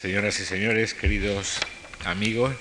Señoras 0.00 0.38
y 0.38 0.44
señores, 0.44 0.94
queridos 0.94 1.58
amigos, 2.04 2.54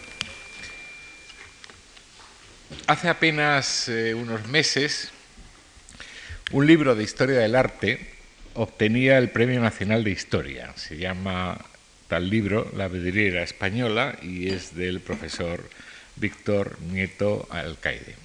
hace 2.88 3.10
apenas 3.10 3.88
eh, 3.90 4.16
unos 4.16 4.48
meses 4.48 5.12
un 6.50 6.66
libro 6.66 6.96
de 6.96 7.04
historia 7.04 7.38
del 7.38 7.54
arte 7.54 8.10
obtenía 8.56 9.20
el 9.20 9.30
Premio 9.30 9.62
Nacional 9.62 10.04
de 10.04 10.10
Historia. 10.10 10.74
Se 10.78 10.98
llama 10.98 11.64
tal 12.08 12.28
libro 12.28 12.72
La 12.76 12.88
Vidriera 12.88 13.44
Española 13.44 14.18
y 14.24 14.50
es 14.50 14.76
del 14.76 15.00
profesor 15.00 15.70
Víctor 16.16 16.80
Nieto 16.92 17.48
Alcaide. 17.52 18.16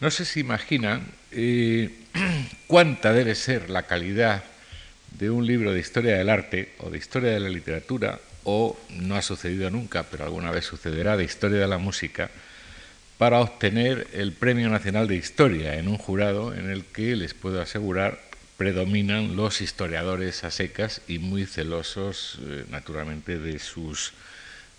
No 0.00 0.10
sé 0.10 0.24
si 0.24 0.40
imaginan 0.40 1.06
eh, 1.30 1.90
cuánta 2.66 3.12
debe 3.12 3.36
ser 3.36 3.70
la 3.70 3.84
calidad 3.84 4.42
de 5.18 5.30
un 5.30 5.46
libro 5.46 5.72
de 5.72 5.80
historia 5.80 6.16
del 6.16 6.28
arte 6.28 6.72
o 6.78 6.90
de 6.90 6.98
historia 6.98 7.32
de 7.32 7.40
la 7.40 7.48
literatura, 7.48 8.20
o 8.44 8.78
no 8.90 9.16
ha 9.16 9.22
sucedido 9.22 9.70
nunca, 9.70 10.04
pero 10.04 10.24
alguna 10.24 10.50
vez 10.50 10.64
sucederá, 10.64 11.16
de 11.16 11.24
historia 11.24 11.60
de 11.60 11.68
la 11.68 11.78
música, 11.78 12.30
para 13.18 13.40
obtener 13.40 14.06
el 14.14 14.32
Premio 14.32 14.70
Nacional 14.70 15.06
de 15.06 15.16
Historia 15.16 15.74
en 15.74 15.88
un 15.88 15.98
jurado 15.98 16.54
en 16.54 16.70
el 16.70 16.84
que, 16.84 17.16
les 17.16 17.34
puedo 17.34 17.60
asegurar, 17.60 18.18
predominan 18.56 19.36
los 19.36 19.60
historiadores 19.60 20.42
a 20.44 20.50
secas 20.50 21.02
y 21.06 21.18
muy 21.18 21.44
celosos, 21.44 22.38
eh, 22.42 22.64
naturalmente, 22.70 23.38
de 23.38 23.58
sus 23.58 24.14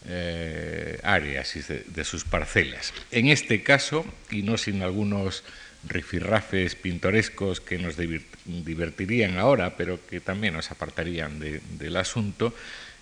eh, 0.08 1.00
áreas 1.04 1.56
y 1.56 1.62
de 1.62 2.04
sus 2.04 2.24
parcelas. 2.24 2.94
En 3.12 3.28
este 3.28 3.62
caso, 3.62 4.06
y 4.32 4.42
no 4.42 4.58
sin 4.58 4.82
algunos 4.82 5.44
rifirrafes 5.88 6.76
pintorescos 6.76 7.62
que 7.62 7.78
nos 7.78 7.96
divertirían 7.98 9.38
ahora, 9.38 9.76
pero 9.78 10.00
que 10.08 10.20
también 10.20 10.54
nos 10.54 10.72
apartarían 10.72 11.40
del 11.40 11.98
asunto, 11.98 12.54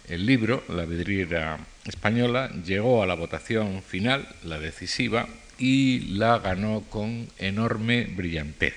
el 0.08 0.26
libro, 0.26 0.64
La 0.70 0.86
vidriera 0.86 1.60
española, 1.86 2.52
llegó 2.66 3.04
a 3.04 3.08
la 3.08 3.14
votación 3.14 3.84
final, 3.84 4.28
la 4.44 4.60
decisiva, 4.60 5.28
y 5.60 6.16
la 6.16 6.40
ganó 6.40 6.84
con 6.90 7.28
enorme 7.38 8.06
brillantez. 8.06 8.74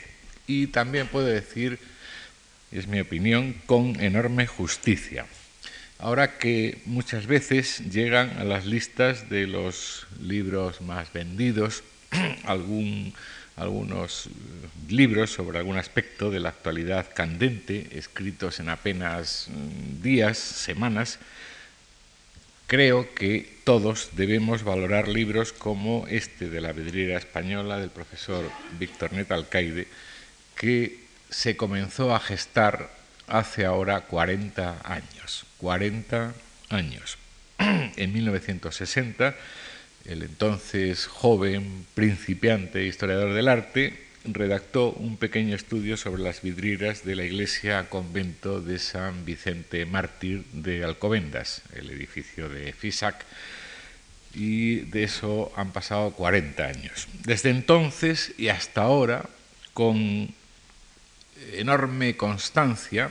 Y 0.46 0.66
también 0.66 1.06
puedo 1.06 1.26
decir, 1.26 1.78
es 2.70 2.86
mi 2.88 3.00
opinión, 3.00 3.54
con 3.66 4.00
enorme 4.00 4.46
justicia. 4.46 5.26
Ahora 5.98 6.36
que 6.38 6.78
muchas 6.84 7.26
veces 7.26 7.78
llegan 7.90 8.36
a 8.38 8.44
las 8.44 8.66
listas 8.66 9.30
de 9.30 9.46
los 9.46 10.06
libros 10.20 10.80
más 10.80 11.12
vendidos 11.12 11.84
algún 12.44 13.14
algunos 13.56 14.26
eh, 14.26 14.30
libros 14.88 15.30
sobre 15.30 15.58
algún 15.58 15.78
aspecto 15.78 16.30
de 16.30 16.40
la 16.40 16.50
actualidad 16.50 17.06
candente, 17.14 17.88
escritos 17.92 18.60
en 18.60 18.68
apenas 18.68 19.48
mm, 19.48 20.02
días, 20.02 20.38
semanas, 20.38 21.18
creo 22.66 23.14
que 23.14 23.58
todos 23.64 24.10
debemos 24.12 24.64
valorar 24.64 25.08
libros 25.08 25.52
como 25.52 26.06
este 26.08 26.48
de 26.48 26.60
la 26.60 26.72
vidriera 26.72 27.18
española 27.18 27.78
del 27.78 27.90
profesor 27.90 28.50
Víctor 28.78 29.12
Net 29.12 29.30
Alcaide, 29.30 29.88
que 30.56 31.02
se 31.28 31.56
comenzó 31.56 32.14
a 32.14 32.20
gestar 32.20 32.90
hace 33.26 33.64
ahora 33.64 34.02
40 34.02 34.80
años. 34.84 35.44
40 35.58 36.34
años. 36.70 37.18
En 37.96 38.12
1960 38.12 39.34
el 40.04 40.22
entonces 40.22 41.06
joven, 41.06 41.86
principiante 41.94 42.84
historiador 42.86 43.34
del 43.34 43.48
arte, 43.48 43.98
redactó 44.24 44.90
un 44.92 45.16
pequeño 45.16 45.56
estudio 45.56 45.96
sobre 45.96 46.22
las 46.22 46.42
vidrieras 46.42 47.04
de 47.04 47.16
la 47.16 47.24
iglesia 47.24 47.88
convento 47.88 48.60
de 48.60 48.78
San 48.78 49.24
Vicente 49.24 49.84
Mártir 49.84 50.44
de 50.52 50.84
Alcobendas, 50.84 51.62
el 51.74 51.90
edificio 51.90 52.48
de 52.48 52.72
Fisac, 52.72 53.24
y 54.34 54.76
de 54.76 55.04
eso 55.04 55.52
han 55.56 55.72
pasado 55.72 56.12
40 56.12 56.64
años. 56.64 57.08
Desde 57.24 57.50
entonces 57.50 58.32
y 58.38 58.48
hasta 58.48 58.82
ahora, 58.82 59.28
con 59.74 60.34
enorme 61.54 62.16
constancia 62.16 63.10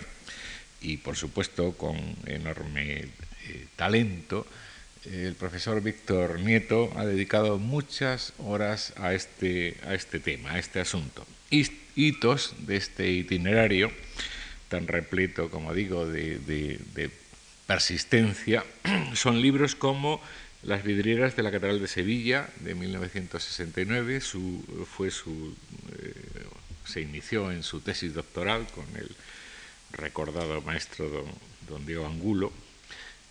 y 0.82 0.98
por 0.98 1.16
supuesto 1.16 1.74
con 1.74 1.98
enorme 2.26 3.10
eh, 3.48 3.68
talento, 3.76 4.48
el 5.06 5.36
profesor 5.36 5.82
Víctor 5.82 6.40
Nieto 6.40 6.92
ha 6.96 7.06
dedicado 7.06 7.58
muchas 7.58 8.34
horas 8.38 8.94
a 8.98 9.14
este, 9.14 9.78
a 9.84 9.96
este 9.96 10.20
tema, 10.20 10.52
a 10.52 10.60
este 10.60 10.80
asunto. 10.80 11.26
Hitos 11.96 12.54
de 12.60 12.78
este 12.78 13.10
itinerario, 13.10 13.92
tan 14.70 14.88
repleto, 14.88 15.50
como 15.50 15.74
digo, 15.74 16.06
de, 16.06 17.12
persistencia, 17.66 18.64
son 19.14 19.42
libros 19.42 19.76
como 19.76 20.22
Las 20.64 20.84
vidrieras 20.84 21.36
de 21.36 21.44
la 21.44 21.52
Catedral 21.52 21.82
de 21.82 21.88
Sevilla, 21.88 22.48
de 22.60 22.76
1969, 22.76 24.22
su, 24.22 24.86
fue 24.96 25.10
su, 25.10 25.56
eh, 25.98 26.14
se 26.86 27.02
inició 27.02 27.52
en 27.52 27.64
su 27.64 27.82
tesis 27.82 28.14
doctoral 28.14 28.68
con 28.68 28.86
el 28.96 29.10
recordado 29.92 30.62
maestro 30.62 31.10
don, 31.10 31.26
don 31.68 31.86
Diego 31.86 32.06
Angulo, 32.06 32.54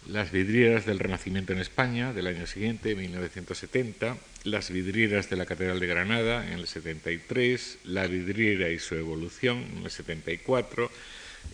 las 0.09 0.33
vidrieras 0.33 0.87
del 0.87 0.99
Renacimiento 0.99 1.53
en 1.53 1.61
España 1.61 2.13
del 2.13 2.27
año 2.27 2.47
siguiente, 2.47 2.95
1970, 2.95 4.17
las 4.45 4.71
vidrieras 4.71 5.29
de 5.31 5.37
la 5.37 5.47
Catedral 5.47 5.81
de 5.81 5.87
Granada 5.87 6.47
en 6.47 6.55
el 6.55 6.67
73, 6.67 7.79
la 7.85 8.07
vidriera 8.07 8.71
y 8.71 8.79
su 8.79 8.95
evolución 8.95 9.65
en 9.77 9.85
el 9.85 9.91
74, 9.91 10.91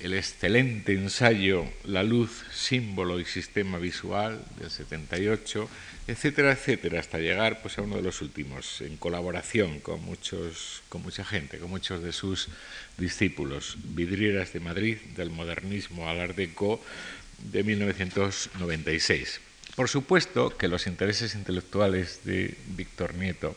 el 0.00 0.14
excelente 0.14 0.92
ensayo 0.92 1.64
La 1.84 2.02
luz, 2.02 2.44
símbolo 2.52 3.20
y 3.20 3.24
sistema 3.24 3.78
visual 3.78 4.44
del 4.58 4.70
78, 4.70 5.68
etcétera, 6.06 6.52
etcétera, 6.52 7.00
hasta 7.00 7.18
llegar 7.18 7.62
pues, 7.62 7.78
a 7.78 7.82
uno 7.82 7.96
de 7.96 8.02
los 8.02 8.20
últimos, 8.22 8.80
en 8.80 8.96
colaboración 8.96 9.80
con, 9.80 10.02
muchos, 10.04 10.82
con 10.88 11.02
mucha 11.02 11.24
gente, 11.24 11.58
con 11.58 11.70
muchos 11.70 12.02
de 12.02 12.12
sus 12.12 12.48
discípulos, 12.98 13.76
vidrieras 13.82 14.52
de 14.52 14.60
Madrid, 14.60 14.98
del 15.16 15.30
modernismo 15.30 16.08
al 16.08 16.20
art 16.20 16.36
de 17.38 17.62
1996. 17.62 19.40
Por 19.74 19.88
supuesto 19.88 20.56
que 20.56 20.68
los 20.68 20.86
intereses 20.86 21.34
intelectuales 21.34 22.20
de 22.24 22.56
Víctor 22.68 23.14
Nieto 23.14 23.56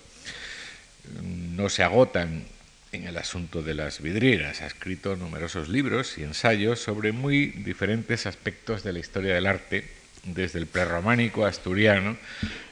mm, 1.21 1.55
no 1.55 1.69
se 1.69 1.83
agotan 1.83 2.45
en 2.91 3.07
el 3.07 3.17
asunto 3.17 3.61
de 3.61 3.73
las 3.73 4.01
vidrieras. 4.01 4.61
Ha 4.61 4.67
escrito 4.67 5.15
numerosos 5.15 5.69
libros 5.69 6.17
y 6.17 6.23
ensayos 6.23 6.79
sobre 6.79 7.11
muy 7.11 7.47
diferentes 7.47 8.25
aspectos 8.25 8.83
de 8.83 8.93
la 8.93 8.99
historia 8.99 9.33
del 9.35 9.45
arte, 9.45 9.87
desde 10.23 10.59
el 10.59 10.67
prerrománico 10.67 11.45
asturiano 11.45 12.17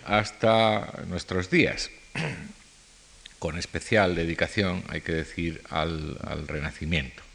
hasta 0.06 1.04
nuestros 1.08 1.50
días, 1.50 1.90
con 3.40 3.58
especial 3.58 4.16
dedicación, 4.16 4.84
hay 4.90 5.02
que 5.02 5.14
decir, 5.14 5.62
al, 5.70 6.18
al 6.24 6.48
Renacimiento. 6.48 7.27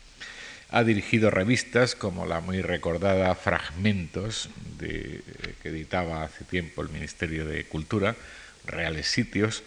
Ha 0.72 0.84
dirigido 0.84 1.30
revistas 1.30 1.94
como 1.94 2.24
la 2.24 2.40
muy 2.40 2.62
recordada 2.62 3.34
Fragmentos, 3.34 4.48
de, 4.78 5.20
que 5.62 5.68
editaba 5.68 6.24
hace 6.24 6.44
tiempo 6.44 6.80
el 6.80 6.88
Ministerio 6.88 7.44
de 7.44 7.64
Cultura, 7.64 8.16
Reales 8.66 9.06
Sitios, 9.06 9.64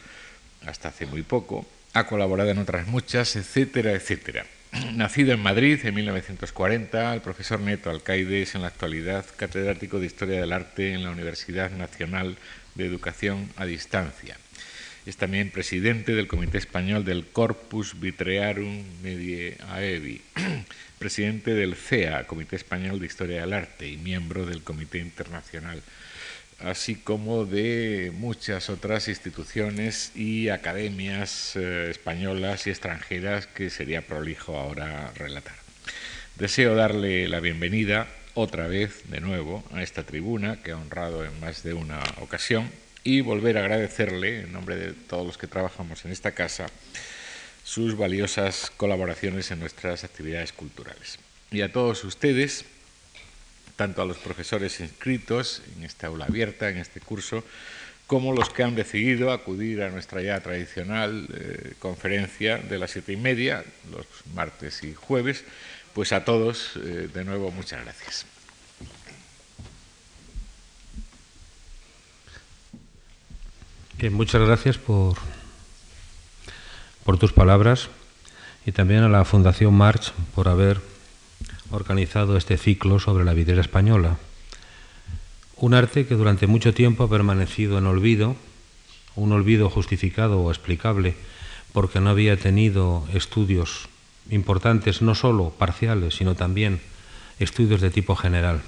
hasta 0.66 0.90
hace 0.90 1.06
muy 1.06 1.22
poco. 1.22 1.68
Ha 1.94 2.08
colaborado 2.08 2.50
en 2.50 2.58
otras 2.58 2.88
muchas, 2.88 3.36
etcétera, 3.36 3.92
etcétera. 3.92 4.48
Nacido 4.96 5.32
en 5.32 5.44
Madrid 5.44 5.80
en 5.84 5.94
1940, 5.94 7.14
el 7.14 7.22
profesor 7.22 7.60
Neto 7.60 7.92
Alcaide 7.92 8.42
es 8.42 8.56
en 8.56 8.64
la 8.64 8.70
actualidad 8.70 9.26
catedrático 9.38 10.00
de 10.00 10.08
Historia 10.08 10.42
del 10.42 10.54
Arte 10.54 10.94
en 10.94 11.04
la 11.04 11.12
Universidad 11.12 11.70
Nacional 11.70 12.36
de 12.74 12.88
Educación 12.88 13.48
a 13.58 13.66
Distancia. 13.66 14.38
Es 15.06 15.18
también 15.18 15.52
presidente 15.52 16.16
del 16.16 16.28
Comité 16.28 16.58
Español 16.58 17.06
del 17.06 17.28
Corpus 17.28 18.00
Vitrearum 18.00 18.84
Medie 19.04 19.56
Aevi, 19.70 20.20
presidente 21.06 21.54
del 21.54 21.76
CEA, 21.76 22.26
Comité 22.26 22.56
Español 22.56 23.00
de 23.00 23.06
Historia 23.06 23.42
del 23.42 23.54
Arte, 23.54 23.88
y 23.88 23.96
miembro 23.96 24.48
del 24.48 24.64
Comité 24.64 24.98
Internacional, 24.98 25.84
así 26.58 26.96
como 26.96 27.46
de 27.46 28.12
muchas 28.16 28.72
otras 28.72 29.08
instituciones 29.08 30.12
y 30.16 30.50
academias 30.50 31.56
eh, 31.58 31.92
españolas 31.92 32.66
y 32.66 32.72
extranjeras 32.72 33.46
que 33.46 33.70
sería 33.70 34.02
prolijo 34.02 34.58
ahora 34.58 35.12
relatar. 35.14 35.54
Deseo 36.40 36.74
darle 36.74 37.28
la 37.28 37.40
bienvenida 37.40 38.08
otra 38.34 38.68
vez, 38.68 39.04
de 39.12 39.22
nuevo, 39.22 39.64
a 39.74 39.84
esta 39.84 40.02
tribuna 40.02 40.64
que 40.64 40.72
ha 40.72 40.78
honrado 40.78 41.24
en 41.24 41.40
más 41.40 41.62
de 41.62 41.76
una 41.76 42.00
ocasión 42.20 42.68
y 43.04 43.22
volver 43.22 43.60
a 43.60 43.62
agradecerle, 43.62 44.40
en 44.40 44.52
nombre 44.52 44.76
de 44.76 44.94
todos 44.94 45.24
los 45.24 45.38
que 45.38 45.46
trabajamos 45.46 46.04
en 46.04 46.12
esta 46.12 46.32
casa, 46.32 46.66
sus 47.66 47.98
valiosas 47.98 48.72
colaboraciones 48.78 49.50
en 49.50 49.60
nuestras 49.60 50.04
actividades 50.04 50.54
culturales. 50.54 51.18
Y 51.52 51.62
a 51.62 51.72
todos 51.72 52.04
ustedes, 52.04 52.64
tanto 53.76 54.04
a 54.04 54.06
los 54.06 54.18
profesores 54.18 54.80
inscritos 54.80 55.64
en 55.76 55.84
esta 55.84 56.08
aula 56.08 56.26
abierta, 56.26 56.70
en 56.70 56.78
este 56.78 57.02
curso, 57.02 57.44
como 58.06 58.34
los 58.34 58.52
que 58.52 58.62
han 58.62 58.76
decidido 58.76 59.32
acudir 59.32 59.82
a 59.82 59.90
nuestra 59.90 60.22
ya 60.22 60.40
tradicional 60.42 61.28
eh, 61.34 61.74
conferencia 61.80 62.60
de 62.60 62.78
las 62.78 62.92
siete 62.92 63.14
y 63.14 63.18
media, 63.18 63.66
los 63.92 64.06
martes 64.36 64.84
y 64.84 64.94
jueves, 64.94 65.44
pues 65.96 66.14
a 66.14 66.24
todos, 66.24 66.74
eh, 66.76 67.10
de 67.12 67.26
nuevo, 67.26 67.50
muchas 67.50 67.84
gracias. 67.84 68.28
Muchas 74.12 74.42
gracias 74.42 74.78
por 74.78 75.18
por 77.06 77.20
tus 77.20 77.32
palabras 77.32 77.90
y 78.66 78.72
también 78.72 79.04
a 79.04 79.10
la 79.10 79.24
Fundación 79.24 79.76
March 79.76 80.12
por 80.34 80.50
haber 80.50 80.82
organizado 81.70 82.36
este 82.36 82.58
ciclo 82.58 83.00
sobre 83.00 83.24
la 83.24 83.34
vidriera 83.34 83.62
española. 83.62 84.18
Un 85.58 85.76
arte 85.76 86.08
que 86.08 86.16
durante 86.16 86.48
mucho 86.48 86.74
tiempo 86.74 87.04
ha 87.04 87.10
permanecido 87.10 87.78
en 87.78 87.86
olvido, 87.86 88.36
un 89.16 89.32
olvido 89.32 89.70
justificado 89.70 90.42
o 90.42 90.50
explicable 90.50 91.16
porque 91.74 92.00
no 92.00 92.10
había 92.10 92.38
tenido 92.38 93.08
estudios 93.14 93.88
importantes, 94.32 95.04
no 95.04 95.14
solo 95.14 95.52
parciales, 95.52 96.16
sino 96.16 96.34
también 96.36 96.82
estudios 97.38 97.82
de 97.82 97.92
tipo 97.92 98.16
general. 98.16 98.62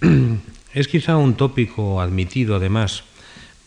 Es 0.72 0.86
quizá 0.86 1.16
un 1.16 1.34
tópico 1.34 2.00
admitido, 2.00 2.54
además, 2.54 3.02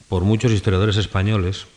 por 0.08 0.24
muchos 0.24 0.54
historiadores 0.54 0.96
españoles, 0.96 1.68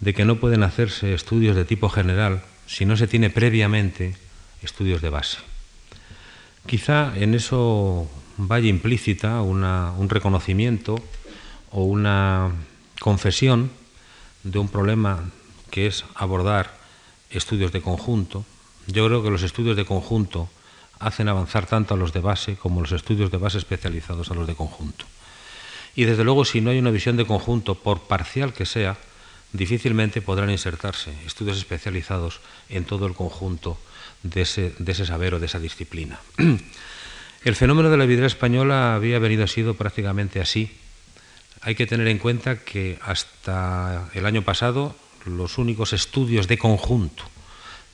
de 0.00 0.14
que 0.14 0.24
no 0.24 0.36
pueden 0.36 0.62
hacerse 0.62 1.14
estudios 1.14 1.56
de 1.56 1.64
tipo 1.64 1.88
general 1.88 2.42
si 2.66 2.84
no 2.84 2.96
se 2.96 3.06
tiene 3.06 3.30
previamente 3.30 4.16
estudios 4.62 5.02
de 5.02 5.10
base. 5.10 5.38
Quizá 6.66 7.12
en 7.16 7.34
eso 7.34 8.10
vaya 8.36 8.68
implícita 8.68 9.40
un 9.42 10.08
reconocimiento 10.08 10.96
o 11.70 11.84
una 11.84 12.50
confesión 13.00 13.70
de 14.44 14.58
un 14.58 14.68
problema 14.68 15.30
que 15.70 15.86
es 15.86 16.04
abordar 16.14 16.78
estudios 17.30 17.72
de 17.72 17.80
conjunto. 17.80 18.44
Yo 18.86 19.06
creo 19.06 19.22
que 19.22 19.30
los 19.30 19.42
estudios 19.42 19.76
de 19.76 19.84
conjunto 19.84 20.48
hacen 20.98 21.28
avanzar 21.28 21.66
tanto 21.66 21.94
a 21.94 21.96
los 21.96 22.12
de 22.12 22.20
base 22.20 22.56
como 22.56 22.80
los 22.80 22.92
estudios 22.92 23.30
de 23.30 23.38
base 23.38 23.58
especializados 23.58 24.30
a 24.30 24.34
los 24.34 24.46
de 24.46 24.54
conjunto. 24.54 25.04
Y 25.94 26.04
desde 26.04 26.24
luego, 26.24 26.44
si 26.44 26.60
no 26.60 26.70
hay 26.70 26.78
una 26.78 26.90
visión 26.90 27.16
de 27.16 27.26
conjunto, 27.26 27.74
por 27.74 28.02
parcial 28.02 28.52
que 28.52 28.66
sea, 28.66 28.96
difícilmente 29.52 30.22
podrán 30.22 30.50
insertarse 30.50 31.12
estudios 31.26 31.58
especializados 31.58 32.40
en 32.68 32.84
todo 32.84 33.06
el 33.06 33.14
conjunto 33.14 33.78
de 34.22 34.42
ese, 34.42 34.74
de 34.78 34.94
saber 34.94 35.34
o 35.34 35.40
de 35.40 35.46
esa 35.46 35.58
disciplina. 35.58 36.20
El 37.42 37.56
fenómeno 37.56 37.88
de 37.88 37.96
la 37.96 38.04
vidriera 38.04 38.26
española 38.26 38.94
había 38.94 39.18
venido 39.18 39.46
sido 39.46 39.72
prácticamente 39.72 40.40
así. 40.40 40.76
Hay 41.62 41.74
que 41.74 41.86
tener 41.86 42.06
en 42.08 42.18
cuenta 42.18 42.56
que 42.56 42.98
hasta 43.00 44.10
el 44.12 44.26
año 44.26 44.42
pasado 44.42 44.94
los 45.24 45.56
únicos 45.56 45.94
estudios 45.94 46.48
de 46.48 46.58
conjunto, 46.58 47.24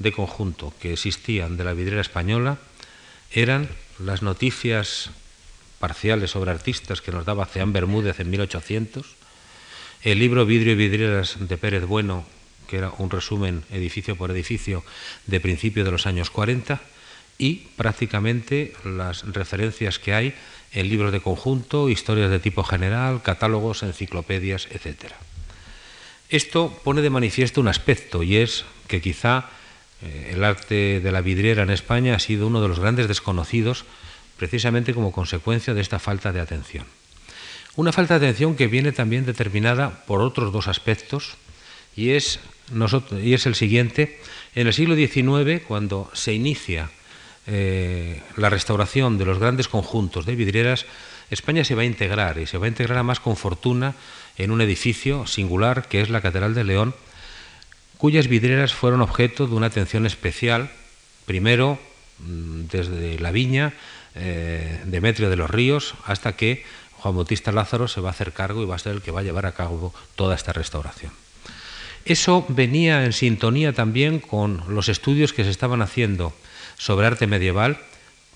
de 0.00 0.10
conjunto 0.10 0.74
que 0.80 0.92
existían 0.92 1.56
de 1.56 1.62
la 1.62 1.74
vidriera 1.74 2.00
española 2.00 2.58
eran 3.30 3.68
las 3.98 4.22
noticias 4.22 5.10
parciales 5.78 6.30
sobre 6.30 6.50
artistas 6.50 7.00
que 7.00 7.12
nos 7.12 7.24
daba 7.24 7.46
Ceán 7.46 7.72
Bermúdez 7.72 8.20
en 8.20 8.30
1800, 8.30 9.14
el 10.02 10.19
libro 10.19 10.46
Vidrio 10.46 10.72
y 10.72 10.76
Vidrieras 10.76 11.37
de 11.40 11.56
Pérez 11.56 11.84
Bueno, 11.84 12.25
que 12.69 12.78
era 12.78 12.93
un 12.98 13.10
resumen 13.10 13.64
edificio 13.70 14.16
por 14.16 14.31
edificio 14.31 14.84
de 15.26 15.40
principio 15.40 15.84
de 15.84 15.90
los 15.90 16.06
años 16.06 16.31
40, 16.31 16.81
y 17.38 17.69
prácticamente 17.76 18.72
las 18.84 19.22
referencias 19.32 19.98
que 19.98 20.14
hay 20.14 20.34
en 20.72 20.88
libros 20.88 21.12
de 21.12 21.20
conjunto, 21.20 21.88
historias 21.88 22.31
de 22.31 22.38
tipo 22.38 22.64
general, 22.64 23.22
catálogos, 23.22 23.82
enciclopedias, 23.82 24.69
etc. 24.70 25.12
Esto 26.28 26.76
pone 26.82 27.02
de 27.02 27.10
manifiesto 27.10 27.60
un 27.60 27.69
aspecto 27.69 28.22
y 28.22 28.37
es 28.37 28.64
que 28.88 29.00
quizá 29.00 29.50
eh, 30.02 30.32
el 30.34 30.44
arte 30.44 31.00
de 31.00 31.12
la 31.12 31.20
vidriera 31.20 31.62
en 31.62 31.70
España 31.70 32.14
ha 32.14 32.19
sido 32.19 32.46
uno 32.46 32.60
de 32.60 32.69
los 32.69 32.81
grandes 32.81 33.08
desconocidos 33.08 33.84
precisamente 34.37 34.92
como 34.92 35.12
consecuencia 35.12 35.72
de 35.72 35.81
esta 35.81 35.99
falta 35.99 36.32
de 36.32 36.40
atención. 36.40 36.87
Una 37.76 37.93
falta 37.93 38.19
de 38.19 38.26
atención 38.26 38.56
que 38.56 38.69
viene 38.69 38.90
también 38.93 39.26
determinada 39.26 40.05
por 40.06 40.23
otros 40.23 40.50
dos 40.50 40.67
aspectos 40.67 41.37
y 41.94 42.11
es, 42.11 42.40
el 42.70 43.55
siguiente. 43.55 44.19
En 44.55 44.67
el 44.67 44.73
siglo 44.73 44.96
XIX, 44.96 45.62
cuando 45.67 46.11
se 46.14 46.32
inicia 46.32 46.90
eh, 47.46 48.23
la 48.37 48.49
restauración 48.49 49.19
de 49.19 49.26
los 49.26 49.38
grandes 49.38 49.69
conjuntos 49.69 50.25
de 50.25 50.37
vidrieras, 50.37 50.87
España 51.31 51.64
se 51.64 51.75
va 51.75 51.82
a 51.82 51.87
integrar 51.87 52.38
y 52.38 52.46
se 52.46 52.56
va 52.56 52.64
a 52.64 52.69
integrar 52.69 53.02
más 53.05 53.20
con 53.20 53.37
fortuna 53.37 53.94
en 54.38 54.52
un 54.52 54.62
edificio 54.62 55.26
singular 55.26 55.87
que 55.87 56.00
es 56.00 56.08
la 56.08 56.23
Catedral 56.23 56.55
de 56.55 56.64
León, 56.64 56.94
cuyas 57.99 58.28
vidrieras 58.28 58.73
fueron 58.73 59.02
objeto 59.02 59.46
de 59.46 59.55
una 59.55 59.67
atención 59.67 60.06
especial, 60.06 60.70
primero 61.26 61.78
mm, 62.20 62.69
desde 62.70 63.19
la 63.19 63.32
viña, 63.32 63.75
eh, 64.14 64.81
Demetrio 64.87 65.28
de 65.28 65.37
los 65.37 65.50
Ríos, 65.50 65.94
hasta 66.06 66.37
que 66.37 66.64
Juan 67.06 67.14
Bautista 67.14 67.52
Lázaro 67.52 67.86
se 67.86 68.00
va 68.00 68.08
a 68.08 68.10
hacer 68.10 68.32
cargo 68.32 68.64
y 68.64 68.66
va 68.66 68.74
a 68.74 68.80
ser 68.80 68.90
el 68.90 69.00
que 69.00 69.12
va 69.12 69.20
a 69.20 69.22
llevar 69.22 69.46
a 69.46 69.52
cabo 69.52 69.94
toda 70.16 70.34
esta 70.34 70.52
restauración. 70.52 71.12
Eso 72.04 72.44
venía 72.48 73.04
en 73.04 73.12
sintonía 73.12 73.72
también 73.72 74.18
con 74.18 74.64
los 74.66 74.88
estudios 74.88 75.32
que 75.32 75.44
se 75.44 75.50
estaban 75.50 75.82
haciendo 75.82 76.32
sobre 76.76 77.06
arte 77.06 77.28
medieval, 77.28 77.78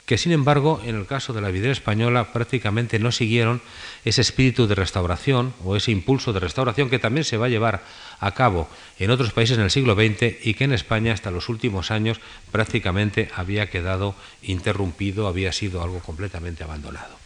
que 0.06 0.19
sin 0.19 0.31
embargo 0.31 0.81
en 0.87 0.94
el 0.94 1.06
caso 1.06 1.32
de 1.32 1.40
la 1.40 1.50
vidriera 1.50 1.72
española 1.72 2.32
prácticamente 2.32 3.00
no 3.00 3.11
siguieron 3.11 3.61
ese 4.05 4.20
espíritu 4.20 4.69
de 4.69 4.76
restauración 4.76 5.52
o 5.64 5.75
ese 5.75 5.90
impulso 5.90 6.32
de 6.32 6.38
restauración 6.38 6.90
que 6.90 7.00
también 7.00 7.25
se 7.25 7.38
va 7.38 7.46
a 7.46 7.49
llevar 7.49 7.82
a 8.20 8.34
cabo 8.34 8.69
en 9.00 9.11
otros 9.11 9.32
países 9.32 9.58
en 9.58 9.64
el 9.64 9.72
siglo 9.72 9.96
XX 9.96 10.46
y 10.46 10.55
que 10.55 10.62
en 10.62 10.75
España 10.75 11.12
hasta 11.12 11.32
los 11.32 11.49
últimos 11.49 11.90
años 11.90 12.20
prácticamente 12.52 13.31
había 13.34 13.69
quedado 13.69 14.14
interrumpido, 14.43 15.26
había 15.26 15.50
sido 15.50 15.82
algo 15.82 15.99
completamente 15.99 16.62
abandonado. 16.62 17.19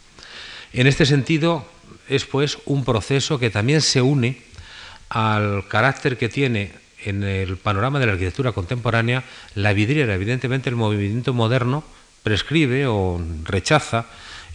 En 0.74 0.88
este 0.88 1.06
sentido 1.06 1.64
es 2.08 2.24
pues 2.24 2.58
un 2.66 2.84
proceso 2.84 3.38
que 3.38 3.48
también 3.48 3.80
se 3.80 4.02
une 4.02 4.42
al 5.08 5.68
carácter 5.68 6.18
que 6.18 6.28
tiene 6.28 6.72
en 7.04 7.22
el 7.22 7.56
panorama 7.56 8.00
de 8.00 8.06
la 8.06 8.12
arquitectura 8.12 8.50
contemporánea, 8.50 9.22
la 9.54 9.72
vidriera, 9.72 10.14
evidentemente 10.14 10.68
el 10.68 10.76
movimiento 10.76 11.32
moderno 11.32 11.84
prescribe 12.24 12.88
o 12.88 13.22
rechaza 13.44 14.06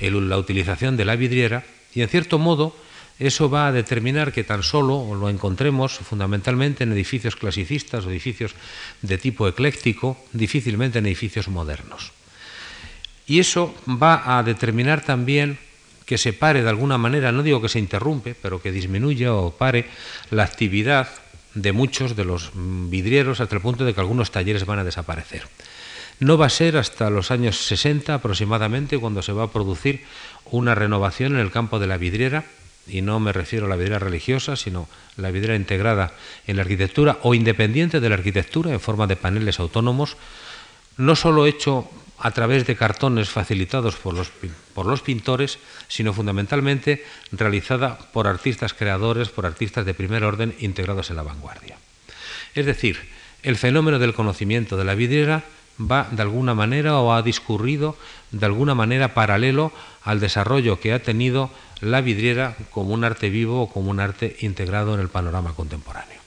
la 0.02 0.38
utilización 0.38 0.98
de 0.98 1.06
la 1.06 1.16
vidriera 1.16 1.64
y 1.96 2.02
en 2.02 2.10
cierto 2.10 2.38
modo 2.38 2.76
eso 3.18 3.50
va 3.50 3.68
a 3.68 3.72
determinar 3.72 4.34
que 4.34 4.44
tan 4.44 4.64
solo 4.64 5.16
lo 5.16 5.30
encontremos 5.30 6.00
fundamentalmente 6.00 6.84
en 6.84 6.92
edificios 6.92 7.38
clasicistas 7.38 8.06
o 8.06 8.12
edificios 8.12 8.56
de 9.02 9.18
tipo 9.18 9.48
ecléctico, 9.48 10.18
difícilmente 10.34 11.00
en 11.00 11.06
edificios 11.06 11.48
modernos. 11.48 12.12
Y 13.26 13.40
eso 13.40 13.74
va 13.88 14.38
a 14.38 14.44
determinar 14.44 15.04
también 15.04 15.60
que 16.10 16.18
se 16.18 16.34
pare 16.34 16.64
de 16.64 16.70
alguna 16.70 16.98
manera, 16.98 17.32
no 17.32 17.44
digo 17.44 17.62
que 17.62 17.70
se 17.70 17.78
interrumpe, 17.78 18.34
pero 18.34 18.60
que 18.60 18.72
disminuya 18.72 19.36
o 19.36 19.54
pare 19.54 19.86
la 20.34 20.42
actividad 20.42 21.06
de 21.54 21.72
muchos 21.72 22.16
de 22.16 22.26
los 22.26 22.50
vidrieros 22.56 23.42
hasta 23.42 23.54
el 23.54 23.62
punto 23.62 23.86
de 23.86 23.94
que 23.94 24.02
algunos 24.02 24.32
talleres 24.32 24.66
van 24.66 24.80
a 24.80 24.84
desaparecer. 24.84 25.46
No 26.20 26.36
va 26.36 26.48
a 26.48 26.50
ser 26.50 26.78
hasta 26.78 27.12
los 27.12 27.30
años 27.30 27.62
60 27.62 28.16
aproximadamente 28.16 28.98
cuando 28.98 29.22
se 29.22 29.34
va 29.34 29.44
a 29.44 29.52
producir 29.54 30.02
una 30.50 30.74
renovación 30.74 31.36
en 31.36 31.42
el 31.42 31.52
campo 31.52 31.78
de 31.78 31.86
la 31.86 31.98
vidriera, 31.98 32.44
y 32.88 33.04
no 33.04 33.20
me 33.20 33.32
refiero 33.32 33.68
a 33.68 33.70
la 33.70 33.76
vidriera 33.76 34.00
religiosa, 34.00 34.56
sino 34.56 34.90
la 35.16 35.30
vidriera 35.30 35.56
integrada 35.56 36.14
en 36.48 36.56
la 36.56 36.64
arquitectura 36.64 37.20
o 37.22 37.36
independiente 37.36 38.00
de 38.00 38.10
la 38.10 38.16
arquitectura 38.16 38.72
en 38.72 38.80
forma 38.80 39.06
de 39.06 39.16
paneles 39.16 39.60
autónomos, 39.60 40.18
no 40.98 41.16
solo 41.16 41.46
hecho 41.46 41.88
a 42.20 42.32
través 42.32 42.68
de 42.68 42.76
cartones 42.76 43.30
facilitados 43.30 43.96
por 43.96 44.14
los, 44.14 44.32
por 44.74 44.86
los 44.86 45.02
pintores, 45.02 45.60
sino 45.88 46.14
fundamentalmente 46.14 47.06
realizada 47.32 47.98
por 47.98 48.28
artistas 48.28 48.74
creadores, 48.74 49.30
por 49.30 49.46
artistas 49.46 49.86
de 49.86 49.94
primer 49.94 50.24
orden 50.24 50.56
integrados 50.60 51.10
en 51.10 51.16
la 51.16 51.24
vanguardia. 51.24 51.78
Es 52.56 52.66
decir, 52.66 53.00
el 53.44 53.56
fenómeno 53.56 54.00
del 54.00 54.14
conocimiento 54.14 54.76
de 54.76 54.84
la 54.84 54.96
vidriera 54.96 55.44
va 55.80 56.08
de 56.12 56.22
alguna 56.22 56.54
manera 56.54 57.00
o 57.00 57.14
ha 57.14 57.22
discurrido 57.22 57.96
de 58.32 58.46
alguna 58.46 58.76
manera 58.76 59.14
paralelo 59.14 59.72
al 60.04 60.20
desarrollo 60.20 60.80
que 60.80 60.92
ha 60.92 61.02
tenido 61.02 61.50
la 61.80 62.02
vidriera 62.02 62.58
como 62.72 62.94
un 62.94 63.06
arte 63.06 63.30
vivo 63.30 63.62
o 63.62 63.70
como 63.70 63.92
un 63.92 64.02
arte 64.02 64.36
integrado 64.42 64.94
en 64.94 65.00
el 65.00 65.08
panorama 65.08 65.54
contemporáneo. 65.54 66.20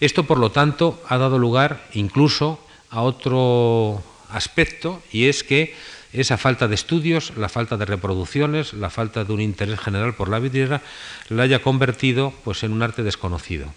Esto, 0.00 0.24
por 0.24 0.38
lo 0.38 0.50
tanto, 0.50 1.00
ha 1.08 1.16
dado 1.16 1.38
lugar 1.38 1.86
incluso 1.92 2.58
a 2.90 3.02
otro 3.02 4.02
aspecto 4.32 5.02
y 5.12 5.26
es 5.26 5.44
que 5.44 5.74
esa 6.12 6.36
falta 6.36 6.68
de 6.68 6.74
estudios, 6.74 7.32
la 7.36 7.48
falta 7.48 7.76
de 7.76 7.86
reproducciones, 7.86 8.74
la 8.74 8.90
falta 8.90 9.24
de 9.24 9.32
un 9.32 9.40
interés 9.40 9.80
general 9.80 10.14
por 10.14 10.28
la 10.28 10.38
vidriera 10.38 10.82
la 11.28 11.44
haya 11.44 11.62
convertido 11.62 12.34
pues 12.44 12.62
en 12.64 12.72
un 12.72 12.82
arte 12.82 13.02
desconocido. 13.02 13.72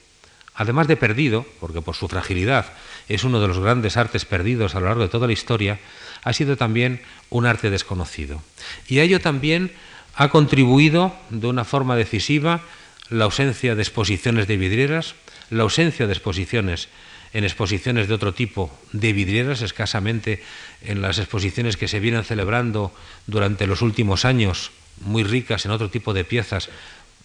Además 0.54 0.88
de 0.88 0.96
perdido, 0.96 1.46
porque 1.60 1.82
por 1.82 1.96
su 1.96 2.08
fragilidad 2.08 2.66
es 3.10 3.24
uno 3.24 3.42
de 3.42 3.48
los 3.48 3.60
grandes 3.60 3.98
artes 3.98 4.24
perdidos 4.26 4.76
a 4.76 4.80
lo 4.80 4.88
largo 4.88 5.04
de 5.04 5.10
toda 5.10 5.28
la 5.28 5.34
historia, 5.34 5.80
ha 6.24 6.34
sido 6.34 6.56
también 6.56 7.02
un 7.30 7.46
arte 7.46 7.70
desconocido. 7.70 8.42
Y 8.88 9.00
a 9.00 9.04
ello 9.04 9.20
también 9.20 9.72
ha 10.16 10.30
contribuido 10.30 11.14
de 11.30 11.48
una 11.48 11.66
forma 11.66 11.96
decisiva 11.96 12.62
la 13.10 13.26
ausencia 13.26 13.76
de 13.76 13.82
exposiciones 13.82 14.48
de 14.48 14.58
vidrieras, 14.58 15.16
la 15.50 15.64
ausencia 15.64 16.08
de 16.08 16.14
exposiciones 16.14 16.88
en 17.36 17.44
exposiciones 17.44 18.08
de 18.08 18.14
otro 18.14 18.34
tipo 18.34 18.72
de 18.94 19.12
vidrieras, 19.12 19.62
escasamente 19.62 20.42
en 20.82 21.02
las 21.02 21.20
exposiciones 21.20 21.76
que 21.76 21.90
se 21.90 22.00
vienen 22.00 22.24
celebrando 22.24 22.94
durante 23.28 23.68
los 23.68 23.82
últimos 23.82 24.24
años, 24.24 24.72
muy 25.02 25.26
ricas 25.26 25.66
en 25.66 25.72
otro 25.72 25.90
tipo 25.90 26.14
de 26.14 26.24
piezas, 26.24 26.70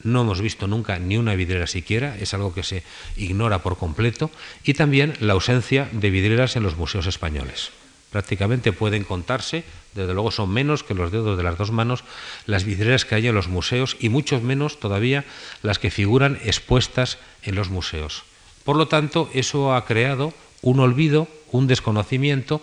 no 0.03 0.23
hemos 0.23 0.41
visto 0.41 0.67
nunca 0.67 0.99
ni 0.99 1.17
una 1.17 1.37
vidriera 1.37 1.69
siquiera, 1.69 2.17
es 2.19 2.35
algo 2.35 2.53
que 2.53 2.65
se 2.65 2.83
ignora 3.17 3.63
por 3.63 3.79
completo, 3.79 4.33
y 4.65 4.75
también 4.75 5.15
la 5.21 5.35
ausencia 5.35 5.89
de 5.93 6.11
vidrieras 6.11 6.57
en 6.57 6.65
los 6.65 6.77
museos 6.77 7.07
españoles. 7.07 7.71
Prácticamente 8.11 8.73
pueden 8.73 9.05
contarse, 9.05 9.63
desde 9.95 10.13
luego 10.13 10.33
son 10.33 10.51
menos 10.51 10.83
que 10.83 10.95
los 10.95 11.13
dedos 11.13 11.37
de 11.37 11.45
las 11.45 11.57
dos 11.57 11.71
manos, 11.71 12.03
las 12.47 12.65
vidrieras 12.65 13.05
que 13.05 13.15
hay 13.15 13.29
en 13.29 13.37
los 13.37 13.47
museos 13.47 13.97
y 14.01 14.09
muchos 14.09 14.43
menos 14.43 14.81
todavía 14.81 15.25
las 15.63 15.79
que 15.79 15.93
figuran 15.93 16.41
expuestas 16.45 17.19
en 17.45 17.55
los 17.55 17.71
museos. 17.71 18.25
Por 18.71 18.77
lo 18.77 18.87
tanto, 18.87 19.29
eso 19.35 19.75
ha 19.75 19.85
creado 19.85 20.33
un 20.63 20.79
olvido, 20.79 21.27
un 21.51 21.67
desconocimiento 21.67 22.63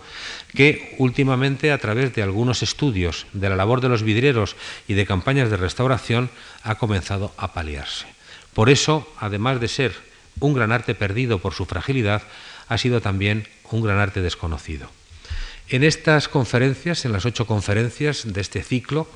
que 0.56 0.96
últimamente 0.96 1.70
a 1.70 1.76
través 1.76 2.14
de 2.14 2.22
algunos 2.22 2.62
estudios 2.62 3.26
de 3.34 3.50
la 3.50 3.56
labor 3.56 3.82
de 3.82 3.90
los 3.90 4.02
vidrieros 4.02 4.56
y 4.88 4.94
de 4.94 5.04
campañas 5.04 5.50
de 5.50 5.58
restauración 5.58 6.30
ha 6.62 6.76
comenzado 6.76 7.34
a 7.36 7.52
paliarse. 7.52 8.06
Por 8.54 8.70
eso, 8.70 9.06
además 9.18 9.60
de 9.60 9.68
ser 9.68 9.92
un 10.40 10.54
gran 10.54 10.72
arte 10.72 10.94
perdido 10.94 11.40
por 11.40 11.52
su 11.52 11.66
fragilidad, 11.66 12.22
ha 12.68 12.78
sido 12.78 13.02
también 13.02 13.46
un 13.70 13.82
gran 13.82 13.98
arte 13.98 14.22
desconocido. 14.22 14.88
En 15.68 15.84
estas 15.84 16.26
conferencias, 16.28 17.04
en 17.04 17.12
las 17.12 17.26
ocho 17.26 17.46
conferencias 17.46 18.32
de 18.32 18.40
este 18.40 18.62
ciclo, 18.62 19.06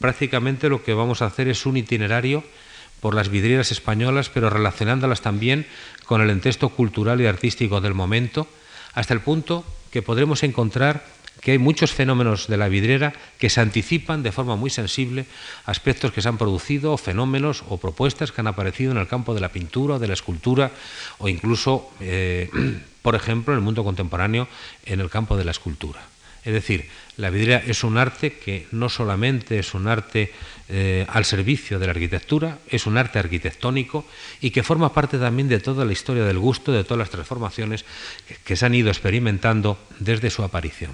prácticamente 0.00 0.70
lo 0.70 0.82
que 0.82 0.94
vamos 0.94 1.20
a 1.20 1.26
hacer 1.26 1.48
es 1.48 1.66
un 1.66 1.76
itinerario 1.76 2.44
por 3.04 3.14
las 3.14 3.28
vidrieras 3.28 3.70
españolas, 3.70 4.30
pero 4.30 4.48
relacionándolas 4.48 5.20
también 5.20 5.66
con 6.06 6.22
el 6.22 6.30
entexto 6.30 6.70
cultural 6.70 7.20
y 7.20 7.26
artístico 7.26 7.82
del 7.82 7.92
momento, 7.92 8.48
hasta 8.94 9.12
el 9.12 9.20
punto 9.20 9.62
que 9.90 10.00
podremos 10.00 10.42
encontrar 10.42 11.04
que 11.42 11.50
hay 11.50 11.58
muchos 11.58 11.92
fenómenos 11.92 12.46
de 12.46 12.56
la 12.56 12.68
vidriera 12.68 13.12
que 13.38 13.50
se 13.50 13.60
anticipan 13.60 14.22
de 14.22 14.32
forma 14.32 14.56
muy 14.56 14.70
sensible 14.70 15.26
aspectos 15.66 16.12
que 16.12 16.22
se 16.22 16.30
han 16.30 16.38
producido, 16.38 16.96
fenómenos 16.96 17.62
o 17.68 17.76
propuestas 17.76 18.32
que 18.32 18.40
han 18.40 18.46
aparecido 18.46 18.92
en 18.92 18.96
el 18.96 19.06
campo 19.06 19.34
de 19.34 19.42
la 19.42 19.52
pintura 19.52 19.98
de 19.98 20.08
la 20.08 20.14
escultura, 20.14 20.70
o 21.18 21.28
incluso, 21.28 21.90
eh, 22.00 22.48
por 23.02 23.16
ejemplo, 23.16 23.52
en 23.52 23.58
el 23.58 23.64
mundo 23.66 23.84
contemporáneo, 23.84 24.48
en 24.86 25.00
el 25.00 25.10
campo 25.10 25.36
de 25.36 25.44
la 25.44 25.50
escultura. 25.50 26.00
Es 26.44 26.52
decir, 26.52 26.88
la 27.16 27.30
vidriera 27.30 27.62
es 27.66 27.84
un 27.84 27.96
arte 27.96 28.34
que 28.34 28.66
no 28.70 28.88
solamente 28.88 29.58
es 29.58 29.72
un 29.72 29.88
arte 29.88 30.32
eh, 30.68 31.06
al 31.08 31.24
servicio 31.24 31.78
de 31.78 31.86
la 31.86 31.92
arquitectura, 31.92 32.58
es 32.68 32.86
un 32.86 32.98
arte 32.98 33.18
arquitectónico 33.18 34.04
y 34.40 34.50
que 34.50 34.62
forma 34.62 34.92
parte 34.92 35.18
también 35.18 35.48
de 35.48 35.60
toda 35.60 35.84
la 35.84 35.92
historia 35.92 36.24
del 36.24 36.38
gusto, 36.38 36.70
de 36.72 36.84
todas 36.84 36.98
las 36.98 37.10
transformaciones 37.10 37.84
que 38.44 38.56
se 38.56 38.66
han 38.66 38.74
ido 38.74 38.90
experimentando 38.90 39.78
desde 40.00 40.30
su 40.30 40.42
aparición. 40.42 40.92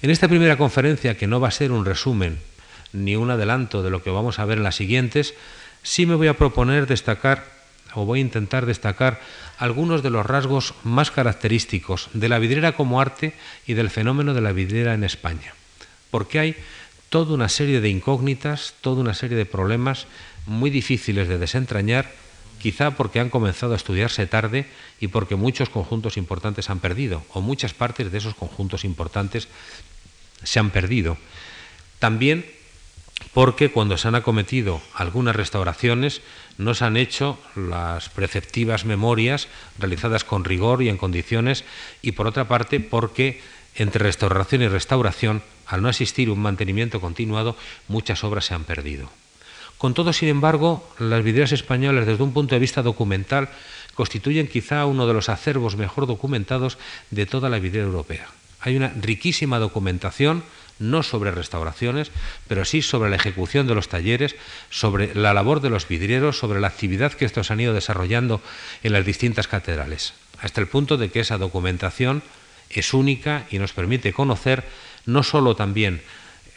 En 0.00 0.10
esta 0.10 0.28
primera 0.28 0.56
conferencia, 0.56 1.16
que 1.16 1.26
no 1.26 1.40
va 1.40 1.48
a 1.48 1.52
ser 1.52 1.72
un 1.72 1.84
resumen 1.84 2.38
ni 2.92 3.16
un 3.16 3.30
adelanto 3.30 3.82
de 3.82 3.90
lo 3.90 4.02
que 4.02 4.10
vamos 4.10 4.38
a 4.38 4.44
ver 4.44 4.58
en 4.58 4.64
las 4.64 4.76
siguientes, 4.76 5.34
sí 5.82 6.06
me 6.06 6.14
voy 6.14 6.28
a 6.28 6.36
proponer 6.36 6.86
destacar, 6.86 7.44
o 7.94 8.04
voy 8.04 8.20
a 8.20 8.22
intentar 8.22 8.66
destacar, 8.66 9.20
algunos 9.62 10.02
de 10.02 10.10
los 10.10 10.26
rasgos 10.26 10.74
más 10.82 11.12
característicos 11.12 12.08
de 12.14 12.28
la 12.28 12.40
vidriera 12.40 12.72
como 12.72 13.00
arte 13.00 13.32
y 13.64 13.74
del 13.74 13.90
fenómeno 13.90 14.34
de 14.34 14.40
la 14.40 14.50
vidriera 14.50 14.92
en 14.92 15.04
España. 15.04 15.54
Porque 16.10 16.40
hay 16.40 16.56
toda 17.10 17.32
una 17.34 17.48
serie 17.48 17.80
de 17.80 17.88
incógnitas, 17.88 18.74
toda 18.80 19.00
una 19.00 19.14
serie 19.14 19.36
de 19.36 19.46
problemas 19.46 20.08
muy 20.46 20.68
difíciles 20.68 21.28
de 21.28 21.38
desentrañar, 21.38 22.10
quizá 22.60 22.96
porque 22.96 23.20
han 23.20 23.30
comenzado 23.30 23.74
a 23.74 23.76
estudiarse 23.76 24.26
tarde 24.26 24.66
y 24.98 25.06
porque 25.06 25.36
muchos 25.36 25.70
conjuntos 25.70 26.16
importantes 26.16 26.68
han 26.68 26.80
perdido, 26.80 27.22
o 27.32 27.40
muchas 27.40 27.72
partes 27.72 28.10
de 28.10 28.18
esos 28.18 28.34
conjuntos 28.34 28.84
importantes 28.84 29.46
se 30.42 30.58
han 30.58 30.70
perdido. 30.70 31.16
También 32.00 32.44
porque 33.32 33.70
cuando 33.70 33.96
se 33.96 34.08
han 34.08 34.14
acometido 34.14 34.80
algunas 34.94 35.36
restauraciones 35.36 36.22
no 36.58 36.74
se 36.74 36.84
han 36.84 36.96
hecho 36.96 37.38
las 37.56 38.08
preceptivas 38.08 38.84
memorias 38.84 39.48
realizadas 39.78 40.24
con 40.24 40.44
rigor 40.44 40.82
y 40.82 40.88
en 40.88 40.98
condiciones 40.98 41.64
y 42.02 42.12
por 42.12 42.26
otra 42.26 42.48
parte 42.48 42.80
porque 42.80 43.40
entre 43.74 44.04
restauración 44.04 44.62
y 44.62 44.68
restauración, 44.68 45.42
al 45.66 45.82
no 45.82 45.88
existir 45.88 46.30
un 46.30 46.40
mantenimiento 46.40 47.00
continuado, 47.00 47.56
muchas 47.88 48.22
obras 48.24 48.44
se 48.44 48.54
han 48.54 48.64
perdido. 48.64 49.08
Con 49.78 49.94
todo, 49.94 50.12
sin 50.12 50.28
embargo, 50.28 50.86
las 50.98 51.24
vidrieras 51.24 51.52
españolas 51.52 52.06
desde 52.06 52.22
un 52.22 52.32
punto 52.32 52.54
de 52.54 52.60
vista 52.60 52.82
documental 52.82 53.48
constituyen 53.94 54.46
quizá 54.46 54.86
uno 54.86 55.06
de 55.06 55.14
los 55.14 55.28
acervos 55.28 55.76
mejor 55.76 56.06
documentados 56.06 56.78
de 57.10 57.26
toda 57.26 57.48
la 57.48 57.58
vidriera 57.58 57.86
europea. 57.86 58.28
Hay 58.60 58.76
una 58.76 58.88
riquísima 58.90 59.58
documentación 59.58 60.44
no 60.82 61.02
sobre 61.02 61.30
restauraciones, 61.30 62.10
pero 62.48 62.64
sí 62.64 62.82
sobre 62.82 63.10
la 63.10 63.16
ejecución 63.16 63.66
de 63.66 63.74
los 63.74 63.88
talleres, 63.88 64.36
sobre 64.70 65.14
la 65.14 65.32
labor 65.32 65.60
de 65.60 65.70
los 65.70 65.88
vidrieros, 65.88 66.38
sobre 66.38 66.60
la 66.60 66.68
actividad 66.68 67.12
que 67.12 67.24
estos 67.24 67.50
han 67.50 67.60
ido 67.60 67.72
desarrollando 67.72 68.42
en 68.82 68.92
las 68.92 69.06
distintas 69.06 69.48
catedrales, 69.48 70.14
hasta 70.40 70.60
el 70.60 70.66
punto 70.66 70.96
de 70.96 71.10
que 71.10 71.20
esa 71.20 71.38
documentación 71.38 72.22
es 72.68 72.94
única 72.94 73.46
y 73.50 73.58
nos 73.58 73.72
permite 73.72 74.12
conocer 74.12 74.64
no 75.06 75.22
sólo 75.22 75.56
también 75.56 76.02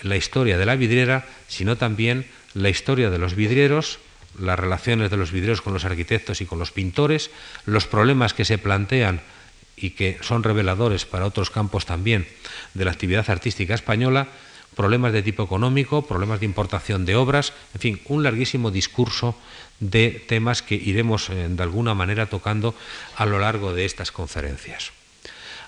la 0.01 0.17
historia 0.17 0.57
de 0.57 0.65
la 0.65 0.75
vidriera, 0.75 1.25
sino 1.47 1.77
también 1.77 2.25
la 2.53 2.69
historia 2.69 3.09
de 3.09 3.17
los 3.17 3.35
vidrieros, 3.35 3.99
las 4.39 4.59
relaciones 4.59 5.09
de 5.09 5.17
los 5.17 5.31
vidrieros 5.31 5.61
con 5.61 5.73
los 5.73 5.85
arquitectos 5.85 6.41
y 6.41 6.45
con 6.45 6.59
los 6.59 6.71
pintores, 6.71 7.31
los 7.65 7.87
problemas 7.87 8.33
que 8.33 8.45
se 8.45 8.57
plantean 8.57 9.21
y 9.77 9.91
que 9.91 10.17
son 10.21 10.43
reveladores 10.43 11.05
para 11.05 11.25
otros 11.25 11.49
campos 11.49 11.85
también 11.85 12.27
de 12.73 12.85
la 12.85 12.91
actividad 12.91 13.29
artística 13.29 13.73
española, 13.73 14.27
problemas 14.75 15.13
de 15.13 15.23
tipo 15.23 15.43
económico, 15.43 16.05
problemas 16.05 16.39
de 16.39 16.45
importación 16.45 17.05
de 17.05 17.15
obras, 17.15 17.53
en 17.73 17.81
fin, 17.81 18.01
un 18.05 18.23
larguísimo 18.23 18.71
discurso 18.71 19.35
de 19.79 20.23
temas 20.27 20.61
que 20.61 20.75
iremos 20.75 21.29
eh, 21.29 21.47
de 21.49 21.63
alguna 21.63 21.93
manera 21.93 22.27
tocando 22.27 22.75
a 23.15 23.25
lo 23.25 23.39
largo 23.39 23.73
de 23.73 23.85
estas 23.85 24.11
conferencias. 24.11 24.91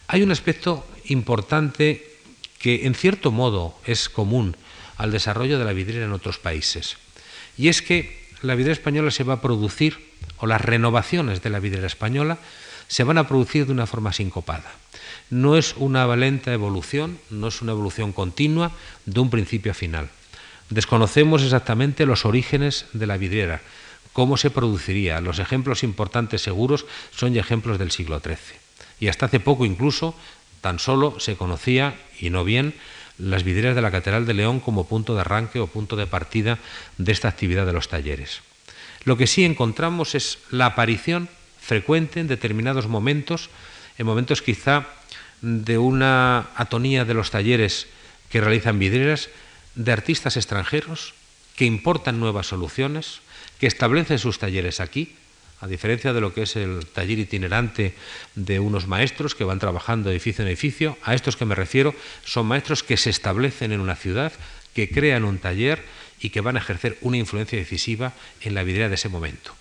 Hay 0.07 0.23
un 0.23 0.31
aspecto 0.31 0.87
importante 1.05 2.15
que 2.59 2.85
en 2.85 2.95
cierto 2.95 3.31
modo 3.31 3.75
es 3.85 4.09
común 4.09 4.55
al 4.97 5.11
desarrollo 5.11 5.59
de 5.59 5.65
la 5.65 5.73
vidriera 5.73 6.05
en 6.05 6.13
otros 6.13 6.39
países, 6.39 6.97
y 7.57 7.67
es 7.67 7.81
que 7.81 8.27
la 8.41 8.55
vidriera 8.55 8.73
española 8.73 9.11
se 9.11 9.23
va 9.23 9.35
a 9.35 9.41
producir, 9.41 10.07
o 10.37 10.47
las 10.47 10.61
renovaciones 10.61 11.41
de 11.41 11.49
la 11.49 11.59
vidriera 11.59 11.87
española, 11.87 12.37
se 12.87 13.03
van 13.03 13.17
a 13.17 13.27
producir 13.27 13.65
de 13.65 13.73
una 13.73 13.87
forma 13.87 14.13
sincopada. 14.13 14.71
No 15.29 15.57
es 15.57 15.75
una 15.77 16.05
valenta 16.05 16.53
evolución, 16.53 17.19
no 17.29 17.47
es 17.49 17.61
una 17.61 17.73
evolución 17.73 18.13
continua 18.13 18.71
de 19.05 19.19
un 19.19 19.29
principio 19.29 19.71
a 19.71 19.75
final. 19.75 20.09
Desconocemos 20.69 21.43
exactamente 21.43 22.05
los 22.05 22.25
orígenes 22.25 22.85
de 22.93 23.07
la 23.07 23.17
vidriera, 23.17 23.61
cómo 24.13 24.37
se 24.37 24.49
produciría. 24.49 25.21
Los 25.21 25.39
ejemplos 25.39 25.83
importantes 25.83 26.41
seguros 26.41 26.85
son 27.11 27.37
ejemplos 27.37 27.77
del 27.77 27.91
siglo 27.91 28.19
XIII. 28.19 28.37
Y 28.99 29.09
hasta 29.09 29.27
hace 29.27 29.39
poco 29.39 29.65
incluso 29.65 30.15
tan 30.61 30.79
solo 30.79 31.19
se 31.19 31.37
conocía, 31.37 31.95
y 32.19 32.29
no 32.29 32.43
bien, 32.43 32.73
las 33.17 33.43
vidrieras 33.43 33.75
de 33.75 33.81
la 33.81 33.91
Catedral 33.91 34.25
de 34.25 34.33
León 34.33 34.59
como 34.59 34.87
punto 34.87 35.15
de 35.15 35.21
arranque 35.21 35.59
o 35.59 35.67
punto 35.67 35.95
de 35.95 36.07
partida 36.07 36.59
de 36.97 37.11
esta 37.11 37.27
actividad 37.27 37.65
de 37.65 37.73
los 37.73 37.89
talleres. 37.89 38.41
Lo 39.03 39.17
que 39.17 39.27
sí 39.27 39.45
encontramos 39.45 40.15
es 40.15 40.39
la 40.51 40.67
aparición 40.67 41.29
frecuente 41.67 42.21
en 42.21 42.31
determinados 42.31 42.87
momentos, 42.87 43.51
en 43.99 44.07
momentos 44.07 44.41
quizá 44.41 44.87
de 45.41 45.77
una 45.77 46.47
atonía 46.55 47.03
de 47.03 47.13
los 47.13 47.29
talleres 47.29 47.87
que 48.31 48.39
realizan 48.39 48.79
vidrieras, 48.79 49.29
de 49.75 49.91
artistas 49.91 50.37
extranjeros 50.37 51.13
que 51.55 51.65
importan 51.65 52.19
nuevas 52.19 52.47
soluciones, 52.47 53.19
que 53.59 53.67
establecen 53.67 54.17
sus 54.17 54.39
talleres 54.39 54.79
aquí, 54.79 55.15
a 55.59 55.67
diferencia 55.67 56.13
de 56.13 56.21
lo 56.21 56.33
que 56.33 56.43
es 56.43 56.55
el 56.55 56.85
taller 56.85 57.19
itinerante 57.19 57.95
de 58.35 58.59
unos 58.59 58.87
maestros 58.87 59.35
que 59.35 59.43
van 59.43 59.59
trabajando 59.59 60.09
edificio 60.09 60.43
en 60.43 60.47
edificio, 60.47 60.97
a 61.03 61.15
estos 61.15 61.35
que 61.35 61.45
me 61.45 61.55
refiero 61.55 61.93
son 62.23 62.45
maestros 62.45 62.83
que 62.83 62.95
se 62.95 63.09
establecen 63.09 63.73
en 63.73 63.81
una 63.81 63.95
ciudad, 63.95 64.31
que 64.73 64.89
crean 64.89 65.25
un 65.25 65.39
taller 65.39 65.83
y 66.21 66.29
que 66.29 66.41
van 66.41 66.55
a 66.55 66.59
ejercer 66.59 66.97
una 67.01 67.17
influencia 67.17 67.59
decisiva 67.59 68.13
en 68.41 68.53
la 68.55 68.63
vidriera 68.63 68.87
de 68.87 68.95
ese 68.95 69.09
momento 69.09 69.53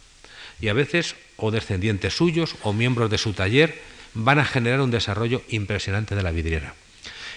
y 0.60 0.68
a 0.68 0.72
veces 0.72 1.16
o 1.36 1.50
descendientes 1.50 2.16
suyos 2.16 2.56
o 2.62 2.72
miembros 2.72 3.10
de 3.10 3.18
su 3.18 3.32
taller 3.32 3.80
van 4.14 4.38
a 4.38 4.44
generar 4.44 4.80
un 4.80 4.90
desarrollo 4.90 5.42
impresionante 5.48 6.14
de 6.14 6.22
la 6.22 6.32
vidriera. 6.32 6.74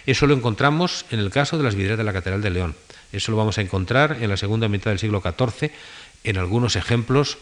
Eso 0.06 0.28
lo 0.28 0.34
encontramos 0.34 1.06
en 1.12 1.20
el 1.20 1.30
caso 1.30 1.58
de 1.58 1.64
las 1.64 1.76
vidrieras 1.76 1.98
de 1.98 2.04
la 2.04 2.14
Catedral 2.14 2.42
de 2.42 2.50
León. 2.50 2.76
Eso 3.12 3.32
lo 3.32 3.38
vamos 3.38 3.58
a 3.58 3.62
encontrar 3.62 4.18
en 4.22 4.30
la 4.30 4.38
segunda 4.38 4.68
mitad 4.68 4.92
del 4.92 5.00
siglo 5.00 5.22
XIV 5.22 5.72
en 6.24 6.38
algunos 6.38 6.76
ejemplos 6.76 7.38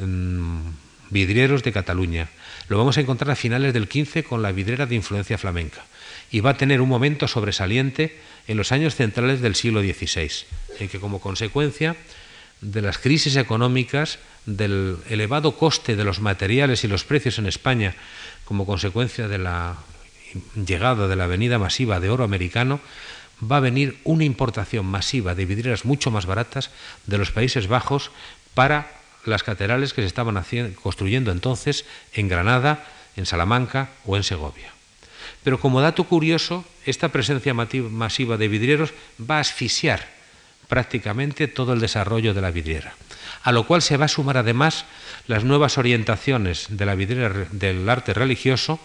mm, 0.00 0.60
vidrieros 1.10 1.62
de 1.62 1.72
Cataluña. 1.72 2.28
Lo 2.68 2.78
vamos 2.78 2.96
a 2.98 3.00
encontrar 3.00 3.30
a 3.30 3.36
finales 3.36 3.74
del 3.74 3.88
XV 3.88 4.24
con 4.24 4.42
la 4.42 4.52
vidriera 4.52 4.86
de 4.86 4.94
influencia 4.94 5.38
flamenca. 5.38 5.84
Y 6.30 6.40
va 6.40 6.50
a 6.50 6.56
tener 6.56 6.80
un 6.80 6.88
momento 6.88 7.26
sobresaliente 7.28 8.18
en 8.46 8.56
los 8.56 8.72
años 8.72 8.94
centrales 8.94 9.40
del 9.40 9.54
siglo 9.54 9.80
XVI, 9.80 10.30
en 10.78 10.88
que 10.88 11.00
como 11.00 11.20
consecuencia 11.20 11.96
de 12.60 12.82
las 12.82 12.98
crisis 12.98 13.36
económicas, 13.36 14.18
del 14.46 14.96
elevado 15.08 15.56
coste 15.56 15.96
de 15.96 16.04
los 16.04 16.20
materiales 16.20 16.84
y 16.84 16.88
los 16.88 17.04
precios 17.04 17.38
en 17.38 17.46
España 17.46 17.94
como 18.44 18.66
consecuencia 18.66 19.28
de 19.28 19.38
la 19.38 19.76
llegada 20.54 21.08
de 21.08 21.16
la 21.16 21.26
venida 21.26 21.58
masiva 21.58 22.00
de 22.00 22.10
oro 22.10 22.24
americano, 22.24 22.80
va 23.40 23.58
a 23.58 23.60
venir 23.60 23.98
una 24.04 24.24
importación 24.24 24.86
masiva 24.86 25.34
de 25.34 25.44
vidrieras 25.44 25.84
mucho 25.84 26.10
más 26.10 26.26
baratas 26.26 26.70
de 27.06 27.18
los 27.18 27.30
Países 27.30 27.68
Bajos 27.68 28.10
para 28.54 28.90
las 29.24 29.42
catedrales 29.42 29.92
que 29.92 30.02
se 30.02 30.06
estaban 30.06 30.42
construyendo 30.82 31.30
entonces 31.30 31.84
en 32.14 32.28
Granada, 32.28 32.86
en 33.16 33.26
Salamanca 33.26 33.90
o 34.06 34.16
en 34.16 34.24
Segovia. 34.24 34.72
Pero 35.44 35.60
como 35.60 35.80
dato 35.80 36.04
curioso, 36.04 36.64
esta 36.84 37.10
presencia 37.10 37.54
masiva 37.54 38.36
de 38.36 38.48
vidrieros 38.48 38.92
va 39.18 39.36
a 39.36 39.40
asfixiar 39.40 40.17
prácticamente 40.68 41.48
todo 41.48 41.72
el 41.72 41.80
desarrollo 41.80 42.34
de 42.34 42.40
la 42.40 42.50
vidriera, 42.50 42.94
a 43.42 43.52
lo 43.52 43.66
cual 43.66 43.82
se 43.82 43.96
va 43.96 44.04
a 44.04 44.08
sumar 44.08 44.36
además 44.36 44.84
las 45.26 45.44
nuevas 45.44 45.78
orientaciones 45.78 46.66
de 46.70 46.86
la 46.86 46.94
vidriera 46.94 47.46
del 47.50 47.88
arte 47.88 48.14
religioso 48.14 48.78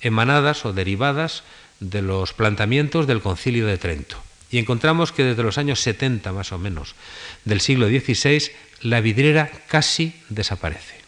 emanadas 0.00 0.64
o 0.66 0.72
derivadas 0.72 1.42
de 1.80 2.02
los 2.02 2.32
planteamientos 2.32 3.06
del 3.06 3.20
Concilio 3.20 3.66
de 3.66 3.78
Trento. 3.78 4.22
Y 4.50 4.58
encontramos 4.58 5.12
que 5.12 5.24
desde 5.24 5.42
los 5.42 5.56
años 5.56 5.80
70 5.80 6.32
más 6.32 6.52
o 6.52 6.58
menos 6.58 6.94
del 7.44 7.60
siglo 7.60 7.88
XVI 7.88 8.50
la 8.82 9.00
vidriera 9.00 9.50
casi 9.68 10.14
desaparece. 10.28 11.00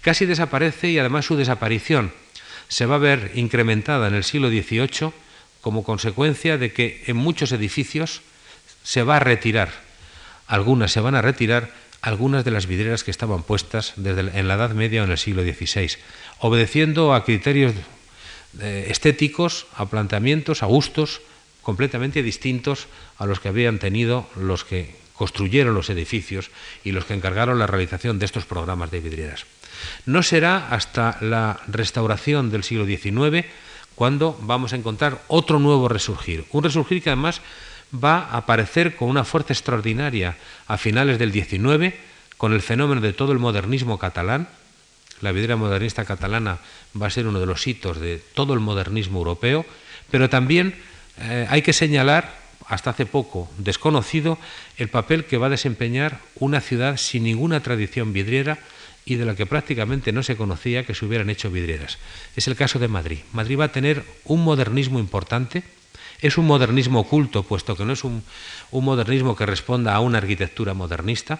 Casi 0.00 0.24
desaparece 0.24 0.88
y 0.88 0.98
además 0.98 1.26
su 1.26 1.36
desaparición 1.36 2.12
se 2.68 2.86
va 2.86 2.96
a 2.96 2.98
ver 2.98 3.32
incrementada 3.34 4.08
en 4.08 4.14
el 4.14 4.24
siglo 4.24 4.48
XVIII 4.48 5.12
como 5.60 5.84
consecuencia 5.84 6.56
de 6.56 6.72
que 6.72 7.04
en 7.06 7.16
muchos 7.16 7.52
edificios 7.52 8.22
se 8.88 9.02
va 9.02 9.16
a 9.16 9.20
retirar, 9.20 9.68
algunas 10.46 10.92
se 10.92 11.00
van 11.00 11.14
a 11.14 11.20
retirar 11.20 11.68
algunas 12.00 12.42
de 12.46 12.50
las 12.50 12.64
vidrieras 12.64 13.04
que 13.04 13.10
estaban 13.10 13.42
puestas 13.42 13.92
desde 13.96 14.38
en 14.38 14.48
la 14.48 14.54
Edad 14.54 14.70
Media 14.70 15.02
o 15.02 15.04
en 15.04 15.10
el 15.10 15.18
siglo 15.18 15.42
XVI, 15.42 15.98
obedeciendo 16.38 17.12
a 17.12 17.22
criterios 17.22 17.74
eh, 18.58 18.86
estéticos, 18.88 19.66
a 19.76 19.84
planteamientos, 19.90 20.62
a 20.62 20.66
gustos 20.66 21.20
completamente 21.60 22.22
distintos 22.22 22.86
a 23.18 23.26
los 23.26 23.40
que 23.40 23.50
habían 23.50 23.78
tenido 23.78 24.26
los 24.36 24.64
que 24.64 24.96
construyeron 25.12 25.74
los 25.74 25.90
edificios 25.90 26.50
y 26.82 26.92
los 26.92 27.04
que 27.04 27.12
encargaron 27.12 27.58
la 27.58 27.66
realización 27.66 28.18
de 28.18 28.24
estos 28.24 28.46
programas 28.46 28.90
de 28.90 29.00
vidrieras. 29.00 29.44
No 30.06 30.22
será 30.22 30.66
hasta 30.70 31.18
la 31.20 31.60
restauración 31.66 32.50
del 32.50 32.64
siglo 32.64 32.86
XIX 32.86 33.44
cuando 33.94 34.38
vamos 34.40 34.72
a 34.72 34.76
encontrar 34.76 35.20
otro 35.28 35.58
nuevo 35.58 35.90
resurgir, 35.90 36.46
un 36.52 36.64
resurgir 36.64 37.02
que 37.02 37.10
además 37.10 37.42
va 37.92 38.18
a 38.18 38.38
aparecer 38.38 38.96
con 38.96 39.08
una 39.08 39.24
fuerza 39.24 39.52
extraordinaria 39.52 40.36
a 40.66 40.76
finales 40.76 41.18
del 41.18 41.32
XIX 41.32 41.94
con 42.36 42.52
el 42.52 42.62
fenómeno 42.62 43.00
de 43.00 43.12
todo 43.12 43.32
el 43.32 43.38
modernismo 43.38 43.98
catalán. 43.98 44.48
La 45.20 45.32
vidriera 45.32 45.56
modernista 45.56 46.04
catalana 46.04 46.58
va 47.00 47.08
a 47.08 47.10
ser 47.10 47.26
uno 47.26 47.40
de 47.40 47.46
los 47.46 47.66
hitos 47.66 47.98
de 47.98 48.22
todo 48.34 48.54
el 48.54 48.60
modernismo 48.60 49.18
europeo, 49.18 49.66
pero 50.10 50.30
también 50.30 50.74
eh, 51.18 51.46
hay 51.50 51.62
que 51.62 51.72
señalar, 51.72 52.32
hasta 52.66 52.90
hace 52.90 53.06
poco 53.06 53.50
desconocido, 53.58 54.38
el 54.76 54.88
papel 54.88 55.24
que 55.24 55.38
va 55.38 55.46
a 55.46 55.50
desempeñar 55.50 56.20
una 56.36 56.60
ciudad 56.60 56.96
sin 56.96 57.24
ninguna 57.24 57.60
tradición 57.60 58.12
vidriera 58.12 58.58
y 59.04 59.16
de 59.16 59.24
la 59.24 59.34
que 59.34 59.46
prácticamente 59.46 60.12
no 60.12 60.22
se 60.22 60.36
conocía 60.36 60.84
que 60.84 60.94
se 60.94 61.06
hubieran 61.06 61.30
hecho 61.30 61.50
vidrieras. 61.50 61.98
Es 62.36 62.46
el 62.46 62.56
caso 62.56 62.78
de 62.78 62.88
Madrid. 62.88 63.20
Madrid 63.32 63.58
va 63.58 63.64
a 63.64 63.72
tener 63.72 64.04
un 64.24 64.44
modernismo 64.44 64.98
importante, 65.00 65.62
es 66.20 66.38
un 66.38 66.46
modernismo 66.46 67.00
oculto, 67.00 67.42
puesto 67.42 67.76
que 67.76 67.84
no 67.84 67.92
es 67.92 68.04
un, 68.04 68.22
modernismo 68.72 69.36
que 69.36 69.46
responda 69.46 69.94
a 69.94 70.00
una 70.00 70.18
arquitectura 70.18 70.74
modernista, 70.74 71.38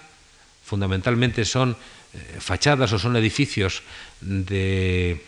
fundamentalmente 0.64 1.44
son 1.44 1.76
eh, 2.14 2.36
fachadas 2.38 2.92
o 2.92 2.98
son 2.98 3.16
edificios 3.16 3.82
de, 4.20 5.20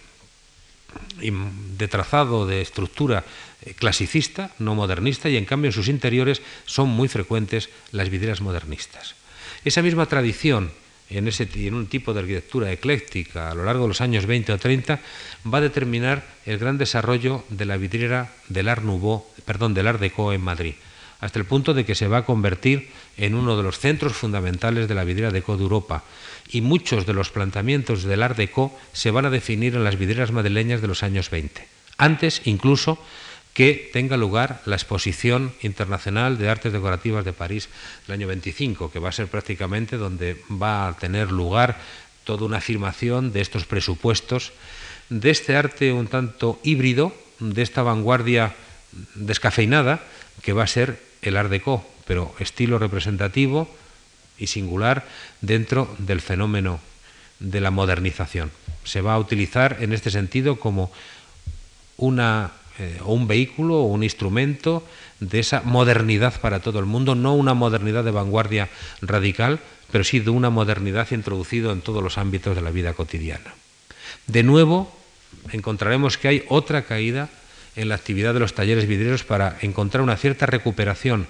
trazado, 1.89 2.47
de 2.47 2.63
estructura 2.63 3.25
eh, 3.63 3.75
clasicista, 3.75 4.53
no 4.59 4.75
modernista, 4.75 5.29
y 5.29 5.37
en 5.37 5.47
cambio 5.47 5.69
en 5.69 5.75
sus 5.75 5.89
interiores 5.89 6.43
son 6.67 6.89
muy 6.89 7.09
frecuentes 7.09 7.71
las 7.93 8.09
vidrieras 8.09 8.41
modernistas. 8.41 9.15
Esa 9.65 9.83
misma 9.83 10.07
tradición 10.07 10.73
en, 11.11 11.29
ese, 11.29 11.49
en 11.55 11.75
un 11.75 11.87
tipo 11.87 12.15
de 12.15 12.21
arquitectura 12.21 12.73
ecléctica 12.73 13.51
a 13.51 13.55
lo 13.55 13.65
largo 13.65 13.83
de 13.83 13.89
los 13.89 14.01
años 14.01 14.27
20 14.27 14.53
o 14.53 14.59
30 14.59 15.01
va 15.53 15.59
a 15.59 15.61
determinar 15.61 16.25
el 16.47 16.59
gran 16.59 16.79
desarrollo 16.79 17.45
de 17.51 17.67
la 17.67 17.77
vidriera 17.77 18.33
del 18.49 18.69
Art 18.69 18.83
Nouveau, 18.83 19.27
perdón, 19.45 19.75
del 19.75 19.89
Art 19.89 20.01
Deco 20.01 20.33
en 20.33 20.41
Madrid, 20.41 20.75
hasta 21.21 21.39
el 21.39 21.45
punto 21.45 21.75
de 21.75 21.85
que 21.85 21.95
se 21.95 22.09
va 22.09 22.19
a 22.19 22.25
convertir 22.25 22.89
en 23.17 23.35
uno 23.35 23.57
de 23.57 23.63
los 23.63 23.79
centros 23.79 24.15
fundamentales 24.15 24.89
de 24.89 24.95
la 24.95 25.05
vidriera 25.05 25.31
Deco 25.31 25.57
de 25.57 25.65
Europa. 25.65 26.05
Y 26.49 26.63
muchos 26.63 27.07
de 27.07 27.13
los 27.13 27.31
planteamientos 27.31 28.03
del 28.03 28.23
Art 28.23 28.37
Deco 28.37 28.77
se 28.93 29.11
van 29.11 29.27
a 29.27 29.31
definir 29.31 29.75
en 29.75 29.85
las 29.85 29.99
vidrieras 29.99 30.33
madrileñas 30.33 30.81
de 30.81 30.89
los 30.89 31.03
años 31.03 31.31
20. 31.31 31.67
Antes, 31.99 32.43
incluso, 32.47 32.99
que 33.55 33.91
tenga 33.93 34.17
lugar 34.17 34.63
la 34.65 34.77
Exposición 34.77 35.53
Internacional 35.63 36.39
de 36.39 36.49
Artes 36.49 36.73
Decorativas 36.73 37.25
de 37.25 37.33
París 37.33 37.69
del 38.07 38.15
año 38.15 38.29
25, 38.29 38.91
que 38.91 38.99
va 38.99 39.09
a 39.09 39.13
ser 39.13 39.29
prácticamente 39.29 39.97
donde 39.97 40.41
va 40.51 40.89
a 40.89 40.97
tener 40.97 41.33
lugar 41.33 41.79
toda 42.25 42.47
una 42.47 42.59
afirmación 42.59 43.33
de 43.33 43.41
estos 43.41 43.65
presupuestos, 43.65 44.53
de 45.09 45.31
este 45.31 45.57
arte 45.57 45.93
un 45.93 46.07
tanto 46.07 46.61
híbrido, 46.63 47.13
de 47.41 47.63
esta 47.63 47.83
vanguardia 47.83 48.55
descafeinada, 49.15 50.01
que 50.43 50.53
va 50.53 50.65
a 50.65 50.69
ser 50.69 51.01
el 51.23 51.37
Art 51.37 51.51
Deco, 51.51 51.85
pero 52.07 52.35
estilo 52.39 52.79
representativo 52.79 53.69
y 54.39 54.47
singular 54.47 55.07
dentro 55.41 55.95
del 55.99 56.21
fenómeno 56.21 56.81
de 57.41 57.61
la 57.61 57.71
modernización. 57.71 58.51
Se 58.85 59.01
va 59.01 59.15
a 59.15 59.19
utilizar 59.19 59.79
en 59.81 59.93
este 59.93 60.11
sentido 60.11 60.61
como 60.61 60.93
una 61.97 62.53
eh, 62.81 62.97
o 63.05 63.13
un 63.13 63.29
vehículo 63.29 63.77
o 63.77 63.93
un 63.93 64.03
instrumento 64.03 64.83
de 65.21 65.41
esa 65.41 65.61
modernidad 65.61 66.41
para 66.41 66.61
todo 66.61 66.79
el 66.79 66.87
mundo, 66.87 67.15
no 67.15 67.35
una 67.35 67.53
modernidad 67.53 68.05
de 68.05 68.11
vanguardia 68.11 68.71
radical, 69.03 69.61
pero 69.93 70.03
sí 70.03 70.19
de 70.19 70.31
una 70.31 70.49
modernidad 70.49 71.07
introducido 71.11 71.73
en 71.73 71.83
todos 71.83 72.03
los 72.03 72.17
ámbitos 72.17 72.57
de 72.57 72.63
la 72.63 72.71
vida 72.71 72.95
cotidiana. 72.95 73.53
De 74.27 74.43
nuevo, 74.43 74.91
encontraremos 75.53 76.17
que 76.17 76.29
hay 76.29 76.45
otra 76.49 76.87
caída 76.87 77.29
en 77.77 77.91
la 77.91 77.97
actividad 77.97 78.33
de 78.33 78.41
los 78.41 78.55
talleres 78.55 78.89
vidrieros 78.89 79.25
para 79.25 79.59
encontrar 79.61 80.03
una 80.03 80.17
cierta 80.17 80.47
recuperación 80.47 81.27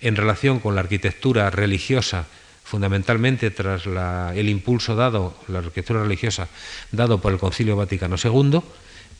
en 0.00 0.16
relación 0.16 0.58
con 0.58 0.74
la 0.74 0.80
arquitectura 0.80 1.50
religiosa, 1.50 2.24
fundamentalmente 2.64 3.50
tras 3.50 3.84
el 3.84 4.48
impulso 4.48 4.96
dado, 4.96 5.36
la 5.48 5.58
arquitectura 5.58 6.02
religiosa 6.02 6.48
dado 6.92 7.20
por 7.20 7.30
el 7.30 7.38
Concilio 7.38 7.76
Vaticano 7.76 8.16
II, 8.16 8.60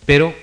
pero 0.06 0.34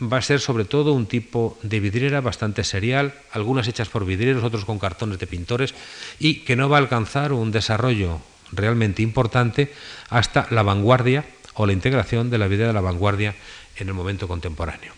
va 0.00 0.18
a 0.18 0.22
ser 0.22 0.40
sobre 0.40 0.64
todo 0.64 0.92
un 0.92 1.06
tipo 1.06 1.58
de 1.62 1.80
vidriera 1.80 2.20
bastante 2.20 2.64
serial, 2.64 3.14
algunas 3.32 3.68
hechas 3.68 3.88
por 3.88 4.04
vidrieros, 4.04 4.44
otros 4.44 4.64
con 4.64 4.78
cartones 4.78 5.18
de 5.18 5.26
pintores, 5.26 5.74
y 6.18 6.40
que 6.46 6.56
no 6.56 6.68
va 6.68 6.78
a 6.78 6.80
alcanzar 6.80 7.32
un 7.32 7.50
desarrollo 7.50 8.20
realmente 8.52 9.02
importante 9.02 9.72
hasta 10.08 10.46
la 10.50 10.62
vanguardia 10.62 11.24
o 11.54 11.66
la 11.66 11.72
integración 11.72 12.30
de 12.30 12.38
la 12.38 12.48
vidriera 12.48 12.68
de 12.68 12.74
la 12.74 12.80
vanguardia 12.80 13.34
en 13.76 13.88
el 13.88 13.94
momento 13.94 14.28
contemporáneo. 14.28 14.92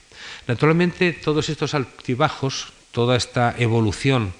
Naturalmente, 0.47 1.13
todos 1.13 1.49
estos 1.49 1.75
altibajos, 1.75 2.73
toda 2.93 3.17
esta 3.17 3.55
evolución 3.59 4.33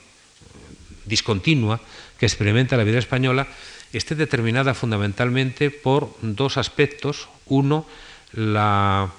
discontinua 1.05 1.81
que 2.19 2.27
experimenta 2.27 2.77
la 2.77 2.85
vidriera 2.85 3.01
española, 3.01 3.47
esté 3.93 4.15
determinada 4.15 4.75
fundamentalmente 4.75 5.71
por 5.71 6.15
dos 6.23 6.57
aspectos. 6.57 7.29
Uno, 7.47 7.87
la 8.33 9.11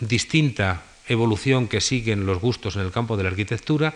distinta 0.00 0.82
evolución 1.08 1.68
que 1.68 1.80
siguen 1.80 2.26
los 2.26 2.40
gustos 2.40 2.76
en 2.76 2.82
el 2.82 2.92
campo 2.92 3.16
de 3.16 3.24
la 3.24 3.30
arquitectura, 3.30 3.94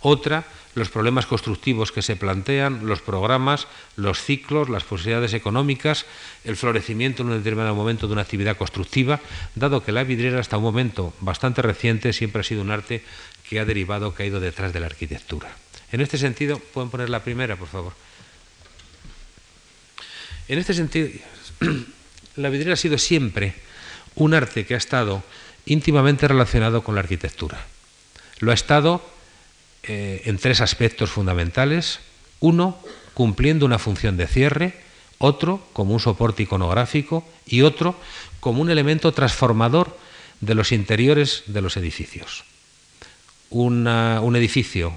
otra, 0.00 0.44
los 0.74 0.90
problemas 0.90 1.26
constructivos 1.26 1.90
que 1.90 2.02
se 2.02 2.14
plantean, 2.14 2.86
los 2.86 3.02
programas, 3.02 3.66
los 3.96 4.22
ciclos, 4.22 4.68
las 4.68 4.84
posibilidades 4.84 5.34
económicas, 5.34 6.06
el 6.44 6.56
florecimiento 6.56 7.22
en 7.22 7.30
un 7.30 7.38
determinado 7.38 7.74
momento 7.74 8.06
de 8.06 8.12
una 8.12 8.22
actividad 8.22 8.56
constructiva, 8.56 9.20
dado 9.54 9.82
que 9.82 9.92
la 9.92 10.04
vidriera 10.04 10.38
hasta 10.38 10.56
un 10.56 10.64
momento 10.64 11.14
bastante 11.20 11.62
reciente 11.62 12.12
siempre 12.12 12.40
ha 12.40 12.44
sido 12.44 12.62
un 12.62 12.70
arte 12.70 13.02
que 13.48 13.58
ha 13.58 13.64
derivado, 13.64 14.14
que 14.14 14.22
ha 14.22 14.26
ido 14.26 14.40
detrás 14.40 14.72
de 14.72 14.80
la 14.80 14.86
arquitectura. 14.86 15.50
En 15.90 16.00
este 16.00 16.18
sentido, 16.18 16.58
pueden 16.58 16.90
poner 16.90 17.10
la 17.10 17.24
primera, 17.24 17.56
por 17.56 17.68
favor. 17.68 17.94
En 20.46 20.58
este 20.58 20.74
sentido, 20.74 21.08
la 22.36 22.50
vidriera 22.50 22.74
ha 22.74 22.76
sido 22.76 22.98
siempre 22.98 23.67
un 24.18 24.34
arte 24.34 24.66
que 24.66 24.74
ha 24.74 24.78
estado 24.78 25.22
íntimamente 25.64 26.26
relacionado 26.26 26.82
con 26.82 26.94
la 26.94 27.00
arquitectura. 27.00 27.64
Lo 28.40 28.50
ha 28.50 28.54
estado 28.54 29.00
eh, 29.84 30.22
en 30.26 30.38
tres 30.38 30.60
aspectos 30.60 31.10
fundamentales. 31.10 32.00
Uno, 32.40 32.78
cumpliendo 33.14 33.64
una 33.64 33.78
función 33.78 34.16
de 34.16 34.26
cierre, 34.26 34.74
otro 35.18 35.62
como 35.72 35.94
un 35.94 36.00
soporte 36.00 36.42
iconográfico 36.42 37.26
y 37.46 37.62
otro 37.62 37.96
como 38.40 38.62
un 38.62 38.70
elemento 38.70 39.12
transformador 39.12 39.96
de 40.40 40.54
los 40.54 40.72
interiores 40.72 41.42
de 41.46 41.62
los 41.62 41.76
edificios. 41.76 42.44
un 43.50 44.36
edificio, 44.36 44.92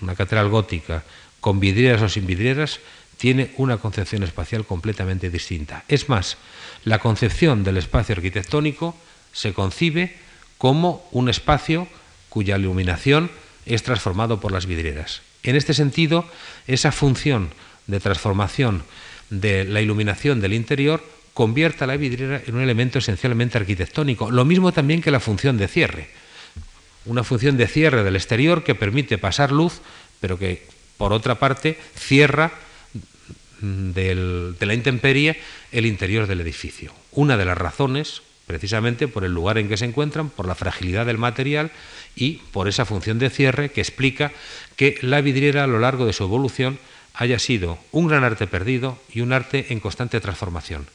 una 0.00 0.14
catedral 0.14 0.48
gótica, 0.48 1.02
con 1.40 1.60
vidrieras 1.60 2.02
o 2.02 2.08
sin 2.08 2.26
vidrieras, 2.26 2.80
tiene 3.20 3.50
una 3.58 3.76
concepción 3.76 4.22
espacial 4.22 4.64
completamente 4.64 5.28
distinta. 5.28 5.84
Es 5.88 6.08
más, 6.08 6.38
la 6.84 7.00
concepción 7.00 7.64
del 7.64 7.76
espacio 7.76 8.14
arquitectónico 8.14 8.96
se 9.30 9.52
concibe 9.52 10.16
como 10.56 11.06
un 11.12 11.28
espacio 11.28 11.86
cuya 12.30 12.56
iluminación 12.56 13.30
es 13.66 13.82
transformado 13.82 14.40
por 14.40 14.52
las 14.52 14.64
vidrieras. 14.64 15.20
En 15.42 15.54
este 15.54 15.74
sentido, 15.74 16.24
esa 16.66 16.92
función 16.92 17.50
de 17.86 18.00
transformación 18.00 18.84
de 19.28 19.64
la 19.64 19.82
iluminación 19.82 20.40
del 20.40 20.54
interior 20.54 21.04
convierta 21.34 21.86
la 21.86 21.98
vidriera 21.98 22.40
en 22.46 22.54
un 22.54 22.62
elemento 22.62 23.00
esencialmente 23.00 23.58
arquitectónico. 23.58 24.30
Lo 24.30 24.46
mismo 24.46 24.72
también 24.72 25.02
que 25.02 25.10
la 25.10 25.20
función 25.20 25.58
de 25.58 25.68
cierre. 25.68 26.08
Una 27.04 27.22
función 27.22 27.58
de 27.58 27.68
cierre 27.68 28.02
del 28.02 28.16
exterior 28.16 28.64
que 28.64 28.74
permite 28.74 29.18
pasar 29.18 29.52
luz, 29.52 29.82
pero 30.20 30.38
que 30.38 30.66
por 30.96 31.12
otra 31.12 31.34
parte 31.34 31.78
cierra 31.94 32.50
de 33.60 34.54
la 34.60 34.74
intemperie 34.74 35.40
el 35.72 35.86
interior 35.86 36.26
del 36.26 36.40
edificio. 36.40 36.92
Una 37.12 37.36
de 37.36 37.44
las 37.44 37.58
razones, 37.58 38.22
precisamente 38.46 39.08
por 39.08 39.24
el 39.24 39.32
lugar 39.32 39.58
en 39.58 39.68
que 39.68 39.76
se 39.76 39.84
encuentran, 39.84 40.30
por 40.30 40.46
la 40.46 40.54
fragilidad 40.54 41.06
del 41.06 41.18
material 41.18 41.70
y 42.16 42.40
por 42.52 42.68
esa 42.68 42.84
función 42.84 43.18
de 43.18 43.30
cierre 43.30 43.70
que 43.70 43.80
explica 43.80 44.32
que 44.76 44.98
la 45.02 45.20
vidriera 45.20 45.64
a 45.64 45.66
lo 45.66 45.78
largo 45.78 46.06
de 46.06 46.12
su 46.12 46.24
evolución 46.24 46.78
haya 47.14 47.38
sido 47.38 47.78
un 47.92 48.08
gran 48.08 48.24
arte 48.24 48.46
perdido 48.46 48.98
y 49.12 49.20
un 49.20 49.32
arte 49.32 49.66
en 49.70 49.80
constante 49.80 50.20
transformación. 50.20 50.86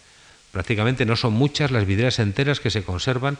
Prácticamente 0.51 1.06
no 1.06 1.15
son 1.15 1.34
muchas 1.34 1.71
las 1.71 1.86
vidrieras 1.86 2.19
enteras 2.19 2.60
que 2.60 2.71
se 2.71 2.84
conservan 2.84 3.38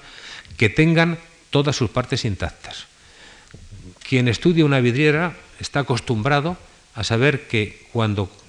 que 0.58 0.70
tengan 0.70 1.18
todas 1.50 1.76
sus 1.76 1.90
partes 1.90 2.26
intactas. 2.26 2.88
Quien 4.08 4.28
estudia 4.28 4.66
una 4.66 4.82
vidriera 4.82 5.36
está 5.60 5.80
acostumbrado 5.80 6.58
a 6.94 7.04
saber 7.04 7.48
que 7.48 7.88
cuando 7.92 8.26
mm, 8.26 8.45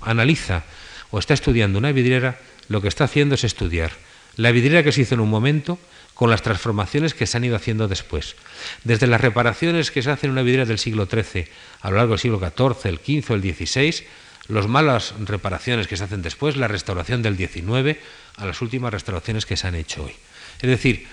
analiza 0.00 0.64
o 1.10 1.18
está 1.18 1.34
estudiando 1.34 1.78
una 1.78 1.92
vidriera, 1.92 2.38
lo 2.68 2.80
que 2.80 2.88
está 2.88 3.04
haciendo 3.04 3.34
es 3.34 3.44
estudiar 3.44 3.92
la 4.36 4.50
vidriera 4.50 4.82
que 4.82 4.92
se 4.92 5.02
hizo 5.02 5.14
en 5.14 5.20
un 5.20 5.30
momento 5.30 5.78
con 6.14 6.30
las 6.30 6.42
transformaciones 6.42 7.14
que 7.14 7.26
se 7.26 7.36
han 7.36 7.44
ido 7.44 7.56
haciendo 7.56 7.88
después. 7.88 8.36
Desde 8.84 9.06
las 9.06 9.20
reparaciones 9.20 9.90
que 9.90 10.02
se 10.02 10.10
hacen 10.10 10.28
en 10.28 10.32
una 10.32 10.42
vidriera 10.42 10.66
del 10.66 10.78
siglo 10.78 11.06
XIII 11.06 11.46
a 11.80 11.90
lo 11.90 11.96
largo 11.96 12.12
del 12.12 12.20
siglo 12.20 12.38
XIV, 12.38 12.86
el 12.86 12.98
XV, 12.98 13.32
el 13.32 13.54
XVI, 13.54 14.04
las 14.48 14.68
malas 14.68 15.14
reparaciones 15.24 15.86
que 15.86 15.96
se 15.96 16.04
hacen 16.04 16.22
después, 16.22 16.56
la 16.56 16.68
restauración 16.68 17.22
del 17.22 17.36
XIX, 17.36 17.98
a 18.36 18.46
las 18.46 18.60
últimas 18.60 18.92
restauraciones 18.92 19.46
que 19.46 19.56
se 19.56 19.66
han 19.66 19.74
hecho 19.74 20.04
hoy. 20.04 20.14
Es 20.60 20.68
decir, 20.68 21.06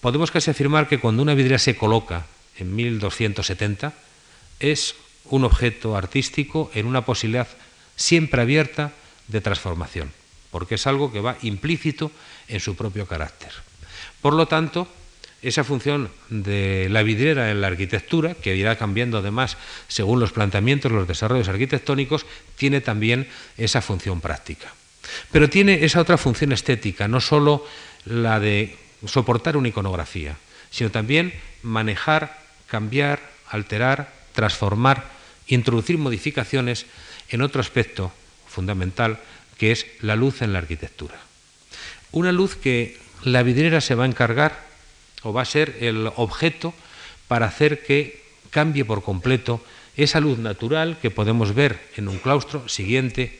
podemos 0.00 0.30
casi 0.30 0.50
afirmar 0.50 0.88
que 0.88 0.98
cuando 0.98 1.22
una 1.22 1.34
vidriera 1.34 1.58
se 1.58 1.76
coloca 1.76 2.26
en 2.58 2.74
1270, 2.74 3.92
es 4.60 4.94
un 5.24 5.44
objeto 5.44 5.96
artístico 5.96 6.70
en 6.74 6.86
una 6.86 7.04
posibilidad 7.04 7.48
siempre 7.96 8.42
abierta 8.42 8.92
de 9.28 9.40
transformación, 9.40 10.10
porque 10.50 10.74
es 10.76 10.86
algo 10.86 11.12
que 11.12 11.20
va 11.20 11.36
implícito 11.42 12.10
en 12.48 12.60
su 12.60 12.74
propio 12.74 13.06
carácter. 13.06 13.52
Por 14.20 14.34
lo 14.34 14.46
tanto, 14.46 14.88
esa 15.42 15.64
función 15.64 16.10
de 16.28 16.88
la 16.90 17.02
vidriera 17.02 17.50
en 17.50 17.60
la 17.60 17.68
arquitectura, 17.68 18.34
que 18.34 18.56
irá 18.56 18.76
cambiando 18.76 19.18
además 19.18 19.56
según 19.88 20.20
los 20.20 20.32
planteamientos, 20.32 20.92
los 20.92 21.08
desarrollos 21.08 21.48
arquitectónicos, 21.48 22.26
tiene 22.56 22.80
también 22.80 23.28
esa 23.56 23.80
función 23.80 24.20
práctica. 24.20 24.72
Pero 25.32 25.48
tiene 25.48 25.84
esa 25.84 26.00
otra 26.00 26.18
función 26.18 26.52
estética, 26.52 27.08
no 27.08 27.20
solo 27.20 27.66
la 28.04 28.38
de 28.38 28.76
soportar 29.06 29.56
una 29.56 29.68
iconografía, 29.68 30.36
sino 30.70 30.90
también 30.90 31.32
manejar, 31.62 32.38
cambiar, 32.66 33.20
alterar, 33.48 34.12
transformar, 34.32 35.10
introducir 35.46 35.98
modificaciones 35.98 36.86
en 37.28 37.42
otro 37.42 37.60
aspecto 37.60 38.12
fundamental, 38.46 39.18
que 39.58 39.72
es 39.72 39.86
la 40.00 40.16
luz 40.16 40.42
en 40.42 40.52
la 40.52 40.58
arquitectura. 40.58 41.18
Una 42.12 42.32
luz 42.32 42.56
que 42.56 42.98
la 43.22 43.42
vidriera 43.42 43.80
se 43.80 43.94
va 43.94 44.04
a 44.04 44.08
encargar 44.08 44.58
o 45.22 45.32
va 45.32 45.42
a 45.42 45.46
ser 45.46 45.76
el 45.80 46.10
objeto 46.16 46.74
para 47.28 47.46
hacer 47.46 47.84
que 47.84 48.24
cambie 48.50 48.84
por 48.84 49.02
completo 49.02 49.62
esa 49.96 50.20
luz 50.20 50.38
natural 50.38 50.98
que 51.00 51.10
podemos 51.10 51.54
ver 51.54 51.78
en 51.96 52.08
un 52.08 52.18
claustro 52.18 52.68
siguiente, 52.68 53.38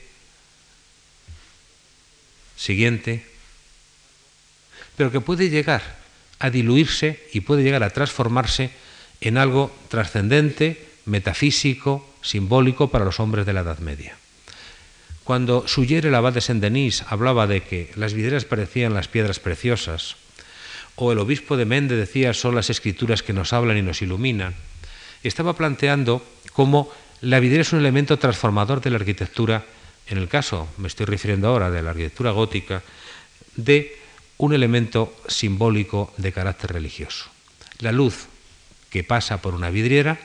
siguiente, 2.55 3.25
pero 4.95 5.11
que 5.11 5.21
puede 5.21 5.49
llegar 5.49 5.81
a 6.39 6.49
diluirse 6.49 7.27
y 7.33 7.41
puede 7.41 7.63
llegar 7.63 7.83
a 7.83 7.89
transformarse 7.89 8.71
en 9.21 9.37
algo 9.37 9.71
trascendente, 9.87 10.83
metafísico, 11.05 12.07
simbólico 12.21 12.89
para 12.89 13.05
los 13.05 13.19
hombres 13.19 13.45
de 13.45 13.53
la 13.53 13.61
Edad 13.61 13.79
Media. 13.79 14.17
Cuando 15.23 15.67
Suyer 15.67 16.05
el 16.07 16.15
abad 16.15 16.33
de 16.33 16.41
Saint-Denis 16.41 17.03
hablaba 17.07 17.45
de 17.45 17.61
que 17.61 17.91
las 17.95 18.13
vidrieras 18.13 18.45
parecían 18.45 18.93
las 18.93 19.07
piedras 19.07 19.39
preciosas, 19.39 20.15
o 20.95 21.11
el 21.11 21.19
obispo 21.19 21.55
de 21.55 21.65
Mende 21.65 21.95
decía 21.95 22.33
son 22.33 22.55
las 22.55 22.69
escrituras 22.69 23.23
que 23.23 23.33
nos 23.33 23.53
hablan 23.53 23.77
y 23.77 23.81
nos 23.81 24.01
iluminan, 24.01 24.55
estaba 25.23 25.53
planteando 25.53 26.25
cómo 26.53 26.91
la 27.21 27.39
vidriera 27.39 27.61
es 27.61 27.73
un 27.73 27.79
elemento 27.79 28.17
transformador 28.17 28.81
de 28.81 28.89
la 28.89 28.97
arquitectura, 28.97 29.63
en 30.07 30.17
el 30.17 30.27
caso, 30.27 30.67
me 30.77 30.87
estoy 30.87 31.05
refiriendo 31.05 31.47
ahora, 31.47 31.69
de 31.69 31.83
la 31.83 31.91
arquitectura 31.91 32.31
gótica, 32.31 32.81
de 33.55 33.95
un 34.37 34.53
elemento 34.53 35.15
simbólico 35.27 36.11
de 36.17 36.31
carácter 36.33 36.73
religioso. 36.73 37.29
La 37.79 37.91
luz 37.91 38.27
que 38.91 39.03
pasa 39.03 39.41
por 39.41 39.55
una 39.55 39.71
vidriera, 39.71 40.19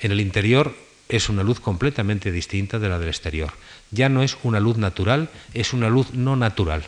en 0.00 0.10
el 0.10 0.20
interior 0.20 0.74
es 1.08 1.28
una 1.28 1.42
luz 1.42 1.60
completamente 1.60 2.32
distinta 2.32 2.78
de 2.78 2.88
la 2.88 2.98
del 2.98 3.08
exterior. 3.08 3.52
Ya 3.90 4.08
no 4.08 4.22
es 4.22 4.38
una 4.42 4.58
luz 4.58 4.78
natural, 4.78 5.28
es 5.54 5.72
una 5.72 5.88
luz 5.88 6.14
no 6.14 6.34
natural. 6.34 6.84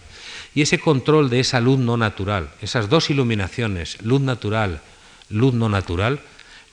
Y 0.55 0.63
ese 0.63 0.79
control 0.79 1.29
de 1.29 1.41
esa 1.41 1.61
luz 1.61 1.79
no 1.79 1.97
natural, 1.97 2.51
esas 2.61 2.89
dos 2.89 3.11
iluminaciones, 3.11 4.01
luz 4.03 4.21
natural, 4.21 4.81
luz 5.29 5.55
no 5.55 5.69
natural, 5.69 6.21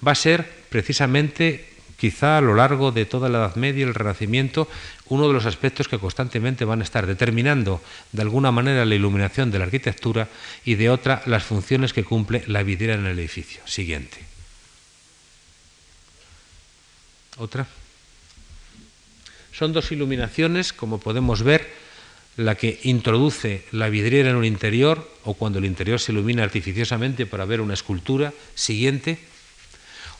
va 0.05 0.13
a 0.13 0.15
ser 0.15 0.49
precisamente 0.69 1.67
quizá 1.97 2.37
a 2.37 2.41
lo 2.41 2.55
largo 2.55 2.91
de 2.91 3.05
toda 3.05 3.27
la 3.27 3.39
Edad 3.39 3.55
Media 3.55 3.81
y 3.81 3.87
el 3.87 3.93
Renacimiento 3.93 4.69
uno 5.09 5.27
de 5.27 5.33
los 5.33 5.45
aspectos 5.45 5.87
que 5.87 5.99
constantemente 5.99 6.63
van 6.63 6.79
a 6.79 6.83
estar 6.83 7.07
determinando 7.07 7.81
de 8.11 8.21
alguna 8.21 8.51
manera 8.51 8.85
la 8.85 8.95
iluminación 8.95 9.51
de 9.51 9.59
la 9.59 9.65
arquitectura 9.65 10.29
y 10.63 10.75
de 10.75 10.89
otra 10.89 11.21
las 11.25 11.43
funciones 11.43 11.91
que 11.91 12.05
cumple 12.05 12.43
la 12.47 12.63
vidriera 12.63 12.93
en 12.93 13.05
el 13.05 13.19
edificio. 13.19 13.61
Siguiente. 13.65 14.28
Otra. 17.39 17.67
Son 19.53 19.71
dos 19.71 19.91
iluminaciones, 19.91 20.73
como 20.73 20.99
podemos 20.99 21.41
ver, 21.41 21.71
la 22.35 22.55
que 22.55 22.79
introduce 22.83 23.63
la 23.71 23.89
vidriera 23.89 24.29
en 24.29 24.35
un 24.35 24.45
interior 24.45 25.09
o 25.23 25.33
cuando 25.33 25.59
el 25.59 25.65
interior 25.65 25.99
se 25.99 26.11
ilumina 26.11 26.43
artificiosamente 26.43 27.25
para 27.25 27.45
ver 27.45 27.61
una 27.61 27.73
escultura 27.73 28.33
siguiente, 28.55 29.19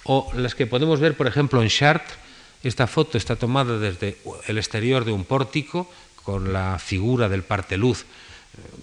o 0.03 0.31
las 0.33 0.55
que 0.55 0.65
podemos 0.65 0.99
ver, 0.99 1.15
por 1.15 1.27
ejemplo, 1.27 1.61
en 1.61 1.69
Chartres. 1.69 2.17
Esta 2.63 2.87
foto 2.87 3.17
está 3.17 3.35
tomada 3.35 3.79
desde 3.79 4.17
el 4.47 4.57
exterior 4.57 5.05
de 5.05 5.11
un 5.11 5.23
pórtico 5.23 5.89
con 6.23 6.51
la 6.51 6.79
figura 6.79 7.29
del 7.29 7.43
parteluz 7.43 8.01
eh, 8.01 8.05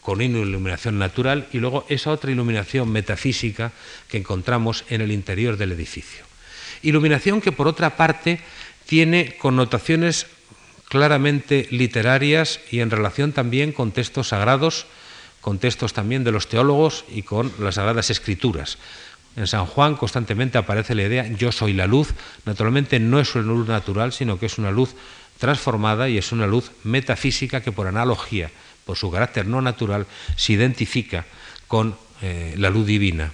con 0.01 0.21
una 0.21 0.39
iluminación 0.39 0.99
natural 0.99 1.49
y 1.53 1.59
luego 1.59 1.85
esa 1.89 2.11
otra 2.11 2.31
iluminación 2.31 2.91
metafísica 2.91 3.73
que 4.09 4.17
encontramos 4.19 4.85
en 4.89 5.03
el 5.03 5.13
interior 5.13 5.57
del 5.57 5.73
edificio. 5.73 6.26
Iluminación 6.87 7.41
que 7.41 7.51
por 7.51 7.67
otra 7.67 7.97
parte 7.97 8.39
tiene 8.87 9.37
connotaciones 9.39 10.27
claramente 10.89 11.67
literarias 11.73 12.61
y 12.71 12.79
en 12.79 12.91
relación 12.91 13.33
también 13.33 13.73
con 13.73 13.91
textos 13.91 14.29
sagrados, 14.29 14.87
con 15.41 15.59
textos 15.59 15.93
también 15.93 16.23
de 16.23 16.31
los 16.31 16.49
teólogos 16.49 17.05
y 17.11 17.23
con 17.23 17.51
las 17.59 17.75
sagradas 17.75 18.11
escrituras. 18.11 18.79
En 19.35 19.49
San 19.49 19.67
Juan 19.67 19.97
constantemente 19.97 20.59
aparece 20.59 20.95
la 20.95 21.03
idea 21.03 21.27
yo 21.27 21.51
soy 21.51 21.73
la 21.73 21.89
luz. 21.89 22.15
Naturalmente 22.45 23.01
no 23.01 23.19
es 23.19 23.35
una 23.35 23.53
luz 23.53 23.67
natural, 23.67 24.13
sino 24.13 24.39
que 24.39 24.47
es 24.47 24.57
una 24.57 24.71
luz 24.71 24.95
transformada 25.39 26.09
y 26.09 26.19
es 26.19 26.31
una 26.31 26.47
luz 26.47 26.71
metafísica 26.85 27.63
que 27.63 27.73
por 27.73 27.89
analogía, 27.89 28.51
por 28.85 28.97
su 28.97 29.11
carácter 29.11 29.47
no 29.47 29.61
natural, 29.61 30.07
se 30.37 30.53
identifica 30.53 31.27
con 31.67 31.97
eh, 32.23 32.55
la 32.57 32.71
luz 32.71 32.87
divina. 32.87 33.33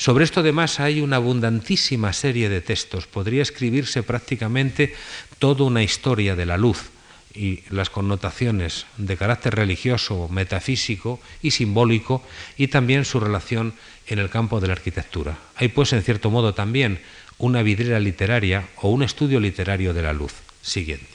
Sobre 0.00 0.24
esto 0.24 0.40
además 0.40 0.80
hay 0.80 1.02
una 1.02 1.16
abundantísima 1.16 2.14
serie 2.14 2.48
de 2.48 2.62
textos. 2.62 3.06
Podría 3.06 3.42
escribirse 3.42 4.02
prácticamente 4.02 4.94
toda 5.38 5.64
una 5.64 5.82
historia 5.82 6.34
de 6.34 6.46
la 6.46 6.56
luz 6.56 6.88
y 7.34 7.64
las 7.68 7.90
connotaciones 7.90 8.86
de 8.96 9.18
carácter 9.18 9.56
religioso, 9.56 10.26
metafísico 10.30 11.20
y 11.42 11.50
simbólico 11.50 12.24
y 12.56 12.68
también 12.68 13.04
su 13.04 13.20
relación 13.20 13.74
en 14.06 14.20
el 14.20 14.30
campo 14.30 14.58
de 14.58 14.68
la 14.68 14.72
arquitectura. 14.72 15.36
Hay 15.56 15.68
pues 15.68 15.92
en 15.92 16.02
cierto 16.02 16.30
modo 16.30 16.54
también 16.54 17.02
una 17.36 17.60
vidriera 17.60 18.00
literaria 18.00 18.70
o 18.76 18.88
un 18.88 19.02
estudio 19.02 19.38
literario 19.38 19.92
de 19.92 20.00
la 20.00 20.14
luz. 20.14 20.32
Siguiente. 20.62 21.12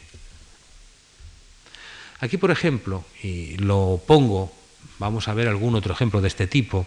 Aquí, 2.20 2.38
por 2.38 2.52
ejemplo, 2.52 3.04
y 3.24 3.58
lo 3.58 4.00
pongo, 4.06 4.54
vamos 5.00 5.28
a 5.28 5.34
ver 5.34 5.48
algún 5.48 5.74
otro 5.74 5.92
ejemplo 5.92 6.22
de 6.22 6.28
este 6.28 6.46
tipo, 6.46 6.86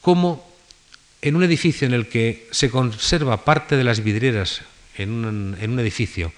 cómo 0.00 0.53
en 1.24 1.36
un 1.36 1.42
edificio 1.42 1.86
en 1.86 1.94
el 1.94 2.06
que 2.06 2.46
se 2.50 2.68
conserva 2.68 3.44
parte 3.44 3.78
de 3.78 3.84
las 3.84 4.04
vidrieras 4.04 4.60
en 4.98 5.24
un, 5.24 5.78
edificio 5.80 6.34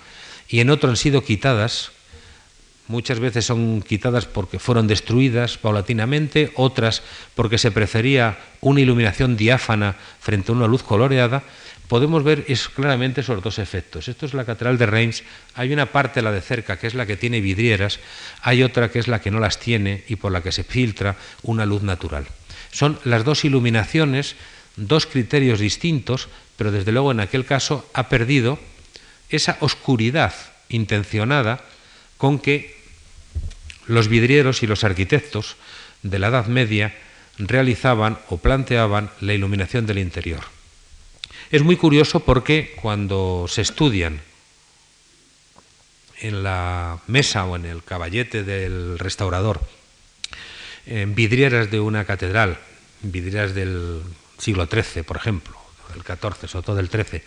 y 0.49 0.61
en 0.61 0.71
otro 0.71 0.89
han 0.89 0.97
sido 0.97 1.25
quitadas, 1.25 1.91
muchas 2.87 3.19
veces 3.19 3.45
son 3.45 3.83
quitadas 3.83 4.27
porque 4.27 4.61
fueron 4.61 4.87
destruidas 4.87 5.59
paulatinamente, 5.59 6.53
otras 6.55 7.03
porque 7.35 7.59
se 7.59 7.73
prefería 7.73 8.39
una 8.61 8.81
iluminación 8.81 9.37
diáfana 9.37 9.97
frente 10.21 10.53
a 10.53 10.55
una 10.55 10.69
luz 10.69 10.85
coloreada, 10.85 11.43
podemos 11.89 12.23
ver 12.23 12.45
es 12.47 12.69
claramente 12.69 13.23
esos 13.23 13.43
dos 13.43 13.59
efectos. 13.59 14.07
Esto 14.07 14.25
es 14.25 14.35
la 14.35 14.45
Catedral 14.45 14.79
de 14.79 14.87
Reims. 14.87 15.25
Hay 15.57 15.73
una 15.73 15.87
parte, 15.87 16.23
la 16.23 16.31
de 16.31 16.41
cerca, 16.41 16.79
que 16.79 16.87
es 16.87 16.95
la 16.95 17.07
que 17.07 17.17
tiene 17.17 17.41
vidrieras, 17.41 17.99
hay 18.41 18.63
otra 18.63 18.93
que 18.93 19.01
es 19.01 19.09
la 19.09 19.21
que 19.21 19.33
no 19.33 19.41
las 19.41 19.59
tiene 19.59 20.05
y 20.07 20.15
por 20.15 20.31
la 20.31 20.45
que 20.45 20.53
se 20.53 20.63
filtra 20.63 21.17
una 21.43 21.67
luz 21.67 21.83
natural. 21.83 22.29
Son 22.71 23.01
las 23.05 23.25
dos 23.25 23.45
iluminaciones, 23.45 24.37
dos 24.77 25.07
criterios 25.07 25.59
distintos, 25.59 26.29
pero 26.57 26.71
desde 26.71 26.93
luego 26.93 27.11
en 27.11 27.21
aquel 27.21 27.45
caso 27.45 27.89
ha 27.93 28.09
perdido 28.09 28.59
esa 29.29 29.57
oscuridad 29.61 30.35
intencionada 30.69 31.65
con 32.17 32.39
que 32.39 32.77
los 33.87 34.09
vidrieros 34.09 34.63
y 34.63 34.67
los 34.67 34.85
arquitectos 34.85 35.57
de 36.03 36.19
la 36.19 36.29
Edad 36.29 36.47
Media 36.47 36.95
realizaban 37.39 38.19
o 38.29 38.39
planteaban 38.39 39.11
la 39.21 39.35
iluminación 39.35 39.87
del 39.87 39.99
interior. 39.99 40.41
Es 41.51 41.63
muy 41.63 41.77
curioso 41.77 42.21
porque 42.21 42.75
cuando 42.81 43.47
se 43.49 43.63
estudian 43.63 44.21
en 46.21 46.43
la 46.43 46.99
mesa 47.07 47.45
o 47.45 47.57
en 47.57 47.67
el 47.67 47.85
caballete 47.85 48.43
del 48.43 48.99
restaurador 48.99 49.61
en 50.87 51.15
vidrieras 51.15 51.71
de 51.71 51.81
una 51.81 52.05
catedral, 52.05 52.59
vidrieras 53.03 53.55
del 53.55 54.03
siglo 54.47 54.69
XIII, 54.71 55.03
por 55.03 55.17
ejemplo, 55.17 55.57
del 55.93 56.03
XIV, 56.03 56.49
sobre 56.49 56.65
todo 56.65 56.77
del 56.77 56.89
XIII, 56.89 57.23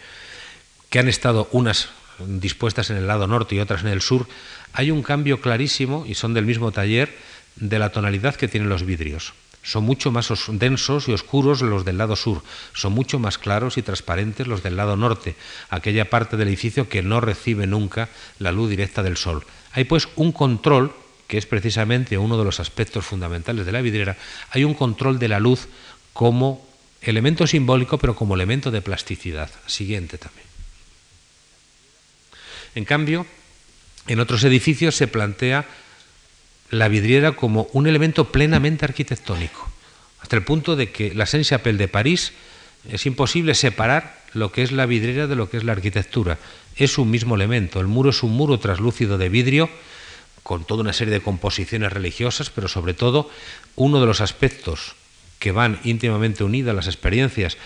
que 0.90 1.00
han 1.00 1.10
estado 1.10 1.50
unas 1.52 1.90
dispuestas 2.20 2.90
en 2.90 2.98
el 2.98 3.08
lado 3.08 3.28
norte 3.28 3.56
y 3.56 3.60
otras 3.60 3.82
en 3.82 3.90
el 3.90 4.02
sur, 4.02 4.26
hay 4.72 4.90
un 4.90 5.04
cambio 5.04 5.42
clarísimo, 5.42 6.06
y 6.08 6.16
son 6.16 6.34
del 6.34 6.46
mismo 6.46 6.72
taller, 6.72 7.12
de 7.58 7.78
la 7.78 7.92
tonalidad 7.92 8.36
que 8.36 8.48
tienen 8.48 8.70
los 8.70 8.86
vidrios. 8.86 9.34
Son 9.64 9.84
mucho 9.84 10.12
más 10.12 10.32
densos 10.48 11.10
y 11.10 11.12
oscuros 11.12 11.62
los 11.62 11.84
del 11.84 11.98
lado 11.98 12.16
sur, 12.16 12.42
son 12.74 12.94
mucho 12.94 13.20
más 13.20 13.38
claros 13.38 13.78
y 13.78 13.82
transparentes 13.82 14.48
los 14.48 14.64
del 14.64 14.78
lado 14.78 14.96
norte, 14.96 15.36
aquella 15.70 16.10
parte 16.10 16.38
del 16.38 16.48
edificio 16.48 16.88
que 16.88 17.04
no 17.04 17.20
recibe 17.20 17.68
nunca 17.68 18.08
la 18.40 18.54
luz 18.54 18.70
directa 18.70 19.04
del 19.04 19.18
sol. 19.18 19.44
Hay 19.74 19.84
pues 19.84 20.08
un 20.16 20.32
control, 20.32 20.96
que 21.28 21.38
es 21.38 21.46
precisamente 21.46 22.18
uno 22.18 22.38
de 22.38 22.46
los 22.46 22.62
aspectos 22.62 23.06
fundamentales 23.06 23.66
de 23.66 23.74
la 23.74 23.82
vidriera, 23.82 24.16
hay 24.52 24.64
un 24.64 24.74
control 24.74 25.20
de 25.20 25.28
la 25.28 25.42
luz 25.42 25.68
como 26.14 26.69
elemento 27.02 27.48
simbólico, 27.48 27.98
pero 27.98 28.16
como 28.16 28.36
elemento 28.36 28.72
de 28.72 28.82
plasticidad. 28.82 29.50
Siguiente 29.68 30.18
también. 30.18 30.48
En 32.76 32.86
cambio, 32.86 33.26
en 34.08 34.20
otros 34.20 34.44
edificios 34.44 34.96
se 34.96 35.08
plantea 35.08 35.66
la 36.70 36.88
vidriera 36.88 37.32
como 37.34 37.68
un 37.74 37.88
elemento 37.88 38.32
plenamente 38.32 38.86
arquitectónico, 38.86 39.72
hasta 40.22 40.36
el 40.36 40.44
punto 40.44 40.76
de 40.76 40.92
que 40.92 41.14
la 41.16 41.26
Saint-Chapelle 41.26 41.78
de 41.78 41.88
París 41.88 42.34
es 42.90 43.06
imposible 43.06 43.56
separar 43.56 44.20
lo 44.34 44.52
que 44.52 44.62
es 44.62 44.72
la 44.72 44.86
vidriera 44.86 45.28
de 45.28 45.36
lo 45.36 45.50
que 45.50 45.58
es 45.58 45.64
la 45.64 45.72
arquitectura. 45.72 46.38
Es 46.76 46.98
un 46.98 47.10
mismo 47.10 47.36
elemento. 47.36 47.80
El 47.80 47.88
muro 47.88 48.12
es 48.12 48.24
un 48.24 48.32
muro 48.32 48.60
traslúcido 48.60 49.18
de 49.18 49.30
vidrio 49.30 49.70
con 50.44 50.66
toda 50.66 50.82
una 50.82 50.94
serie 50.94 51.14
de 51.14 51.22
composiciones 51.22 51.92
religiosas, 51.92 52.50
pero 52.50 52.68
sobre 52.68 52.94
todo 52.94 53.30
uno 53.76 54.00
de 54.00 54.06
los 54.06 54.22
aspectos 54.22 54.96
que 55.40 55.52
van 55.52 55.80
íntimamente 55.84 56.44
unidas 56.44 56.76
las 56.76 56.88
experiencias 56.88 57.58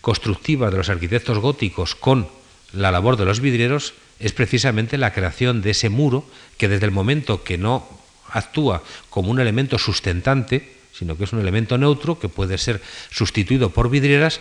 constructivas 0.00 0.70
de 0.70 0.78
los 0.78 0.88
arquitectos 0.88 1.38
góticos 1.38 1.94
con 1.94 2.28
la 2.72 2.90
labor 2.90 3.16
de 3.16 3.24
los 3.24 3.40
vidrieros 3.40 3.94
es 4.20 4.32
precisamente 4.32 4.98
la 4.98 5.12
creación 5.12 5.62
de 5.62 5.70
ese 5.70 5.88
muro 5.88 6.24
que 6.56 6.68
desde 6.68 6.86
el 6.86 6.92
momento 6.92 7.42
que 7.42 7.58
no 7.58 7.88
actúa 8.30 8.82
como 9.10 9.30
un 9.30 9.40
elemento 9.40 9.78
sustentante, 9.78 10.76
sino 10.92 11.16
que 11.16 11.24
es 11.24 11.32
un 11.32 11.40
elemento 11.40 11.76
neutro 11.76 12.18
que 12.18 12.28
puede 12.28 12.56
ser 12.58 12.80
sustituido 13.10 13.70
por 13.70 13.90
vidrieras, 13.90 14.40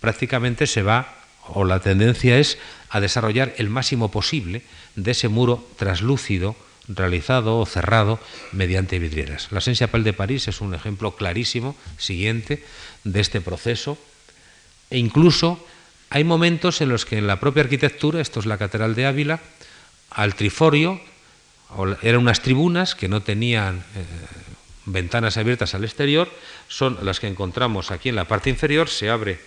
prácticamente 0.00 0.66
se 0.66 0.82
va, 0.82 1.16
o 1.48 1.64
la 1.64 1.80
tendencia 1.80 2.38
es 2.38 2.58
a 2.90 3.00
desarrollar 3.00 3.54
el 3.56 3.70
máximo 3.70 4.10
posible 4.10 4.62
de 4.94 5.10
ese 5.10 5.28
muro 5.28 5.66
traslúcido, 5.76 6.54
realizado 6.88 7.58
o 7.58 7.66
cerrado 7.66 8.18
mediante 8.52 8.98
vidrieras. 8.98 9.52
La 9.52 9.60
Saint 9.60 9.78
Chapelle 9.78 10.04
de 10.04 10.12
París 10.12 10.48
es 10.48 10.60
un 10.60 10.74
ejemplo 10.74 11.14
clarísimo, 11.14 11.76
siguiente, 11.98 12.64
de 13.04 13.20
este 13.20 13.40
proceso, 13.40 13.98
e 14.90 14.98
incluso 14.98 15.64
hay 16.10 16.24
momentos 16.24 16.80
en 16.80 16.88
los 16.88 17.06
que 17.06 17.18
en 17.18 17.26
la 17.26 17.40
propia 17.40 17.62
arquitectura, 17.62 18.20
esto 18.20 18.40
es 18.40 18.46
la 18.46 18.58
Catedral 18.58 18.94
de 18.94 19.06
Ávila, 19.06 19.40
al 20.10 20.34
triforio 20.34 21.00
eran 22.02 22.20
unas 22.20 22.42
tribunas 22.42 22.94
que 22.94 23.08
no 23.08 23.22
tenían 23.22 23.78
eh, 23.78 24.04
ventanas 24.84 25.36
abiertas 25.36 25.74
al 25.74 25.84
exterior, 25.84 26.28
son 26.68 26.98
las 27.02 27.20
que 27.20 27.28
encontramos 27.28 27.90
aquí 27.90 28.10
en 28.10 28.16
la 28.16 28.26
parte 28.26 28.50
inferior, 28.50 28.88
se 28.88 29.08
abre, 29.08 29.40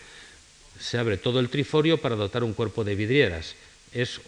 se 0.79 0.97
abre 0.97 1.17
todo 1.17 1.39
el 1.39 1.49
triforio 1.49 2.01
para 2.01 2.15
dotar 2.15 2.43
un 2.43 2.53
cuerpo 2.53 2.83
de 2.83 2.95
vidrieras. 2.95 3.55
Es 3.93 4.21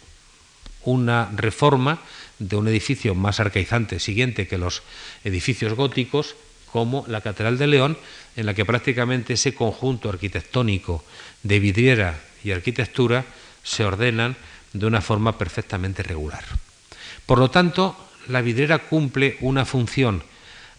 una 0.84 1.28
reforma 1.34 2.00
de 2.38 2.56
un 2.56 2.68
edificio 2.68 3.14
más 3.14 3.40
arcaizante, 3.40 3.98
siguiente 3.98 4.46
que 4.46 4.58
los 4.58 4.82
edificios 5.24 5.74
góticos, 5.74 6.36
como 6.70 7.04
la 7.08 7.20
Catedral 7.20 7.58
de 7.58 7.66
León, 7.66 7.98
en 8.36 8.46
la 8.46 8.54
que 8.54 8.64
prácticamente 8.64 9.34
ese 9.34 9.54
conjunto 9.54 10.08
arquitectónico 10.08 11.04
de 11.42 11.58
vidriera 11.58 12.20
y 12.44 12.52
arquitectura 12.52 13.24
se 13.62 13.84
ordenan 13.84 14.36
de 14.72 14.86
una 14.86 15.00
forma 15.00 15.38
perfectamente 15.38 16.02
regular. 16.02 16.44
Por 17.26 17.38
lo 17.38 17.50
tanto, 17.50 17.96
la 18.28 18.42
vidriera 18.42 18.78
cumple 18.78 19.36
una 19.40 19.64
función, 19.64 20.22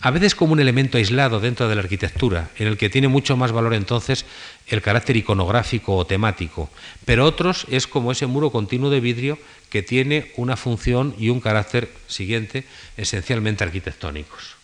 a 0.02 0.12
veces 0.12 0.34
como 0.34 0.54
un 0.54 0.60
elemento 0.60 0.98
aislado 0.98 1.39
dentro 1.39 1.67
de 1.67 1.76
la 1.76 1.82
arquitectura, 1.82 2.50
en 2.58 2.67
el 2.67 2.78
que 2.78 2.89
tiene 2.89 3.08
mucho 3.08 3.36
más 3.36 3.52
valor 3.52 3.74
entonces 3.74 4.26
el 4.67 4.82
carácter 4.82 5.17
iconográfico 5.17 5.95
o 5.95 6.06
temático, 6.06 6.69
pero 7.06 7.26
otros 7.26 7.65
es 7.69 7.86
como 7.86 8.12
ese 8.12 8.28
muro 8.28 8.50
continuo 8.50 8.89
de 8.89 9.02
vidrio 9.02 9.38
que 9.69 9.84
tiene 9.84 10.32
una 10.36 10.58
función 10.58 11.15
y 11.17 11.29
un 11.29 11.41
carácter 11.41 11.89
siguiente 12.08 12.65
esencialmente 12.97 13.63
arquitectónicos. 13.63 14.55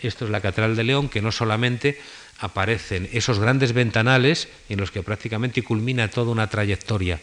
Esto 0.00 0.24
es 0.24 0.30
la 0.30 0.40
Catedral 0.40 0.76
de 0.76 0.84
León, 0.84 1.08
que 1.08 1.22
no 1.22 1.32
solamente 1.32 1.98
aparecen 2.38 3.08
esos 3.12 3.38
grandes 3.38 3.72
ventanales 3.72 4.48
en 4.68 4.78
los 4.78 4.90
que 4.90 5.02
prácticamente 5.02 5.62
culmina 5.62 6.08
toda 6.08 6.30
una 6.30 6.48
trayectoria 6.48 7.18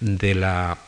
la 0.00 0.78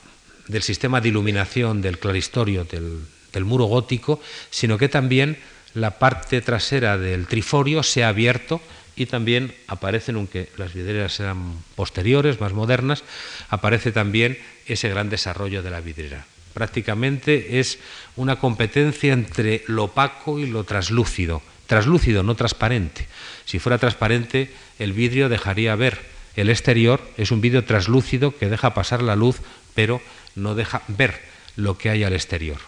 del 0.49 0.63
sistema 0.63 1.01
de 1.01 1.09
iluminación 1.09 1.81
del 1.83 1.99
claristorio 1.99 2.65
del, 2.65 3.45
muro 3.45 3.65
gótico, 3.65 4.21
sino 4.51 4.77
que 4.77 4.89
también 4.89 5.39
la 5.75 5.99
parte 5.99 6.41
trasera 6.41 6.99
del 6.99 7.27
triforio 7.27 7.83
se 7.83 8.05
ha 8.05 8.09
abierto 8.09 8.61
y 8.97 9.07
también 9.07 9.55
aparecen, 9.67 10.17
aunque 10.17 10.49
las 10.57 10.75
vidrieras 10.75 11.19
eran 11.21 11.63
posteriores, 11.75 12.41
más 12.41 12.53
modernas, 12.53 13.05
aparece 13.49 13.93
también 13.93 14.39
ese 14.67 14.89
gran 14.89 15.09
desarrollo 15.09 15.63
de 15.63 15.71
la 15.71 15.81
vidriera. 15.81 16.27
Prácticamente 16.53 17.61
es 17.61 17.79
una 18.17 18.37
competencia 18.37 19.13
entre 19.13 19.65
lo 19.67 19.85
opaco 19.85 20.39
y 20.39 20.47
lo 20.47 20.65
traslúcido. 20.65 21.43
Traslúcido, 21.67 22.23
no 22.23 22.35
transparente. 22.35 23.07
Si 23.47 23.59
fuera 23.59 23.79
transparente, 23.79 24.51
el 24.79 24.93
vidrio 24.93 25.31
dejaría 25.31 25.75
ver 25.77 25.99
el 26.37 26.51
exterior, 26.51 27.01
es 27.17 27.31
un 27.31 27.41
vidrio 27.41 27.65
traslúcido 27.65 28.37
que 28.37 28.49
deja 28.49 28.75
pasar 28.75 29.03
la 29.03 29.17
luz, 29.17 29.41
pero 29.75 30.03
no 30.35 30.55
deja 30.55 30.83
ver 30.89 31.21
lo 31.57 31.79
que 31.79 31.91
hay 31.91 32.05
al 32.05 32.13
exterior. 32.13 32.59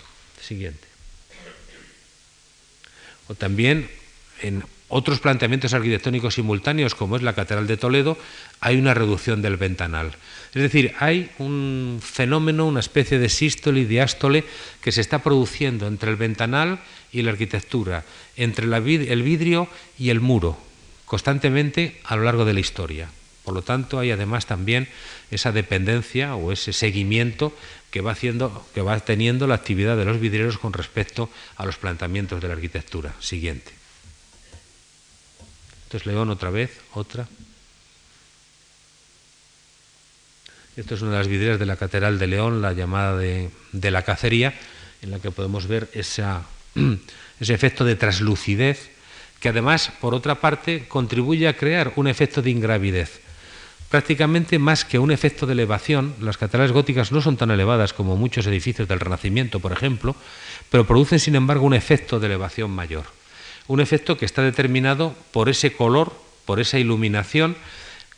Siguiente. 0.40 0.86
O 3.28 3.34
también 3.34 3.90
en 4.42 4.64
otros 4.96 5.18
planteamientos 5.18 5.74
arquitectónicos 5.74 6.36
simultáneos, 6.36 6.94
como 6.94 7.16
es 7.16 7.22
la 7.22 7.32
Catedral 7.32 7.66
de 7.66 7.76
Toledo, 7.76 8.16
hay 8.60 8.76
una 8.76 8.94
reducción 8.94 9.42
del 9.42 9.56
ventanal. 9.56 10.12
Es 10.54 10.62
decir, 10.62 10.94
hay 11.00 11.30
un 11.38 11.98
fenómeno, 12.00 12.68
una 12.68 12.78
especie 12.78 13.18
de 13.18 13.28
sístole 13.28 13.80
y 13.80 13.86
diástole 13.86 14.44
que 14.80 14.92
se 14.92 15.00
está 15.00 15.18
produciendo 15.18 15.88
entre 15.88 16.10
el 16.12 16.16
ventanal 16.16 16.78
y 17.10 17.22
la 17.22 17.32
arquitectura, 17.32 18.04
entre 18.36 18.66
el 18.66 19.22
vidrio 19.22 19.66
y 19.98 20.10
el 20.10 20.20
muro, 20.20 20.56
constantemente 21.06 22.00
a 22.04 22.14
lo 22.14 22.22
largo 22.22 22.44
de 22.44 22.54
la 22.54 22.60
historia. 22.60 23.08
Por 23.42 23.54
lo 23.54 23.62
tanto, 23.62 23.98
hay 23.98 24.12
además 24.12 24.46
también 24.46 24.86
esa 25.32 25.50
dependencia 25.50 26.36
o 26.36 26.52
ese 26.52 26.72
seguimiento 26.72 27.52
que 27.90 28.00
va, 28.00 28.12
haciendo, 28.12 28.64
que 28.72 28.80
va 28.80 29.00
teniendo 29.00 29.48
la 29.48 29.56
actividad 29.56 29.96
de 29.96 30.04
los 30.04 30.20
vidrieros 30.20 30.56
con 30.56 30.72
respecto 30.72 31.30
a 31.56 31.66
los 31.66 31.78
planteamientos 31.78 32.40
de 32.40 32.46
la 32.46 32.54
arquitectura. 32.54 33.12
Siguiente. 33.18 33.83
Entonces, 35.94 36.12
León 36.12 36.28
otra 36.28 36.50
vez, 36.50 36.80
otra. 36.94 37.28
Esto 40.76 40.96
es 40.96 41.02
una 41.02 41.12
de 41.12 41.18
las 41.18 41.28
vidrieras 41.28 41.60
de 41.60 41.66
la 41.66 41.76
Catedral 41.76 42.18
de 42.18 42.26
León, 42.26 42.62
la 42.62 42.72
llamada 42.72 43.16
de, 43.16 43.52
la 43.72 44.02
cacería, 44.02 44.54
en 45.02 45.12
la 45.12 45.20
que 45.20 45.30
podemos 45.30 45.68
ver 45.68 45.88
esa, 45.94 46.42
ese 47.40 47.54
efecto 47.54 47.84
de 47.84 47.94
traslucidez 47.94 48.90
que 49.38 49.50
además, 49.50 49.92
por 50.00 50.14
otra 50.14 50.40
parte, 50.40 50.88
contribuye 50.88 51.46
a 51.46 51.56
crear 51.56 51.92
un 51.94 52.08
efecto 52.08 52.42
de 52.42 52.50
ingravidez 52.50 53.20
prácticamente 53.88 54.58
más 54.58 54.84
que 54.84 54.98
un 54.98 55.12
efecto 55.12 55.46
de 55.46 55.52
elevación, 55.52 56.16
las 56.20 56.38
catedrales 56.38 56.72
góticas 56.72 57.12
no 57.12 57.20
son 57.20 57.36
tan 57.36 57.52
elevadas 57.52 57.92
como 57.92 58.16
muchos 58.16 58.48
edificios 58.48 58.88
del 58.88 58.98
Renacimiento, 58.98 59.60
por 59.60 59.70
ejemplo, 59.70 60.16
pero 60.70 60.88
producen, 60.88 61.20
sin 61.20 61.36
embargo, 61.36 61.64
un 61.64 61.74
efecto 61.74 62.18
de 62.18 62.26
elevación 62.26 62.72
mayor. 62.72 63.04
Un 63.66 63.80
efecto 63.80 64.16
que 64.18 64.26
está 64.26 64.42
determinado 64.42 65.14
por 65.32 65.48
ese 65.48 65.72
color, 65.72 66.12
por 66.44 66.60
esa 66.60 66.78
iluminación, 66.78 67.56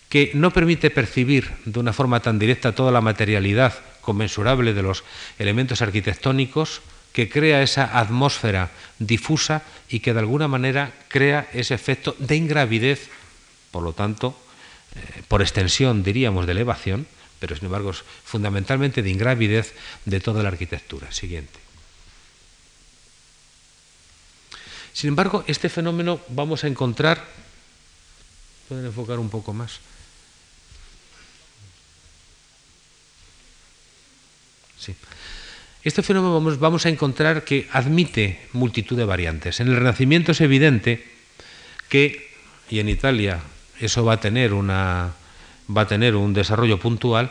que 0.09 0.31
no 0.35 0.53
permite 0.53 0.91
percibir 0.91 1.53
de 1.65 1.81
una 1.81 1.93
forma 1.93 2.21
tan 2.21 2.39
directa 2.39 2.75
toda 2.75 2.93
la 2.93 3.01
materialidad 3.01 3.75
conmensurable 4.01 4.73
de 4.75 4.83
los 4.83 5.05
elementos 5.39 5.83
arquitectónicos, 5.83 6.81
que 7.13 7.29
crea 7.29 7.63
esa 7.63 7.99
atmósfera 7.99 8.71
difusa 8.99 9.63
y 9.89 10.01
que 10.01 10.13
de 10.13 10.21
alguna 10.21 10.49
manera 10.49 10.93
crea 11.09 11.49
ese 11.53 11.75
efecto 11.75 12.15
de 12.19 12.37
ingravidez, 12.37 13.09
por 13.71 13.83
lo 13.83 13.95
tanto, 13.95 14.37
eh, 14.95 15.23
por 15.27 15.41
extensión 15.41 16.03
diríamos 16.03 16.47
de 16.47 16.53
elevación, 16.53 17.07
pero 17.41 17.57
sin 17.57 17.67
embargo 17.67 17.91
es 17.91 18.05
fundamentalmente 18.25 19.03
de 19.03 19.11
ingravidez 19.11 19.75
de 20.05 20.21
toda 20.21 20.43
la 20.43 20.51
arquitectura. 20.51 21.11
Siguiente. 21.11 21.59
Sin 24.97 25.09
embargo, 25.09 25.45
este 25.47 25.69
fenómeno 25.69 26.21
vamos 26.29 26.65
a 26.65 26.69
encontrar, 26.69 27.23
pueden 28.67 28.87
enfocar 28.87 29.19
un 29.19 29.29
poco 29.29 29.53
más. 29.53 29.79
Sí. 34.79 34.95
Este 35.85 36.03
fenómeno 36.03 36.41
vamos, 36.59 36.87
a 36.87 36.89
encontrar 36.89 37.45
que 37.45 37.69
admite 37.73 38.49
multitud 38.55 38.97
de 38.97 39.05
variantes. 39.05 39.61
En 39.61 39.69
el 39.69 39.77
Renacimiento 39.77 40.33
es 40.33 40.41
evidente 40.41 41.05
que, 41.91 42.33
y 42.71 42.79
en 42.79 42.89
Italia 42.89 43.43
eso 43.79 44.03
va 44.03 44.15
a 44.15 44.21
tener, 44.21 44.55
una, 44.55 45.13
va 45.69 45.83
a 45.83 45.89
tener 45.89 46.17
un 46.17 46.33
desarrollo 46.33 46.81
puntual, 46.81 47.31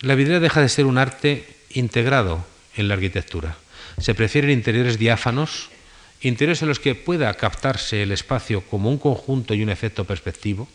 la 0.00 0.14
vidriera 0.14 0.40
deja 0.40 0.62
de 0.62 0.70
ser 0.70 0.86
un 0.86 0.96
arte 0.96 1.46
integrado 1.74 2.42
en 2.74 2.88
la 2.88 2.94
arquitectura. 2.94 3.58
Se 3.98 4.14
prefieren 4.14 4.50
interiores 4.50 4.98
diáfanos, 4.98 5.68
interiores 6.22 6.62
en 6.62 6.68
los 6.68 6.80
que 6.80 6.94
pueda 6.94 7.32
captarse 7.34 8.02
el 8.02 8.12
espacio 8.12 8.62
como 8.62 8.90
un 8.90 8.98
conjunto 8.98 9.54
y 9.54 9.62
un 9.62 9.70
efecto 9.70 10.04
perspectivo, 10.04 10.68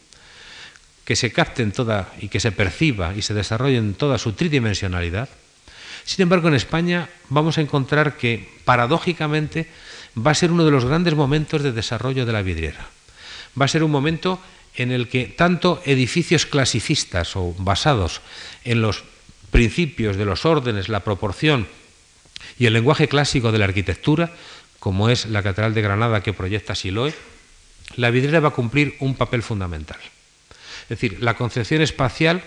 que 1.04 1.16
se 1.16 1.32
capten 1.32 1.72
toda 1.72 2.12
y 2.20 2.30
que 2.30 2.40
se 2.40 2.52
perciba 2.52 3.14
y 3.16 3.22
se 3.22 3.34
desarrolle 3.34 3.78
en 3.78 3.94
toda 3.94 4.18
su 4.18 4.34
tridimensionalidad, 4.34 5.30
sin 6.06 6.22
embargo, 6.22 6.48
en 6.48 6.54
España 6.54 7.10
vamos 7.30 7.58
a 7.58 7.62
encontrar 7.62 8.16
que, 8.16 8.48
paradójicamente, 8.64 9.68
va 10.16 10.32
a 10.32 10.36
ser 10.36 10.52
uno 10.52 10.64
de 10.64 10.72
los 10.72 10.86
grandes 10.86 11.16
momentos 11.16 11.64
de 11.64 11.72
desarrollo 11.72 12.28
de 12.28 12.32
la 12.32 12.44
vidriera. 12.44 12.88
Va 13.60 13.66
a 13.66 13.68
ser 13.68 13.84
un 13.84 13.90
momento 13.90 14.40
en 14.76 14.92
el 14.92 15.10
que 15.10 15.26
tanto 15.26 15.82
edificios 15.84 16.46
clasicistas 16.46 17.36
o 17.36 17.56
basados 17.58 18.22
en 18.64 18.82
los 18.82 19.04
principios 19.50 20.16
de 20.16 20.26
los 20.26 20.46
órdenes, 20.46 20.90
la 20.90 21.04
proporción 21.04 21.68
y 22.60 22.68
el 22.68 22.74
lenguaje 22.74 23.08
clásico 23.08 23.52
de 23.52 23.58
la 23.58 23.66
arquitectura, 23.66 24.32
como 24.86 25.10
es 25.10 25.26
la 25.26 25.41
Catedral 25.41 25.74
de 25.74 25.82
Granada 25.82 26.21
que 26.21 26.32
proyecta 26.32 26.76
Siloe, 26.76 27.12
la 27.95 28.12
vidriera 28.12 28.39
va 28.39 28.50
a 28.50 28.54
cumplir 28.54 28.95
un 29.00 29.15
papel 29.15 29.41
fundamental. 29.41 29.98
Es 30.84 30.89
decir, 30.89 31.17
la 31.24 31.34
concepción 31.34 31.82
espacial, 31.82 32.43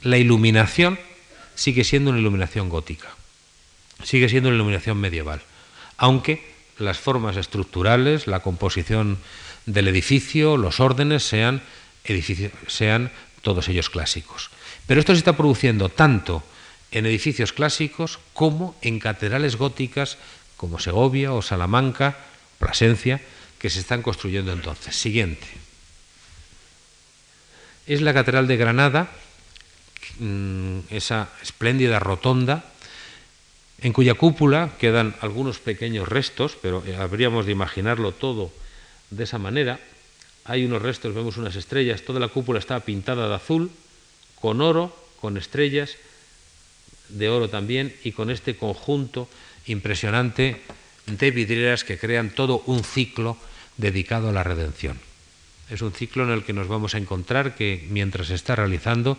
la 0.00 0.16
iluminación, 0.16 0.98
sigue 1.54 1.84
siendo 1.84 2.08
una 2.08 2.20
iluminación 2.20 2.70
gótica, 2.70 3.14
sigue 4.02 4.30
siendo 4.30 4.48
una 4.48 4.56
iluminación 4.56 4.96
medieval, 4.96 5.42
aunque 5.98 6.54
las 6.78 6.96
formas 6.96 7.36
estructurales, 7.36 8.28
la 8.28 8.40
composición 8.40 9.18
del 9.66 9.86
edificio, 9.88 10.56
los 10.56 10.80
órdenes 10.80 11.22
sean, 11.22 11.60
sean 12.66 13.12
todos 13.42 13.68
ellos 13.68 13.90
clásicos. 13.90 14.48
Pero 14.86 15.00
esto 15.00 15.12
se 15.12 15.18
está 15.18 15.36
produciendo 15.36 15.90
tanto 15.90 16.42
en 16.92 17.04
edificios 17.04 17.52
clásicos 17.52 18.20
como 18.32 18.74
en 18.80 19.00
catedrales 19.00 19.56
góticas 19.56 20.16
como 20.56 20.78
Segovia 20.78 21.32
o 21.32 21.42
Salamanca, 21.42 22.16
Plasencia, 22.58 23.20
que 23.58 23.70
se 23.70 23.80
están 23.80 24.02
construyendo 24.02 24.52
entonces. 24.52 24.94
Siguiente. 24.96 25.46
Es 27.86 28.00
la 28.00 28.14
Catedral 28.14 28.46
de 28.46 28.56
Granada, 28.56 29.10
Mm, 30.18 30.80
esa 30.90 31.28
espléndida 31.42 31.98
rotonda, 31.98 32.64
en 33.80 33.92
cuya 33.92 34.14
cúpula 34.14 34.70
quedan 34.78 35.16
algunos 35.20 35.58
pequeños 35.58 36.08
restos, 36.08 36.56
pero 36.60 36.84
eh, 36.86 36.96
habríamos 36.96 37.46
de 37.46 37.52
imaginarlo 37.52 38.12
todo 38.12 38.52
de 39.10 39.24
esa 39.24 39.38
manera. 39.38 39.80
Hay 40.44 40.64
unos 40.64 40.82
restos, 40.82 41.14
vemos 41.14 41.36
unas 41.36 41.56
estrellas, 41.56 42.02
toda 42.02 42.20
la 42.20 42.28
cúpula 42.28 42.58
está 42.58 42.78
pintada 42.80 43.28
de 43.28 43.34
azul, 43.34 43.70
con 44.40 44.60
oro, 44.60 44.94
con 45.20 45.36
estrellas 45.36 45.96
de 47.08 47.28
oro 47.28 47.48
también, 47.48 47.94
y 48.04 48.12
con 48.12 48.30
este 48.30 48.56
conjunto 48.56 49.28
impresionante 49.66 50.60
de 51.06 51.30
vidrieras 51.30 51.84
que 51.84 51.98
crean 51.98 52.30
todo 52.30 52.62
un 52.66 52.84
ciclo 52.84 53.36
dedicado 53.76 54.28
a 54.28 54.32
la 54.32 54.44
redención. 54.44 54.98
Es 55.70 55.82
un 55.82 55.92
ciclo 55.92 56.24
en 56.24 56.30
el 56.30 56.44
que 56.44 56.52
nos 56.52 56.68
vamos 56.68 56.94
a 56.94 56.98
encontrar 56.98 57.54
que 57.54 57.86
mientras 57.90 58.28
se 58.28 58.34
está 58.34 58.56
realizando 58.56 59.18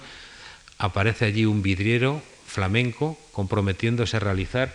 aparece 0.78 1.26
allí 1.26 1.46
un 1.46 1.62
vidriero 1.62 2.22
flamenco 2.46 3.18
comprometiéndose 3.32 4.18
a 4.18 4.20
realizar 4.20 4.74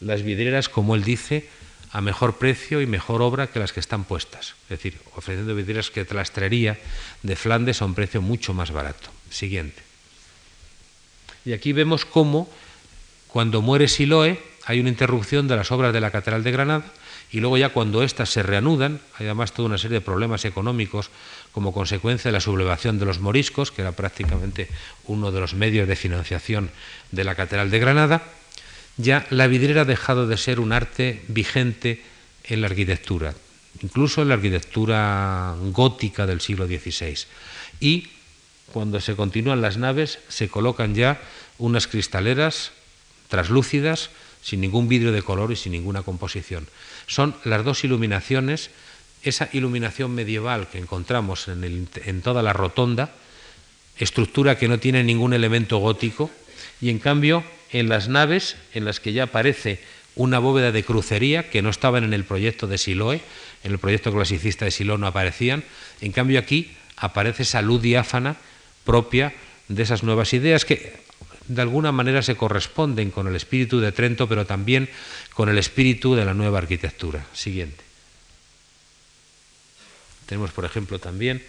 las 0.00 0.22
vidrieras, 0.22 0.68
como 0.68 0.94
él 0.94 1.04
dice, 1.04 1.48
a 1.92 2.00
mejor 2.00 2.38
precio 2.38 2.80
y 2.80 2.86
mejor 2.86 3.22
obra 3.22 3.46
que 3.46 3.60
las 3.60 3.72
que 3.72 3.80
están 3.80 4.04
puestas. 4.04 4.54
Es 4.64 4.70
decir, 4.70 4.98
ofreciendo 5.14 5.54
vidrieras 5.54 5.90
que 5.90 6.04
trastraría 6.04 6.78
de 7.22 7.36
Flandes 7.36 7.82
a 7.82 7.84
un 7.84 7.94
precio 7.94 8.20
mucho 8.20 8.54
más 8.54 8.70
barato. 8.70 9.10
Siguiente. 9.30 9.82
Y 11.44 11.52
aquí 11.52 11.72
vemos 11.72 12.04
cómo, 12.04 12.50
cuando 13.28 13.62
muere 13.62 13.88
Siloe, 13.88 14.38
hay 14.64 14.80
una 14.80 14.88
interrupción 14.88 15.48
de 15.48 15.56
las 15.56 15.72
obras 15.72 15.92
de 15.92 16.00
la 16.00 16.10
Catedral 16.10 16.44
de 16.44 16.52
Granada 16.52 16.84
y 17.30 17.40
luego 17.40 17.56
ya 17.56 17.70
cuando 17.70 18.02
éstas 18.02 18.30
se 18.30 18.42
reanudan, 18.42 19.00
hay 19.18 19.26
además 19.26 19.52
toda 19.52 19.66
una 19.68 19.78
serie 19.78 19.98
de 19.98 20.04
problemas 20.04 20.44
económicos 20.44 21.10
como 21.52 21.72
consecuencia 21.72 22.28
de 22.28 22.32
la 22.32 22.40
sublevación 22.40 22.98
de 22.98 23.06
los 23.06 23.20
moriscos, 23.20 23.72
que 23.72 23.82
era 23.82 23.92
prácticamente 23.92 24.68
uno 25.06 25.32
de 25.32 25.40
los 25.40 25.54
medios 25.54 25.88
de 25.88 25.96
financiación 25.96 26.70
de 27.10 27.24
la 27.24 27.34
Catedral 27.34 27.70
de 27.70 27.78
Granada, 27.78 28.22
ya 28.98 29.26
la 29.30 29.46
vidriera 29.46 29.82
ha 29.82 29.86
dejado 29.86 30.26
de 30.26 30.36
ser 30.36 30.60
un 30.60 30.72
arte 30.72 31.22
vigente 31.28 32.02
en 32.44 32.60
la 32.60 32.66
arquitectura, 32.66 33.34
incluso 33.82 34.22
en 34.22 34.28
la 34.28 34.34
arquitectura 34.34 35.54
gótica 35.70 36.26
del 36.26 36.40
siglo 36.40 36.66
XVI. 36.66 37.16
Y 37.80 38.08
cuando 38.72 39.00
se 39.00 39.16
continúan 39.16 39.62
las 39.62 39.76
naves, 39.76 40.18
se 40.28 40.48
colocan 40.48 40.94
ya 40.94 41.20
unas 41.58 41.86
cristaleras 41.86 42.72
traslúcidas, 43.28 44.10
sin 44.42 44.60
ningún 44.60 44.88
vidrio 44.88 45.12
de 45.12 45.22
color 45.22 45.52
y 45.52 45.56
sin 45.56 45.72
ninguna 45.72 46.02
composición. 46.02 46.66
Son 47.06 47.34
las 47.44 47.64
dos 47.64 47.84
iluminaciones, 47.84 48.70
esa 49.22 49.48
iluminación 49.52 50.14
medieval 50.14 50.68
que 50.68 50.78
encontramos 50.78 51.48
en, 51.48 52.22
toda 52.22 52.42
la 52.42 52.52
rotonda, 52.52 53.14
estructura 53.98 54.58
que 54.58 54.68
no 54.68 54.78
tiene 54.78 55.04
ningún 55.04 55.32
elemento 55.32 55.78
gótico, 55.78 56.30
y 56.80 56.90
en 56.90 56.98
cambio 56.98 57.44
en 57.70 57.88
las 57.88 58.08
naves 58.08 58.56
en 58.74 58.84
las 58.84 59.00
que 59.00 59.12
ya 59.12 59.24
aparece 59.24 59.80
una 60.14 60.40
bóveda 60.40 60.72
de 60.72 60.84
crucería 60.84 61.48
que 61.48 61.62
no 61.62 61.70
estaban 61.70 62.04
en 62.04 62.12
el 62.12 62.24
proyecto 62.24 62.66
de 62.66 62.78
Siloe, 62.78 63.20
en 63.62 63.72
el 63.72 63.78
proyecto 63.78 64.12
clasicista 64.12 64.64
de 64.64 64.72
Siloe 64.72 64.98
no 64.98 65.06
aparecían, 65.06 65.64
en 66.00 66.12
cambio 66.12 66.38
aquí 66.38 66.72
aparece 66.96 67.44
esa 67.44 67.62
luz 67.62 67.80
diáfana 67.80 68.36
propia 68.84 69.32
de 69.68 69.82
esas 69.82 70.02
nuevas 70.02 70.32
ideas 70.34 70.64
que 70.64 71.00
de 71.48 71.62
alguna 71.62 71.92
manera 71.92 72.22
se 72.22 72.36
corresponden 72.36 73.10
con 73.10 73.26
el 73.26 73.36
espíritu 73.36 73.80
de 73.80 73.92
Trento, 73.92 74.28
pero 74.28 74.46
también 74.46 74.88
con 75.34 75.48
el 75.48 75.58
espíritu 75.58 76.14
de 76.14 76.24
la 76.24 76.34
nueva 76.34 76.58
arquitectura. 76.58 77.26
Siguiente. 77.32 77.82
Tenemos, 80.26 80.52
por 80.52 80.64
ejemplo, 80.64 80.98
también 80.98 81.42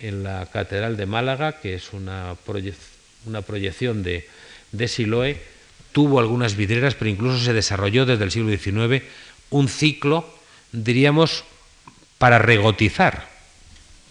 en 0.00 0.22
la 0.22 0.46
Catedral 0.46 0.96
de 0.96 1.06
Málaga, 1.06 1.60
que 1.60 1.74
es 1.74 1.92
una, 1.92 2.34
proyección 3.46 4.02
de, 4.02 4.28
de 4.72 4.88
Siloe, 4.88 5.40
tuvo 5.92 6.20
algunas 6.20 6.56
vidrieras, 6.56 6.94
pero 6.94 7.10
incluso 7.10 7.38
se 7.44 7.52
desarrolló 7.52 8.04
desde 8.04 8.24
el 8.24 8.30
siglo 8.30 8.50
XIX 8.50 9.04
un 9.50 9.68
ciclo, 9.68 10.28
diríamos, 10.72 11.44
para 12.18 12.38
regotizar. 12.38 13.28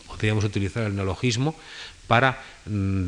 Podríamos 0.07 0.43
utilizar 0.43 0.83
el 0.83 0.95
neologismo 0.95 1.55
para 2.07 2.43
mm, 2.65 3.07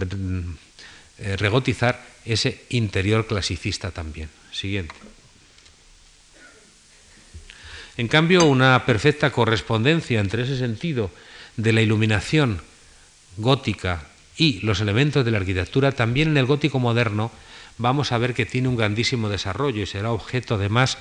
eh, 1.20 1.36
regotizar 1.38 2.06
ese 2.26 2.64
interior 2.70 3.28
clasicista 3.28 3.92
también. 3.92 4.30
Siguiente. 4.52 4.96
En 7.98 8.08
cambio, 8.08 8.46
una 8.46 8.86
perfecta 8.86 9.32
correspondencia 9.32 10.20
entre 10.20 10.44
ese 10.44 10.58
sentido 10.58 11.10
de 11.56 11.74
la 11.74 11.82
iluminación 11.82 12.62
gótica 13.38 14.06
y 14.38 14.60
los 14.62 14.82
elementos 14.82 15.26
de 15.26 15.32
la 15.32 15.40
arquitectura, 15.40 15.92
también 15.92 16.30
en 16.30 16.38
el 16.38 16.46
gótico 16.46 16.80
moderno 16.80 17.32
vamos 17.80 18.12
a 18.12 18.18
ver 18.18 18.34
que 18.34 18.46
tiene 18.46 18.68
un 18.68 18.76
grandísimo 18.76 19.30
desarrollo 19.30 19.82
y 19.82 19.88
será 19.88 20.12
objeto 20.12 20.56
además 20.56 20.98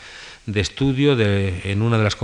de 0.46 0.60
estudio 0.60 1.18
en 1.20 1.82
una 1.82 1.98
de 1.98 2.04
las 2.04 2.16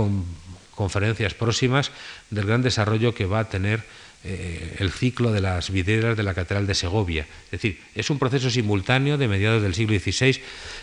conferencias 0.73 1.33
próximas 1.33 1.91
del 2.31 2.45
gran 2.45 2.61
desarrollo 2.61 3.13
que 3.13 3.25
va 3.25 3.39
a 3.39 3.49
tener 3.49 3.83
eh, 4.23 4.77
el 4.79 4.91
ciclo 4.91 5.31
de 5.31 5.41
las 5.41 5.69
vidrieras 5.69 6.15
de 6.15 6.23
la 6.23 6.33
Catedral 6.33 6.65
de 6.65 6.75
Segovia. 6.75 7.27
Es 7.45 7.51
decir, 7.51 7.79
es 7.93 8.09
un 8.09 8.19
proceso 8.19 8.49
simultáneo 8.49 9.17
de 9.17 9.27
mediados 9.27 9.61
del 9.61 9.73
siglo 9.73 9.99
XVI. 9.99 10.41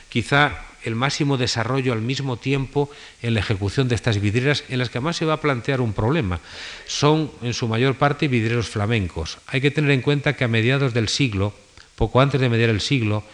Quizá 0.09 0.67
el 0.85 0.95
máximo 0.95 1.37
desarrollo 1.37 1.93
al 1.93 2.03
mismo 2.03 2.37
tiempo 2.37 2.91
en 3.23 3.35
la 3.35 3.41
ejecución 3.41 3.89
de 3.89 3.95
estas 3.95 4.21
vidrieras, 4.21 4.65
en 4.69 4.79
las 4.79 4.91
que 4.91 4.99
además 4.99 5.17
se 5.17 5.25
va 5.25 5.35
a 5.35 5.41
plantear 5.41 5.81
un 5.81 5.93
problema. 5.93 6.41
Son 6.87 7.31
en 7.43 7.55
su 7.55 7.69
mayor 7.69 7.97
parte 7.97 8.29
vidrieros 8.29 8.69
flamencos. 8.69 9.39
Hay 9.47 9.61
que 9.61 9.71
tener 9.71 9.91
en 9.91 10.03
cuenta 10.03 10.35
que 10.35 10.45
a 10.45 10.49
mediados 10.49 10.95
del 10.95 11.09
siglo, 11.09 11.55
poco 11.97 12.21
antes 12.21 12.41
de 12.41 12.49
mediar 12.49 12.71
el 12.71 12.81
siglo, 12.81 13.25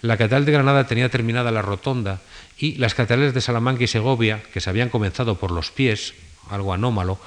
la 0.00 0.16
Catedral 0.16 0.44
de 0.44 0.52
Granada 0.52 0.86
tenía 0.86 1.08
terminada 1.08 1.52
la 1.52 1.62
rotonda 1.62 2.20
y 2.58 2.74
las 2.76 2.94
catedrales 2.94 3.34
de 3.34 3.40
Salamanca 3.40 3.84
y 3.84 3.86
Segovia, 3.86 4.42
que 4.52 4.60
se 4.60 4.70
habían 4.70 4.88
comenzado 4.88 5.38
por 5.38 5.52
los 5.52 5.70
pies, 5.70 6.14
algo 6.50 6.74
anómalo, 6.74 7.18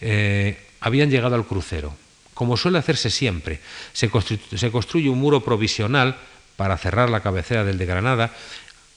eh, 0.00 0.56
habían 0.82 1.10
llegado 1.10 1.36
al 1.36 1.46
crucero. 1.46 1.94
Como 2.34 2.56
suele 2.56 2.78
hacerse 2.78 3.08
siempre, 3.08 3.60
se, 3.92 4.10
construye 4.10 5.08
un 5.08 5.18
muro 5.18 5.42
provisional 5.44 6.16
para 6.56 6.76
cerrar 6.76 7.08
la 7.08 7.20
cabecera 7.20 7.64
del 7.64 7.78
de 7.78 7.86
Granada 7.86 8.34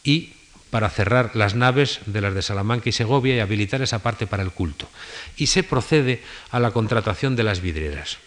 y 0.04 0.34
para 0.72 0.90
cerrar 0.90 1.36
las 1.36 1.56
naves 1.56 2.00
de 2.06 2.22
las 2.22 2.34
de 2.34 2.42
Salamanca 2.42 2.90
y 2.90 2.92
Segovia 2.92 3.36
y 3.36 3.40
habilitar 3.40 3.82
esa 3.82 4.00
parte 4.00 4.26
para 4.28 4.44
el 4.44 4.52
culto. 4.52 4.90
Y 5.38 5.48
se 5.48 5.64
procede 5.64 6.24
a 6.52 6.60
la 6.60 6.72
contratación 6.72 7.36
de 7.36 7.44
las 7.44 7.62
vidrieras. 7.62 8.18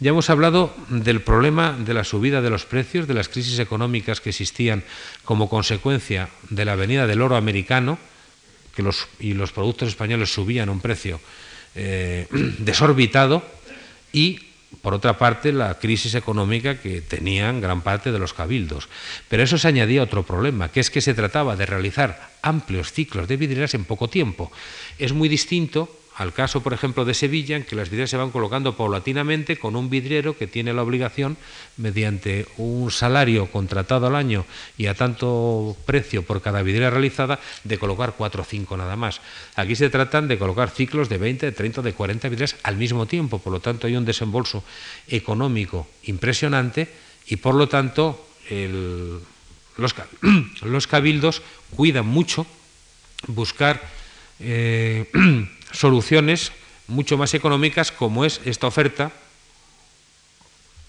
Ya 0.00 0.10
hemos 0.10 0.30
hablado 0.30 0.74
del 0.88 1.22
problema 1.22 1.76
de 1.78 1.94
la 1.94 2.04
subida 2.04 2.40
de 2.40 2.50
los 2.50 2.64
precios, 2.64 3.08
de 3.08 3.14
las 3.14 3.28
crisis 3.28 3.58
económicas 3.58 4.20
que 4.20 4.30
existían 4.30 4.84
como 5.24 5.48
consecuencia 5.48 6.28
de 6.50 6.64
la 6.64 6.76
venida 6.76 7.06
del 7.06 7.22
oro 7.22 7.36
americano, 7.36 7.98
que 8.74 8.82
los, 8.82 9.06
y 9.18 9.34
los 9.34 9.52
productos 9.52 9.88
españoles 9.88 10.32
subían 10.32 10.70
un 10.70 10.80
precio 10.80 11.20
eh, 11.74 12.26
desorbitado, 12.58 13.42
y 14.12 14.40
por 14.80 14.94
otra 14.94 15.16
parte, 15.16 15.52
la 15.52 15.78
crisis 15.78 16.14
económica 16.14 16.80
que 16.80 17.00
tenían 17.02 17.60
gran 17.60 17.82
parte 17.82 18.10
de 18.10 18.18
los 18.18 18.34
cabildos. 18.34 18.88
Pero 19.28 19.42
eso 19.42 19.56
se 19.56 19.68
añadía 19.68 20.02
otro 20.02 20.24
problema, 20.24 20.70
que 20.70 20.80
es 20.80 20.90
que 20.90 21.00
se 21.00 21.14
trataba 21.14 21.54
de 21.54 21.66
realizar 21.66 22.32
amplios 22.42 22.92
ciclos 22.92 23.28
de 23.28 23.36
vidrieras 23.36 23.74
en 23.74 23.84
poco 23.84 24.08
tiempo. 24.08 24.50
Es 24.98 25.12
muy 25.12 25.28
distinto 25.28 25.88
al 26.16 26.32
caso, 26.32 26.62
por 26.62 26.74
ejemplo, 26.74 27.04
de 27.04 27.14
Sevilla, 27.14 27.56
en 27.56 27.64
que 27.64 27.74
las 27.74 27.88
vidrieras 27.88 28.10
se 28.10 28.16
van 28.16 28.30
colocando 28.30 28.76
paulatinamente 28.76 29.56
con 29.56 29.76
un 29.76 29.88
vidriero 29.88 30.36
que 30.36 30.46
tiene 30.46 30.74
la 30.74 30.82
obligación, 30.82 31.38
mediante 31.76 32.46
un 32.58 32.90
salario 32.90 33.50
contratado 33.50 34.06
al 34.06 34.16
año 34.16 34.44
y 34.76 34.86
a 34.86 34.94
tanto 34.94 35.74
precio 35.86 36.22
por 36.22 36.42
cada 36.42 36.62
vidriera 36.62 36.90
realizada, 36.90 37.40
de 37.64 37.78
colocar 37.78 38.14
cuatro 38.16 38.42
o 38.42 38.44
cinco 38.44 38.76
nada 38.76 38.96
más. 38.96 39.20
Aquí 39.56 39.74
se 39.74 39.88
tratan 39.88 40.28
de 40.28 40.38
colocar 40.38 40.70
ciclos 40.70 41.08
de 41.08 41.18
20, 41.18 41.46
de 41.46 41.52
30, 41.52 41.80
de 41.82 41.94
40 41.94 42.28
vidrieras 42.28 42.56
al 42.62 42.76
mismo 42.76 43.06
tiempo, 43.06 43.38
por 43.38 43.52
lo 43.52 43.60
tanto 43.60 43.86
hay 43.86 43.96
un 43.96 44.04
desembolso 44.04 44.62
económico 45.08 45.88
impresionante 46.04 46.88
y 47.26 47.36
por 47.36 47.54
lo 47.54 47.68
tanto 47.68 48.26
los, 50.64 50.86
cabildos 50.86 51.42
cuidan 51.74 52.06
mucho 52.06 52.46
buscar 53.28 53.80
eh, 54.40 55.08
soluciones 55.72 56.52
mucho 56.86 57.16
más 57.16 57.34
económicas 57.34 57.92
como 57.92 58.24
es 58.24 58.40
esta 58.44 58.66
oferta 58.66 59.12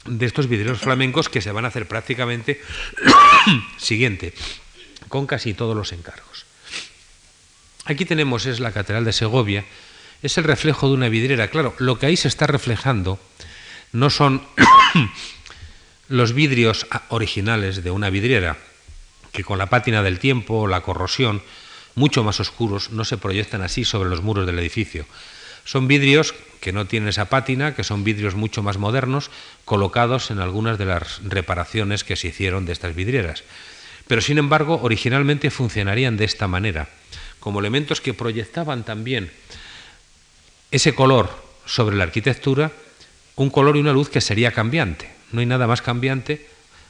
de 0.06 0.26
estos 0.26 0.48
vidrieros 0.48 0.80
flamencos 0.80 1.30
que 1.30 1.42
se 1.42 1.52
van 1.52 1.66
a 1.66 1.70
hacer 1.70 1.88
prácticamente 1.88 2.62
siguiente, 3.78 4.34
con 5.08 5.26
casi 5.26 5.54
todos 5.54 5.76
los 5.76 5.92
encargos. 5.94 6.46
Aquí 7.86 8.06
tenemos 8.06 8.46
es 8.46 8.60
la 8.60 8.72
Catedral 8.72 9.06
de 9.06 9.14
Segovia, 9.14 9.66
es 10.22 10.38
el 10.38 10.44
reflejo 10.46 10.88
de 10.88 10.94
una 10.94 11.10
vidriera. 11.10 11.50
Claro, 11.50 11.76
lo 11.80 12.00
que 12.00 12.06
ahí 12.06 12.18
se 12.18 12.28
está 12.30 12.48
reflejando 12.48 13.20
no 13.92 14.10
son 14.10 14.46
los 16.08 16.34
vidrios 16.34 16.88
originales 17.10 17.84
de 17.84 17.92
una 17.92 18.10
vidriera, 18.10 18.58
que 19.32 19.44
con 19.44 19.58
la 19.58 19.68
pátina 19.68 20.04
del 20.04 20.20
tiempo 20.20 20.68
la 20.68 20.82
corrosión 20.82 21.42
mucho 21.96 22.24
más 22.24 22.39
oscuros, 22.39 22.91
no 22.91 23.06
se 23.06 23.18
proyectan 23.18 23.62
así 23.62 23.86
sobre 23.86 24.10
los 24.10 24.22
muros 24.22 24.46
del 24.46 24.60
edificio. 24.60 25.06
Son 25.66 25.88
vidrios 25.88 26.34
que 26.60 26.74
no 26.74 26.88
tienen 26.88 27.10
esa 27.10 27.30
pátina, 27.30 27.76
que 27.76 27.84
son 27.84 28.04
vidrios 28.04 28.36
mucho 28.36 28.64
más 28.64 28.78
modernos, 28.78 29.30
colocados 29.66 30.32
en 30.32 30.39
algunas 30.39 30.78
de 30.78 30.86
las 30.86 31.22
reparaciones 31.24 32.04
que 32.04 32.16
se 32.16 32.30
hicieron 32.30 32.66
de 32.66 32.74
estas 32.74 32.96
vidrieras. 32.96 33.44
Pero 34.08 34.22
sin 34.22 34.38
embargo, 34.38 34.80
originalmente 34.82 35.52
funcionarían 35.52 36.18
de 36.18 36.26
esta 36.26 36.48
manera, 36.48 36.89
como 37.39 37.60
elementos 37.60 38.02
que 38.02 38.14
proyectaban 38.14 38.84
también 38.84 39.32
ese 40.72 40.96
color 40.96 41.30
sobre 41.66 41.96
la 41.96 42.04
arquitectura, 42.04 42.72
un 43.36 43.50
color 43.50 43.78
y 43.78 43.80
una 43.80 43.94
luz 43.94 44.10
que 44.10 44.22
sería 44.22 44.52
cambiante. 44.52 45.10
No 45.32 45.39
hay 45.39 45.46
nada 45.46 45.68
más 45.68 45.82
cambiante 45.82 46.46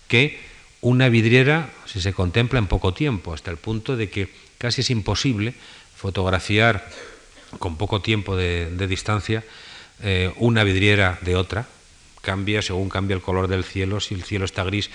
que 0.07 0.39
una 0.83 1.07
vidriera 1.07 1.69
si 1.85 2.01
se 2.01 2.13
contempla 2.13 2.59
en 2.59 2.67
poco 2.67 2.93
tiempo, 2.93 3.33
hasta 3.33 3.51
el 3.51 3.57
punto 3.57 3.95
de 3.95 4.09
que 4.09 4.29
casi 4.57 4.81
es 4.81 4.89
imposible 4.89 5.53
fotografiar 5.95 6.89
con 7.57 7.77
poco 7.77 8.01
tiempo 8.01 8.35
de, 8.35 8.69
distancia 8.87 9.43
eh, 10.01 10.31
una 10.37 10.63
vidriera 10.63 11.19
de 11.21 11.35
otra. 11.35 11.67
Cambia 12.21 12.61
según 12.61 12.89
cambia 12.89 13.15
el 13.15 13.21
color 13.21 13.47
del 13.47 13.63
cielo. 13.63 13.99
Si 13.99 14.13
el 14.13 14.23
cielo 14.23 14.43
está 14.43 14.63
gris, 14.63 14.89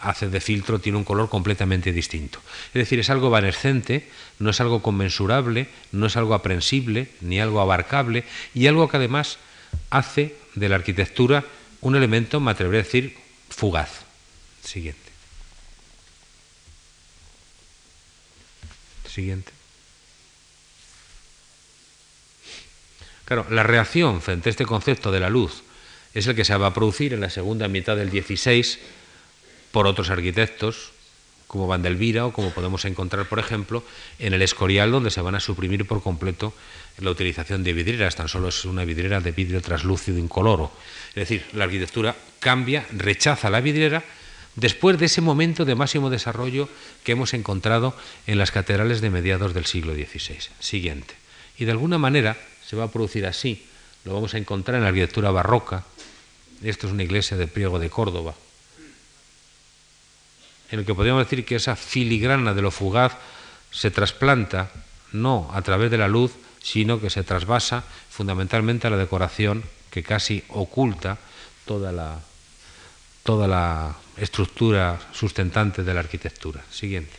hace 0.00 0.28
de 0.28 0.40
filtro, 0.40 0.80
tiene 0.80 0.98
un 0.98 1.04
color 1.04 1.28
completamente 1.28 1.92
distinto. 1.92 2.40
Es 2.68 2.74
decir, 2.74 2.98
es 2.98 3.10
algo 3.10 3.28
evanescente, 3.28 4.08
no 4.40 4.50
es 4.50 4.60
algo 4.60 4.82
conmensurable, 4.82 5.68
no 5.92 6.06
es 6.06 6.16
algo 6.16 6.34
aprensible, 6.34 7.10
ni 7.20 7.40
algo 7.40 7.60
abarcable, 7.60 8.24
y 8.54 8.66
algo 8.66 8.88
que 8.88 8.96
además 8.96 9.38
hace 9.90 10.34
de 10.54 10.68
la 10.68 10.76
arquitectura 10.76 11.44
un 11.80 11.94
elemento, 11.94 12.40
me 12.40 12.50
atrevería 12.50 12.80
a 12.80 12.84
decir, 12.84 13.16
fugaz. 13.50 14.02
Siguiente. 14.64 15.07
Claro, 23.24 23.46
la 23.50 23.62
reacción 23.62 24.22
frente 24.22 24.48
a 24.48 24.52
este 24.52 24.64
concepto 24.64 25.12
de 25.12 25.20
la 25.20 25.28
luz 25.28 25.62
es 26.14 26.26
el 26.26 26.34
que 26.34 26.44
se 26.44 26.56
va 26.56 26.68
a 26.68 26.74
producir 26.74 27.12
en 27.12 27.20
la 27.20 27.28
segunda 27.28 27.68
mitad 27.68 27.96
del 27.96 28.10
16 28.10 28.78
por 29.70 29.86
otros 29.86 30.08
arquitectos, 30.08 30.92
como 31.46 31.66
Vandelvira 31.66 32.26
o 32.26 32.32
como 32.32 32.50
podemos 32.50 32.84
encontrar, 32.84 33.26
por 33.26 33.38
ejemplo, 33.38 33.84
en 34.18 34.32
el 34.32 34.42
Escorial, 34.42 34.90
donde 34.90 35.10
se 35.10 35.20
van 35.20 35.34
a 35.34 35.40
suprimir 35.40 35.86
por 35.86 36.02
completo 36.02 36.54
la 36.98 37.10
utilización 37.10 37.64
de 37.64 37.72
vidrieras, 37.72 38.16
tan 38.16 38.28
solo 38.28 38.48
es 38.48 38.64
una 38.64 38.84
vidriera 38.84 39.20
de 39.20 39.32
vidrio 39.32 39.60
traslúcido 39.60 40.18
incoloro. 40.18 40.72
Es 41.10 41.28
decir, 41.28 41.44
la 41.52 41.64
arquitectura 41.64 42.16
cambia, 42.40 42.86
rechaza 42.92 43.50
la 43.50 43.60
vidriera 43.60 44.02
después 44.58 44.98
de 44.98 45.06
ese 45.06 45.20
momento 45.20 45.64
de 45.64 45.74
máximo 45.74 46.10
desarrollo 46.10 46.68
que 47.04 47.12
hemos 47.12 47.32
encontrado 47.32 47.94
en 48.26 48.38
las 48.38 48.50
catedrales 48.50 49.00
de 49.00 49.10
mediados 49.10 49.54
del 49.54 49.66
siglo 49.66 49.94
XVI. 49.94 50.38
Siguiente. 50.58 51.14
Y 51.58 51.64
de 51.64 51.72
alguna 51.72 51.98
manera 51.98 52.36
se 52.66 52.76
va 52.76 52.84
a 52.84 52.90
producir 52.90 53.26
así, 53.26 53.66
lo 54.04 54.14
vamos 54.14 54.34
a 54.34 54.38
encontrar 54.38 54.76
en 54.76 54.82
la 54.82 54.88
arquitectura 54.88 55.30
barroca, 55.30 55.84
esto 56.62 56.88
es 56.88 56.92
una 56.92 57.04
iglesia 57.04 57.36
de 57.36 57.46
Priego 57.46 57.78
de 57.78 57.88
Córdoba, 57.88 58.34
en 60.70 60.80
el 60.80 60.84
que 60.84 60.94
podríamos 60.94 61.24
decir 61.24 61.44
que 61.44 61.56
esa 61.56 61.76
filigrana 61.76 62.52
de 62.52 62.62
lo 62.62 62.70
fugaz 62.70 63.16
se 63.70 63.90
trasplanta 63.90 64.70
no 65.12 65.50
a 65.54 65.62
través 65.62 65.90
de 65.90 65.98
la 65.98 66.08
luz, 66.08 66.32
sino 66.60 67.00
que 67.00 67.10
se 67.10 67.22
trasvasa 67.22 67.84
fundamentalmente 68.10 68.86
a 68.86 68.90
la 68.90 68.96
decoración 68.96 69.62
que 69.90 70.02
casi 70.02 70.44
oculta 70.48 71.18
toda 71.64 71.92
la, 71.92 72.20
toda 73.22 73.48
la 73.48 73.96
estructura 74.20 74.98
sustentante 75.12 75.82
de 75.82 75.94
la 75.94 76.00
arquitectura. 76.00 76.62
Siguiente. 76.70 77.14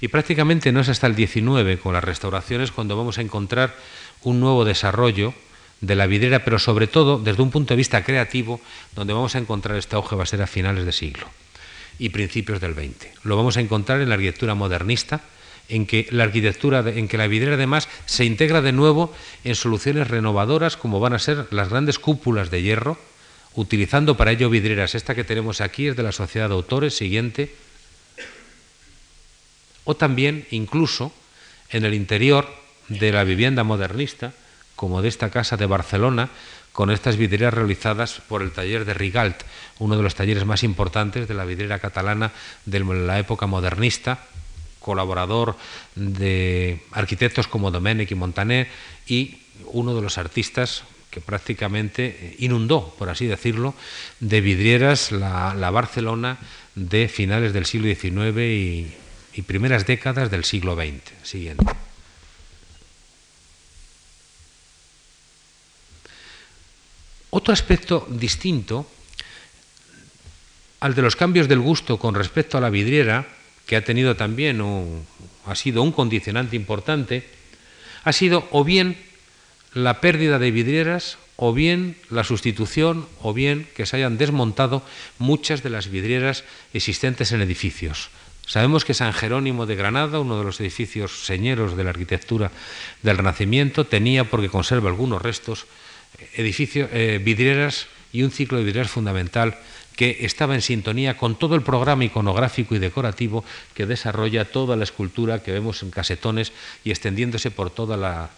Y 0.00 0.08
prácticamente 0.08 0.72
no 0.72 0.80
es 0.80 0.88
hasta 0.88 1.06
el 1.06 1.14
19, 1.14 1.78
con 1.78 1.92
las 1.92 2.04
restauraciones, 2.04 2.72
cuando 2.72 2.96
vamos 2.96 3.18
a 3.18 3.22
encontrar 3.22 3.76
un 4.22 4.40
nuevo 4.40 4.64
desarrollo 4.64 5.34
de 5.80 5.96
la 5.96 6.06
vidriera, 6.06 6.44
pero 6.44 6.58
sobre 6.58 6.86
todo 6.86 7.18
desde 7.18 7.42
un 7.42 7.50
punto 7.50 7.74
de 7.74 7.78
vista 7.78 8.02
creativo, 8.04 8.60
donde 8.94 9.12
vamos 9.12 9.34
a 9.34 9.38
encontrar 9.38 9.76
este 9.76 9.96
auge 9.96 10.16
va 10.16 10.24
a 10.24 10.26
ser 10.26 10.42
a 10.42 10.46
finales 10.46 10.84
de 10.84 10.92
siglo 10.92 11.26
y 11.98 12.08
principios 12.08 12.60
del 12.60 12.74
20. 12.74 13.12
Lo 13.24 13.36
vamos 13.36 13.56
a 13.56 13.60
encontrar 13.60 14.00
en 14.00 14.08
la 14.08 14.14
arquitectura 14.14 14.54
modernista, 14.54 15.20
en 15.68 15.86
que 15.86 16.08
la 16.10 16.24
arquitectura, 16.24 16.82
en 16.86 17.06
que 17.06 17.18
la 17.18 17.28
vidriera 17.28 17.54
además 17.54 17.88
se 18.06 18.24
integra 18.24 18.62
de 18.62 18.72
nuevo 18.72 19.14
en 19.44 19.54
soluciones 19.54 20.08
renovadoras 20.08 20.76
como 20.76 20.98
van 20.98 21.12
a 21.12 21.18
ser 21.18 21.46
las 21.50 21.68
grandes 21.68 21.98
cúpulas 21.98 22.50
de 22.50 22.62
hierro, 22.62 22.98
utilizando 23.54 24.16
para 24.16 24.32
ello 24.32 24.50
vidrieras. 24.50 24.94
Esta 24.94 25.14
que 25.14 25.24
tenemos 25.24 25.60
aquí 25.60 25.88
es 25.88 25.96
de 25.96 26.02
la 26.02 26.12
Sociedad 26.12 26.48
de 26.48 26.54
Autores, 26.54 26.96
siguiente. 26.96 27.54
O 29.84 29.96
también, 29.96 30.46
incluso, 30.50 31.12
en 31.70 31.84
el 31.84 31.94
interior 31.94 32.48
de 32.88 33.12
la 33.12 33.24
vivienda 33.24 33.64
modernista, 33.64 34.32
como 34.76 35.02
de 35.02 35.08
esta 35.08 35.30
casa 35.30 35.56
de 35.56 35.66
Barcelona, 35.66 36.30
con 36.72 36.90
estas 36.90 37.16
vidrieras 37.16 37.54
realizadas 37.54 38.22
por 38.28 38.42
el 38.42 38.52
taller 38.52 38.84
de 38.84 38.94
Rigalt, 38.94 39.42
uno 39.78 39.96
de 39.96 40.02
los 40.02 40.14
talleres 40.14 40.44
más 40.44 40.62
importantes 40.62 41.26
de 41.26 41.34
la 41.34 41.44
vidriera 41.44 41.78
catalana 41.78 42.32
de 42.64 42.80
la 42.80 43.18
época 43.18 43.46
modernista, 43.46 44.24
colaborador 44.78 45.56
de 45.94 46.80
arquitectos 46.92 47.48
como 47.48 47.70
Domènech 47.70 48.10
y 48.10 48.14
Montaner 48.14 48.68
y 49.06 49.42
uno 49.66 49.94
de 49.94 50.02
los 50.02 50.16
artistas 50.16 50.84
que 51.10 51.20
prácticamente 51.20 52.36
inundó, 52.38 52.94
por 52.98 53.08
así 53.08 53.26
decirlo, 53.26 53.74
de 54.20 54.40
vidrieras 54.40 55.12
la, 55.12 55.70
Barcelona 55.70 56.38
de 56.74 57.08
finales 57.08 57.52
del 57.52 57.66
siglo 57.66 57.92
XIX 57.92 58.38
y, 58.38 58.94
y 59.34 59.42
primeras 59.42 59.86
décadas 59.86 60.30
del 60.30 60.44
siglo 60.44 60.76
XX. 60.76 61.02
Siguiente. 61.22 61.64
Otro 67.30 67.52
aspecto 67.52 68.06
distinto 68.10 68.86
al 70.80 70.94
de 70.94 71.02
los 71.02 71.14
cambios 71.14 71.46
del 71.46 71.60
gusto 71.60 71.98
con 71.98 72.14
respecto 72.14 72.58
a 72.58 72.60
la 72.60 72.70
vidriera, 72.70 73.26
que 73.66 73.76
ha 73.76 73.84
tenido 73.84 74.16
también 74.16 74.60
un, 74.60 75.06
ha 75.46 75.54
sido 75.54 75.82
un 75.82 75.92
condicionante 75.92 76.56
importante, 76.56 77.28
ha 78.02 78.12
sido 78.12 78.48
o 78.50 78.64
bien 78.64 78.98
la 79.74 80.00
pérdida 80.00 80.38
de 80.38 80.50
vidrieras 80.50 81.18
o 81.36 81.52
bien 81.52 81.96
la 82.10 82.24
sustitución 82.24 83.06
o 83.22 83.32
bien 83.32 83.66
que 83.74 83.86
se 83.86 83.96
hayan 83.96 84.18
desmontado 84.18 84.82
muchas 85.18 85.62
de 85.62 85.70
las 85.70 85.88
vidrieras 85.88 86.44
existentes 86.74 87.32
en 87.32 87.40
edificios. 87.40 88.10
Sabemos 88.46 88.84
que 88.84 88.94
San 88.94 89.12
Jerónimo 89.12 89.64
de 89.64 89.76
Granada, 89.76 90.18
uno 90.18 90.36
de 90.36 90.44
los 90.44 90.60
edificios 90.60 91.24
señeros 91.24 91.76
de 91.76 91.84
la 91.84 91.90
arquitectura 91.90 92.50
del 93.02 93.16
Renacimiento, 93.16 93.86
tenía, 93.86 94.24
porque 94.24 94.48
conserva 94.48 94.90
algunos 94.90 95.22
restos, 95.22 95.66
edificios, 96.34 96.90
eh, 96.92 97.20
vidrieras 97.22 97.86
y 98.12 98.24
un 98.24 98.32
ciclo 98.32 98.58
de 98.58 98.64
vidrieras 98.64 98.90
fundamental 98.90 99.56
que 99.94 100.18
estaba 100.20 100.54
en 100.54 100.62
sintonía 100.62 101.16
con 101.16 101.38
todo 101.38 101.54
el 101.54 101.62
programa 101.62 102.04
iconográfico 102.04 102.74
y 102.74 102.80
decorativo 102.80 103.44
que 103.74 103.86
desarrolla 103.86 104.50
toda 104.50 104.76
la 104.76 104.84
escultura 104.84 105.42
que 105.42 105.52
vemos 105.52 105.82
en 105.82 105.90
casetones 105.90 106.52
y 106.84 106.90
extendiéndose 106.90 107.50
por 107.50 107.70
toda 107.70 107.96
la, 107.96 108.30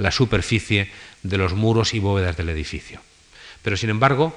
la 0.00 0.10
superficie 0.10 0.88
de 1.22 1.38
los 1.38 1.54
muros 1.54 1.94
y 1.94 1.98
bóvedas 1.98 2.36
del 2.36 2.48
edificio. 2.48 3.00
Pero 3.62 3.76
sin 3.76 3.90
embargo, 3.90 4.34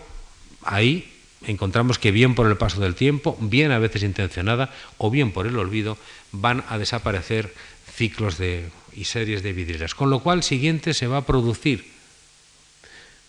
ahí 0.64 1.10
encontramos 1.46 2.00
que 2.00 2.12
bien 2.12 2.36
por 2.36 2.48
el 2.48 2.58
paso 2.58 2.82
del 2.82 2.96
tiempo, 2.96 3.38
bien 3.40 3.72
a 3.72 3.80
veces 3.80 4.04
intencionada 4.04 4.74
o 4.98 5.10
bien 5.10 5.32
por 5.32 5.48
el 5.48 5.58
olvido, 5.58 5.98
van 6.32 6.64
a 6.70 6.78
desaparecer 6.78 7.54
ciclos 7.96 8.38
de, 8.38 8.70
y 8.94 9.06
series 9.06 9.44
de 9.44 9.54
vidrieras. 9.54 9.96
Con 9.96 10.10
lo 10.10 10.20
cual, 10.20 10.44
siguiente 10.44 10.94
se 10.94 11.08
va 11.08 11.18
a 11.18 11.26
producir, 11.26 11.92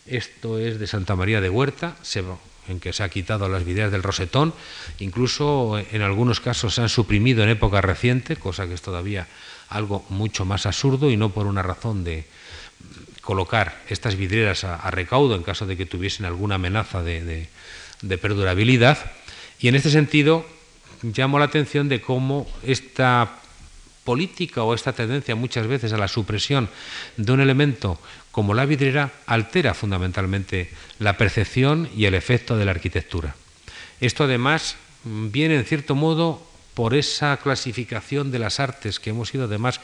esto 0.05 0.59
es 0.59 0.79
de 0.79 0.87
Santa 0.87 1.15
María 1.15 1.41
de 1.41 1.49
Huerta, 1.49 1.95
en 2.67 2.79
que 2.79 2.93
se 2.93 3.03
ha 3.03 3.09
quitado 3.09 3.49
las 3.49 3.65
vidrieras 3.65 3.91
del 3.91 4.03
rosetón, 4.03 4.53
incluso 4.99 5.77
en 5.79 6.01
algunos 6.01 6.39
casos 6.39 6.75
se 6.75 6.81
han 6.81 6.89
suprimido 6.89 7.43
en 7.43 7.49
época 7.49 7.81
reciente, 7.81 8.35
cosa 8.35 8.67
que 8.67 8.73
es 8.73 8.81
todavía 8.81 9.27
algo 9.69 10.05
mucho 10.09 10.45
más 10.45 10.65
absurdo 10.65 11.09
y 11.09 11.17
no 11.17 11.29
por 11.29 11.47
una 11.47 11.61
razón 11.61 12.03
de 12.03 12.25
colocar 13.21 13.81
estas 13.89 14.15
vidrieras 14.15 14.63
a, 14.63 14.89
recaudo 14.91 15.35
en 15.35 15.43
caso 15.43 15.65
de 15.65 15.75
que 15.77 15.85
tuviesen 15.85 16.25
alguna 16.25 16.55
amenaza 16.55 17.01
de 17.01 17.49
de 18.01 18.17
perdurabilidad. 18.17 19.11
Y 19.59 19.67
en 19.67 19.75
este 19.75 19.89
sentido, 19.89 20.45
llamo 21.01 21.39
la 21.39 21.45
atención 21.45 21.89
de 21.89 22.01
cómo 22.01 22.47
esta 22.63 23.39
política 24.03 24.63
o 24.63 24.73
esta 24.73 24.93
tendencia 24.93 25.35
muchas 25.35 25.65
veces 25.67 25.91
a 25.91 25.97
la 25.97 26.07
supresión 26.07 26.69
de 27.17 27.31
un 27.31 27.41
elemento 27.41 27.99
como 28.31 28.53
la 28.53 28.65
vidriera 28.65 29.11
altera 29.25 29.73
fundamentalmente 29.73 30.69
la 30.99 31.17
percepción 31.17 31.89
y 31.95 32.05
el 32.05 32.13
efecto 32.13 32.57
de 32.57 32.65
la 32.65 32.71
arquitectura. 32.71 33.35
Esto 33.99 34.25
además 34.25 34.75
viene 35.03 35.55
en 35.55 35.65
cierto 35.65 35.95
modo 35.95 36.45
por 36.75 36.93
esa 36.93 37.35
clasificación 37.37 38.31
de 38.31 38.37
las 38.37 38.59
artes 38.59 38.99
que 38.99 39.09
hemos 39.09 39.29
sido 39.29 39.45
además 39.45 39.79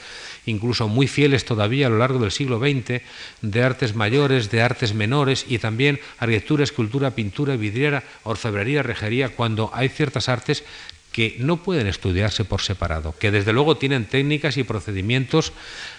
incluso 0.46 0.88
muy 0.88 1.08
fieles 1.08 1.46
todavía 1.46 1.88
a 1.88 1.90
lo 1.90 1.98
largo 1.98 2.20
del 2.20 2.32
siglo 2.32 2.60
XX, 2.60 3.02
de 3.42 3.64
artes 3.64 3.96
mayores, 3.96 4.52
de 4.52 4.62
artes 4.62 4.94
menores 4.94 5.46
y 5.48 5.58
también 5.58 6.00
arquitectura, 6.20 6.64
escultura, 6.64 7.12
pintura, 7.12 7.56
vidriera, 7.56 8.04
orfebrería, 8.24 8.84
rejería, 8.84 9.30
cuando 9.30 9.72
hay 9.74 9.90
ciertas 9.90 10.30
artes 10.30 10.64
que 11.12 11.36
no 11.40 11.58
pueden 11.58 11.88
estudiarse 11.88 12.46
por 12.46 12.62
separado, 12.62 13.14
que 13.18 13.32
desde 13.32 13.54
luego 13.54 13.78
tienen 13.78 14.06
técnicas 14.06 14.58
y 14.58 14.64
procedimientos 14.64 15.52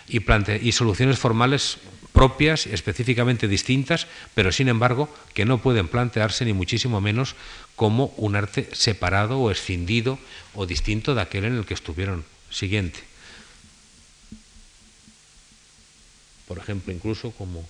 y, 0.09 0.23
y 0.63 0.73
soluciones 0.73 1.19
formales 1.19 1.79
propias, 2.13 2.67
específicamente 2.67 3.49
distintas, 3.49 4.07
pero 4.35 4.53
sin 4.53 4.69
embargo 4.69 5.09
que 5.35 5.45
no 5.45 5.59
pueden 5.59 5.89
plantearse 5.89 6.45
ni 6.45 6.53
muchísimo 6.53 7.01
menos 7.01 7.35
como 7.77 8.13
un 8.17 8.37
arte 8.37 8.69
separado 8.73 9.41
o 9.41 9.51
escindido 9.51 10.19
o 10.55 10.67
distinto 10.67 11.15
de 11.15 11.23
aquel 11.23 11.45
en 11.47 11.57
el 11.57 11.65
que 11.65 11.75
estuvieron. 11.75 12.25
Siguiente. 12.51 13.01
Por 16.47 16.59
ejemplo, 16.59 16.93
incluso 16.93 17.31
como 17.33 17.67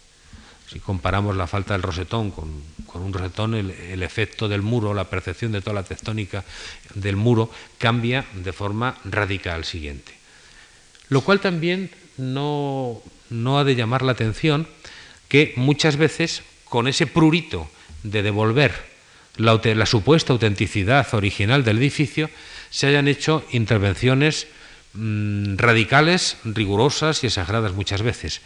si 0.68 0.80
comparamos 0.80 1.36
la 1.36 1.46
falta 1.46 1.74
del 1.74 1.82
rosetón 1.82 2.32
con, 2.32 2.50
un 2.94 3.12
rosetón, 3.12 3.54
el, 3.54 3.70
el, 3.70 4.02
efecto 4.02 4.48
del 4.48 4.62
muro, 4.62 4.92
la 4.92 5.08
percepción 5.08 5.52
de 5.52 5.60
toda 5.60 5.74
la 5.74 5.84
tectónica 5.84 6.44
del 6.94 7.14
muro 7.14 7.50
cambia 7.78 8.24
de 8.34 8.52
forma 8.52 8.96
radical 9.04 9.64
siguiente. 9.64 10.12
Lo 11.10 11.20
cual 11.20 11.40
también 11.40 11.90
no, 12.16 13.02
no 13.32 13.58
ha 13.58 13.64
de 13.64 13.74
llamar 13.74 14.02
la 14.02 14.12
atención 14.12 14.66
que 15.28 15.52
muchas 15.56 15.96
veces 15.96 16.42
con 16.68 16.88
ese 16.88 17.06
prurito 17.06 17.68
de 18.02 18.22
devolver 18.22 18.72
la, 19.36 19.86
supuesta 19.86 20.32
autenticidad 20.32 21.06
original 21.14 21.64
del 21.64 21.78
edificio 21.78 22.28
se 22.70 22.86
hayan 22.86 23.08
hecho 23.08 23.44
intervenciones 23.52 24.46
mmm, 24.94 25.56
radicales, 25.56 26.36
rigurosas 26.44 27.24
y 27.24 27.28
exageradas 27.28 27.72
muchas 27.72 28.02
veces. 28.02 28.40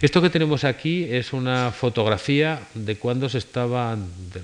Esto 0.00 0.22
que 0.22 0.30
tenemos 0.30 0.64
aquí 0.64 1.04
es 1.04 1.32
una 1.32 1.72
fotografía 1.72 2.62
de 2.74 2.96
cuando 2.96 3.28
se 3.28 3.38
estaba, 3.38 3.96
de 3.96 4.42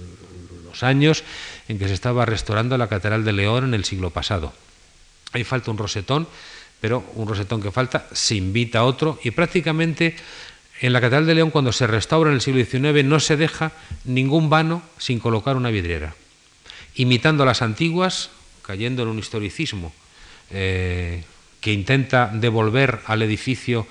los 0.65 0.83
años 0.83 1.25
en 1.69 1.79
que 1.79 1.89
se 1.89 1.95
estaba 1.95 2.27
restaurando 2.27 2.77
la 2.77 2.89
Catedral 2.89 3.25
de 3.25 3.33
León 3.33 3.65
en 3.65 3.75
el 3.75 3.85
siglo 3.85 4.11
pasado. 4.11 4.53
Ahí 5.33 5.45
falta 5.45 5.71
un 5.71 5.79
rosetón 5.79 6.29
pero 6.81 7.05
un 7.15 7.29
rosetón 7.29 7.63
que 7.63 7.71
falta 7.71 8.07
se 8.13 8.35
invita 8.35 8.81
a 8.81 8.85
otro 8.85 9.19
y 9.25 9.31
prácticamente 9.31 10.17
en 10.81 10.93
la 10.93 11.01
Catedral 11.01 11.27
de 11.27 11.35
León 11.35 11.51
cuando 11.51 11.73
se 11.73 11.87
restaura 11.87 12.31
en 12.31 12.37
el 12.37 12.41
siglo 12.41 12.65
XIX 12.65 13.05
no 13.05 13.21
se 13.21 13.37
deja 13.37 13.73
ningún 14.05 14.51
vano 14.51 14.83
sin 14.99 15.21
colocar 15.21 15.57
una 15.57 15.71
vidriera, 15.71 16.15
imitando 16.95 17.43
a 17.43 17.47
las 17.47 17.63
antiguas, 17.63 18.31
cayendo 18.63 19.03
en 19.03 19.09
un 19.09 19.19
historicismo 19.19 19.93
eh, 20.51 21.25
que 21.61 21.73
intenta 21.73 22.31
devolver 22.33 23.01
al 23.07 23.23
edificio 23.23 23.87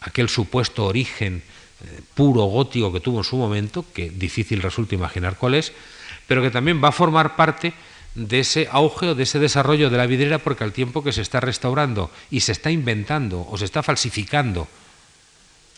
aquel 0.00 0.28
supuesto 0.28 0.86
origen 0.86 1.42
eh, 1.82 2.00
puro 2.14 2.44
gótico 2.44 2.92
que 2.92 3.00
tuvo 3.00 3.18
en 3.18 3.24
su 3.24 3.36
momento, 3.36 3.84
que 3.92 4.10
difícil 4.10 4.62
resulta 4.62 4.94
imaginar 4.94 5.36
cuál 5.36 5.54
es, 5.54 5.72
pero 6.26 6.42
que 6.42 6.50
también 6.50 6.82
va 6.82 6.88
a 6.88 6.92
formar 6.92 7.36
parte 7.36 7.74
de 8.20 8.40
ese 8.40 8.68
auge 8.70 9.08
o 9.08 9.14
de 9.16 9.24
ese 9.24 9.40
desarrollo 9.40 9.88
de 9.88 9.96
la 9.96 10.04
vidriera 10.04 10.36
porque 10.36 10.64
al 10.64 10.76
tiempo 10.76 11.00
que 11.02 11.16
se 11.16 11.24
está 11.24 11.40
restaurando 11.40 12.10
y 12.30 12.40
se 12.40 12.52
está 12.52 12.70
inventando 12.70 13.48
o 13.48 13.56
se 13.56 13.64
está 13.64 13.82
falsificando 13.82 14.68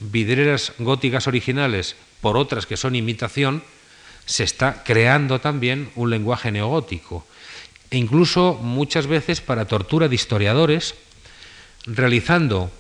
vidrieras 0.01 0.73
góticas 0.81 1.29
originales 1.29 1.95
por 2.21 2.37
otras 2.37 2.67
que 2.67 2.77
son 2.77 2.97
imitación, 2.97 3.63
se 4.27 4.43
está 4.43 4.83
creando 4.83 5.41
también 5.41 5.91
un 5.95 6.11
lenguaje 6.11 6.51
neogótico. 6.51 7.25
E 7.91 7.99
incluso 7.99 8.55
muchas 8.55 9.07
veces 9.07 9.41
para 9.41 9.67
tortura 9.67 10.09
de 10.09 10.15
historiadores, 10.15 10.95
realizando 11.87 12.73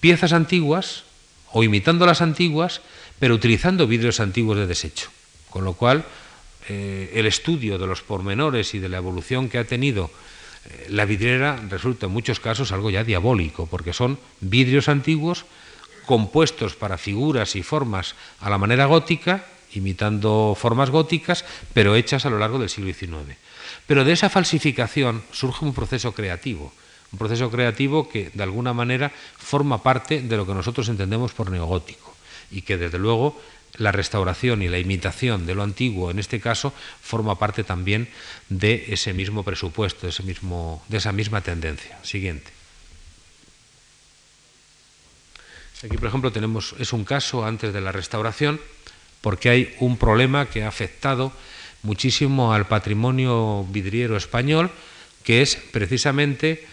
piezas 0.00 0.32
antiguas 0.32 1.04
o 1.52 1.64
imitando 1.64 2.04
las 2.04 2.20
antiguas, 2.20 2.80
pero 3.18 3.34
utilizando 3.34 3.86
vidrios 3.86 4.20
antiguos 4.20 4.58
de 4.58 4.66
desecho. 4.66 5.08
Con 5.48 5.64
lo 5.64 5.72
cual, 5.72 6.04
eh, 6.72 7.10
el 7.18 7.26
estudio 7.26 7.78
de 7.78 7.86
los 7.88 8.02
pormenores 8.02 8.74
y 8.74 8.78
de 8.78 8.88
la 8.88 8.98
evolución 8.98 9.48
que 9.48 9.58
ha 9.58 9.64
tenido 9.64 10.08
eh, 10.64 10.86
la 10.90 11.04
vidriera 11.04 11.58
resulta 11.68 12.06
en 12.06 12.12
muchos 12.12 12.38
casos 12.38 12.70
algo 12.70 12.90
ya 12.90 13.02
diabólico, 13.02 13.66
porque 13.66 13.92
son 13.92 14.20
vidrios 14.38 14.88
antiguos 14.88 15.46
compuestos 16.06 16.76
para 16.76 16.96
figuras 16.96 17.56
y 17.56 17.64
formas 17.64 18.14
a 18.38 18.48
la 18.50 18.56
manera 18.56 18.86
gótica, 18.86 19.46
imitando 19.74 20.56
formas 20.56 20.90
góticas, 20.90 21.44
pero 21.74 21.96
hechas 21.96 22.24
a 22.24 22.30
lo 22.30 22.38
largo 22.38 22.60
del 22.60 22.70
siglo 22.70 22.94
XIX. 22.94 23.34
Pero 23.88 24.04
de 24.04 24.12
esa 24.12 24.30
falsificación 24.30 25.24
surge 25.32 25.64
un 25.64 25.74
proceso 25.74 26.12
creativo, 26.14 26.72
un 27.10 27.18
proceso 27.18 27.50
creativo 27.50 28.08
que 28.08 28.30
de 28.32 28.42
alguna 28.44 28.72
manera 28.72 29.10
forma 29.38 29.82
parte 29.82 30.22
de 30.22 30.36
lo 30.36 30.46
que 30.46 30.54
nosotros 30.54 30.88
entendemos 30.88 31.32
por 31.32 31.50
neogótico 31.50 32.14
y 32.52 32.62
que 32.62 32.76
desde 32.76 32.98
luego 32.98 33.34
la 33.76 33.92
restauración 33.92 34.62
y 34.62 34.68
la 34.68 34.78
imitación 34.78 35.46
de 35.46 35.54
lo 35.54 35.62
antiguo, 35.62 36.10
en 36.10 36.18
este 36.18 36.40
caso, 36.40 36.72
forma 37.00 37.38
parte 37.38 37.64
también 37.64 38.08
de 38.48 38.86
ese 38.88 39.12
mismo 39.12 39.42
presupuesto, 39.42 40.06
de, 40.06 40.10
ese 40.10 40.22
mismo, 40.22 40.82
de 40.88 40.98
esa 40.98 41.12
misma 41.12 41.40
tendencia. 41.40 41.98
Siguiente. 42.02 42.50
Aquí, 45.82 45.96
por 45.96 46.08
ejemplo, 46.08 46.30
tenemos, 46.30 46.74
es 46.78 46.92
un 46.92 47.04
caso 47.04 47.44
antes 47.46 47.72
de 47.72 47.80
la 47.80 47.92
restauración, 47.92 48.60
porque 49.20 49.48
hay 49.48 49.74
un 49.80 49.96
problema 49.96 50.46
que 50.46 50.64
ha 50.64 50.68
afectado 50.68 51.32
muchísimo 51.82 52.52
al 52.52 52.66
patrimonio 52.66 53.64
vidriero 53.70 54.16
español, 54.16 54.70
que 55.24 55.42
es 55.42 55.56
precisamente 55.56 56.66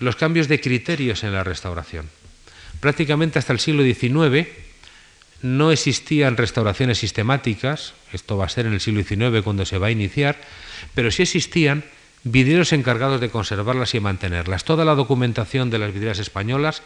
los 0.00 0.16
cambios 0.16 0.48
de 0.48 0.60
criterios 0.60 1.24
en 1.24 1.32
la 1.32 1.44
restauración. 1.44 2.08
Prácticamente 2.80 3.38
hasta 3.38 3.52
el 3.52 3.60
siglo 3.60 3.82
XIX, 3.82 4.48
no 5.44 5.72
existían 5.72 6.38
restauraciones 6.38 6.96
sistemáticas, 6.96 7.92
esto 8.14 8.38
va 8.38 8.46
a 8.46 8.48
ser 8.48 8.64
en 8.64 8.72
el 8.72 8.80
siglo 8.80 9.04
XIX 9.04 9.44
cuando 9.44 9.66
se 9.66 9.76
va 9.76 9.88
a 9.88 9.90
iniciar, 9.90 10.40
pero 10.94 11.10
sí 11.10 11.20
existían 11.20 11.84
vidrieros 12.22 12.72
encargados 12.72 13.20
de 13.20 13.28
conservarlas 13.28 13.94
y 13.94 14.00
mantenerlas. 14.00 14.64
Toda 14.64 14.86
la 14.86 14.94
documentación 14.94 15.68
de 15.68 15.78
las 15.78 15.92
vidrieras 15.92 16.18
españolas 16.18 16.80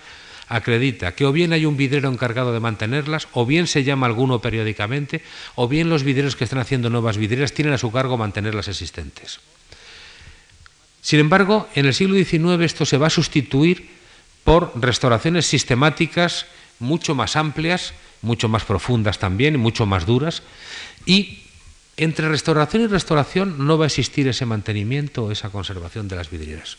acredita 0.49 1.15
que 1.15 1.25
o 1.25 1.31
bien 1.31 1.53
hay 1.53 1.67
un 1.67 1.77
vidriero 1.77 2.11
encargado 2.11 2.53
de 2.53 2.59
mantenerlas, 2.59 3.29
o 3.33 3.47
bien 3.47 3.69
se 3.69 3.85
llama 3.85 4.09
alguno 4.09 4.41
periódicamente, 4.41 5.23
o 5.55 5.69
bien 5.69 5.89
los 5.89 6.03
vidrieros 6.03 6.35
que 6.35 6.43
están 6.43 6.59
haciendo 6.59 6.91
nuevas 6.91 7.17
vidrieras 7.17 7.53
tienen 7.53 7.75
a 7.75 7.79
su 7.79 7.93
cargo 7.93 8.19
mantener 8.19 8.57
las 8.57 8.67
existentes. 8.67 9.39
Sin 11.01 11.21
embargo, 11.21 11.69
en 11.77 11.87
el 11.87 11.95
siglo 11.95 12.17
XIX 12.17 12.61
esto 12.65 12.85
se 12.85 12.99
va 12.99 13.07
a 13.07 13.11
sustituir 13.11 13.89
por 14.43 14.73
restauraciones 14.75 15.47
sistemáticas 15.47 16.47
mucho 16.79 17.15
más 17.15 17.37
amplias, 17.37 17.95
mucho 18.23 18.49
más 18.49 18.65
profundas 18.65 19.19
también, 19.19 19.59
mucho 19.59 19.87
más 19.87 20.07
duras, 20.07 20.43
y 21.07 21.41
entre 21.97 22.29
restauración 22.29 22.83
y 22.83 22.87
restauración 22.87 23.67
no 23.67 23.79
va 23.79 23.85
a 23.85 23.87
existir 23.89 24.29
ese 24.29 24.47
mantenimiento 24.47 25.33
esa 25.33 25.51
conservación 25.51 26.09
de 26.09 26.17
las 26.17 26.31
vidrieras. 26.31 26.79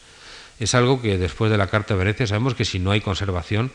Es 0.60 0.76
algo 0.76 1.02
que 1.02 1.18
después 1.18 1.52
de 1.52 1.58
la 1.58 1.68
Carta 1.68 1.93
de 1.93 2.00
Venecia 2.00 2.28
sabemos 2.28 2.56
que 2.56 2.66
si 2.66 2.80
no 2.80 2.91
hay 2.91 3.02
conservación 3.02 3.72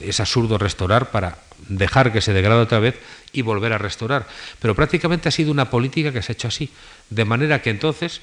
es 0.00 0.20
absurdo 0.20 0.58
restaurar 0.58 1.10
para 1.10 1.38
dejar 1.68 2.12
que 2.12 2.20
se 2.20 2.32
degrade 2.32 2.60
otra 2.60 2.80
vez 2.80 2.98
y 3.32 3.42
volver 3.42 3.72
a 3.72 3.78
restaurar. 3.78 4.26
Pero 4.60 4.74
prácticamente 4.74 5.28
ha 5.28 5.32
sido 5.32 5.50
una 5.50 5.70
política 5.70 6.12
que 6.12 6.22
se 6.22 6.32
ha 6.32 6.34
hecho 6.34 6.48
así, 6.48 6.70
de 7.08 7.24
manera 7.24 7.62
que 7.62 7.70
entonces 7.70 8.20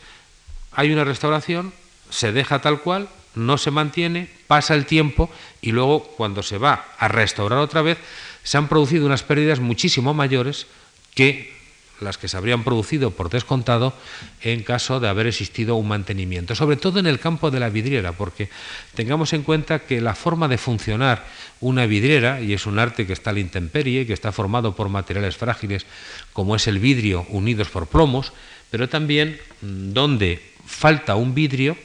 hay 0.71 0.91
una 0.91 1.03
restauración, 1.03 1.73
se 2.09 2.31
deja 2.31 2.59
tal 2.59 2.81
cual, 2.81 3.09
no 3.37 3.57
se 3.57 3.71
mantiene, 3.71 4.29
pasa 4.47 4.73
el 4.73 4.85
tiempo 4.85 5.29
y 5.61 5.71
luego 5.71 6.03
cuando 6.03 6.43
se 6.43 6.57
va 6.57 6.85
a 6.97 7.07
restaurar 7.07 7.59
otra 7.59 7.81
vez 7.81 7.97
se 8.43 8.57
han 8.57 8.67
producido 8.67 9.05
unas 9.05 9.23
pérdidas 9.23 9.59
muchísimo 9.59 10.13
mayores 10.13 10.67
que 11.13 11.57
las 11.99 12.17
que 12.17 12.27
se 12.27 12.37
habrían 12.37 12.63
producido 12.63 13.11
por 13.11 13.29
descontado 13.29 13.93
en 14.41 14.63
caso 14.63 14.99
de 14.99 15.07
haber 15.07 15.27
existido 15.27 15.75
un 15.75 15.87
mantenimiento, 15.87 16.55
sobre 16.55 16.77
todo 16.77 16.99
en 16.99 17.07
el 17.07 17.19
campo 17.19 17.49
de 17.51 17.59
la 17.59 17.69
vidriera, 17.69 18.11
porque 18.11 18.49
tengamos 18.93 19.33
en 19.33 19.43
cuenta 19.43 19.79
que 19.79 20.01
la 20.01 20.15
forma 20.15 20.47
de 20.47 20.57
funcionar 20.57 21.25
una 21.59 21.85
vidriera, 21.85 22.41
y 22.41 22.53
es 22.53 22.65
un 22.65 22.79
arte 22.79 23.07
que 23.07 23.13
está 23.13 23.31
a 23.31 23.33
la 23.33 23.39
intemperie, 23.39 24.05
que 24.05 24.13
está 24.13 24.31
formado 24.31 24.75
por 24.75 24.89
materiales 24.89 25.37
frágiles 25.37 25.85
como 26.33 26.55
es 26.55 26.67
el 26.67 26.79
vidrio 26.79 27.25
unidos 27.29 27.69
por 27.69 27.87
plomos, 27.87 28.31
pero 28.69 28.89
también 28.89 29.39
mm, 29.61 29.93
donde 29.93 30.41
falta 30.65 31.15
un 31.15 31.33
vidrio, 31.33 31.77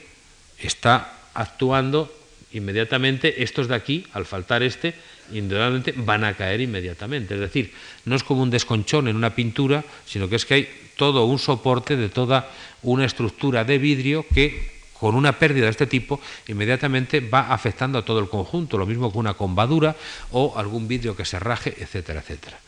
está 0.59 1.13
actuando 1.33 2.11
inmediatamente 2.53 3.43
estos 3.43 3.67
de 3.67 3.75
aquí, 3.75 4.05
al 4.13 4.25
faltar 4.25 4.61
este, 4.61 4.93
indudablemente 5.31 5.93
van 5.97 6.23
a 6.23 6.35
caer 6.35 6.61
inmediatamente. 6.61 7.33
Es 7.33 7.39
decir, 7.39 7.73
no 8.05 8.15
es 8.15 8.23
como 8.23 8.43
un 8.43 8.49
desconchón 8.49 9.07
en 9.07 9.15
una 9.15 9.33
pintura, 9.33 9.83
sino 10.05 10.29
que 10.29 10.35
es 10.35 10.45
que 10.45 10.53
hay 10.53 10.69
todo 10.95 11.25
un 11.25 11.39
soporte 11.39 11.95
de 11.95 12.09
toda 12.09 12.49
una 12.83 13.05
estructura 13.05 13.63
de 13.63 13.77
vidrio 13.79 14.25
que 14.33 14.71
con 14.93 15.15
una 15.15 15.37
pérdida 15.37 15.65
de 15.65 15.71
este 15.71 15.87
tipo 15.87 16.21
inmediatamente 16.47 17.19
va 17.19 17.51
afectando 17.51 17.97
a 17.97 18.05
todo 18.05 18.19
el 18.19 18.29
conjunto, 18.29 18.77
lo 18.77 18.85
mismo 18.85 19.11
que 19.11 19.17
una 19.17 19.33
combadura 19.33 19.95
o 20.31 20.53
algún 20.55 20.87
vidrio 20.87 21.15
que 21.15 21.25
se 21.25 21.39
raje, 21.39 21.75
etcétera, 21.77 22.21
etcétera. 22.21 22.59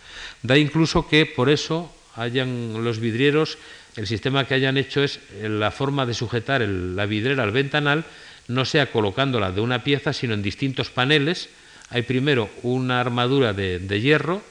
Da 0.41 0.57
incluso 0.57 1.07
que 1.07 1.25
por 1.25 1.49
eso 1.49 1.93
hayan 2.15 2.83
los 2.83 2.99
vidrieros 2.99 3.57
el 3.95 4.07
sistema 4.07 4.45
que 4.45 4.55
hayan 4.55 4.77
hecho 4.77 5.03
es 5.03 5.19
la 5.41 5.71
forma 5.71 6.05
de 6.05 6.13
sujetar 6.13 6.61
la 6.61 7.05
vidriera 7.05 7.43
al 7.43 7.51
ventanal, 7.51 8.03
no 8.47 8.65
sea 8.65 8.91
colocándola 8.91 9.51
de 9.51 9.61
una 9.61 9.83
pieza, 9.83 10.13
sino 10.13 10.33
en 10.33 10.43
distintos 10.43 10.89
paneles. 10.89 11.49
Hay 11.89 12.03
primero 12.03 12.49
una 12.63 12.99
armadura 12.99 13.53
de, 13.53 14.01
hierro, 14.01 14.41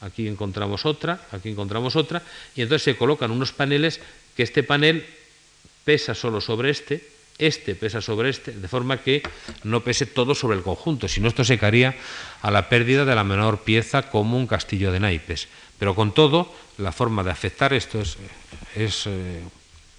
aquí 0.00 0.28
encontramos 0.28 0.86
otra, 0.86 1.20
aquí 1.32 1.50
encontramos 1.50 1.96
otra, 1.96 2.22
y 2.54 2.62
entonces 2.62 2.84
se 2.84 2.96
colocan 2.96 3.30
unos 3.30 3.52
paneles 3.52 4.00
que 4.36 4.42
este 4.42 4.62
panel 4.62 5.04
pesa 5.84 6.14
solo 6.14 6.40
sobre 6.40 6.70
este, 6.70 7.02
este 7.38 7.74
pesa 7.74 8.02
sobre 8.02 8.30
este, 8.30 8.52
de 8.52 8.68
forma 8.68 8.98
que 8.98 9.22
no 9.62 9.82
pese 9.82 10.06
todo 10.06 10.34
sobre 10.34 10.56
el 10.56 10.62
conjunto, 10.62 11.06
sino 11.06 11.28
esto 11.28 11.44
se 11.44 11.58
caería 11.58 11.94
a 12.42 12.50
la 12.50 12.68
pérdida 12.68 13.04
de 13.04 13.14
la 13.14 13.24
menor 13.24 13.62
pieza 13.62 14.10
como 14.10 14.36
un 14.36 14.46
castillo 14.46 14.90
de 14.90 15.00
naipes. 15.00 15.48
Pero 15.78 15.94
con 15.94 16.12
todo, 16.12 16.52
la 16.78 16.90
forma 16.90 17.22
de 17.22 17.30
afectar 17.30 17.72
esto 17.72 18.00
es, 18.02 19.06
eh, 19.06 19.40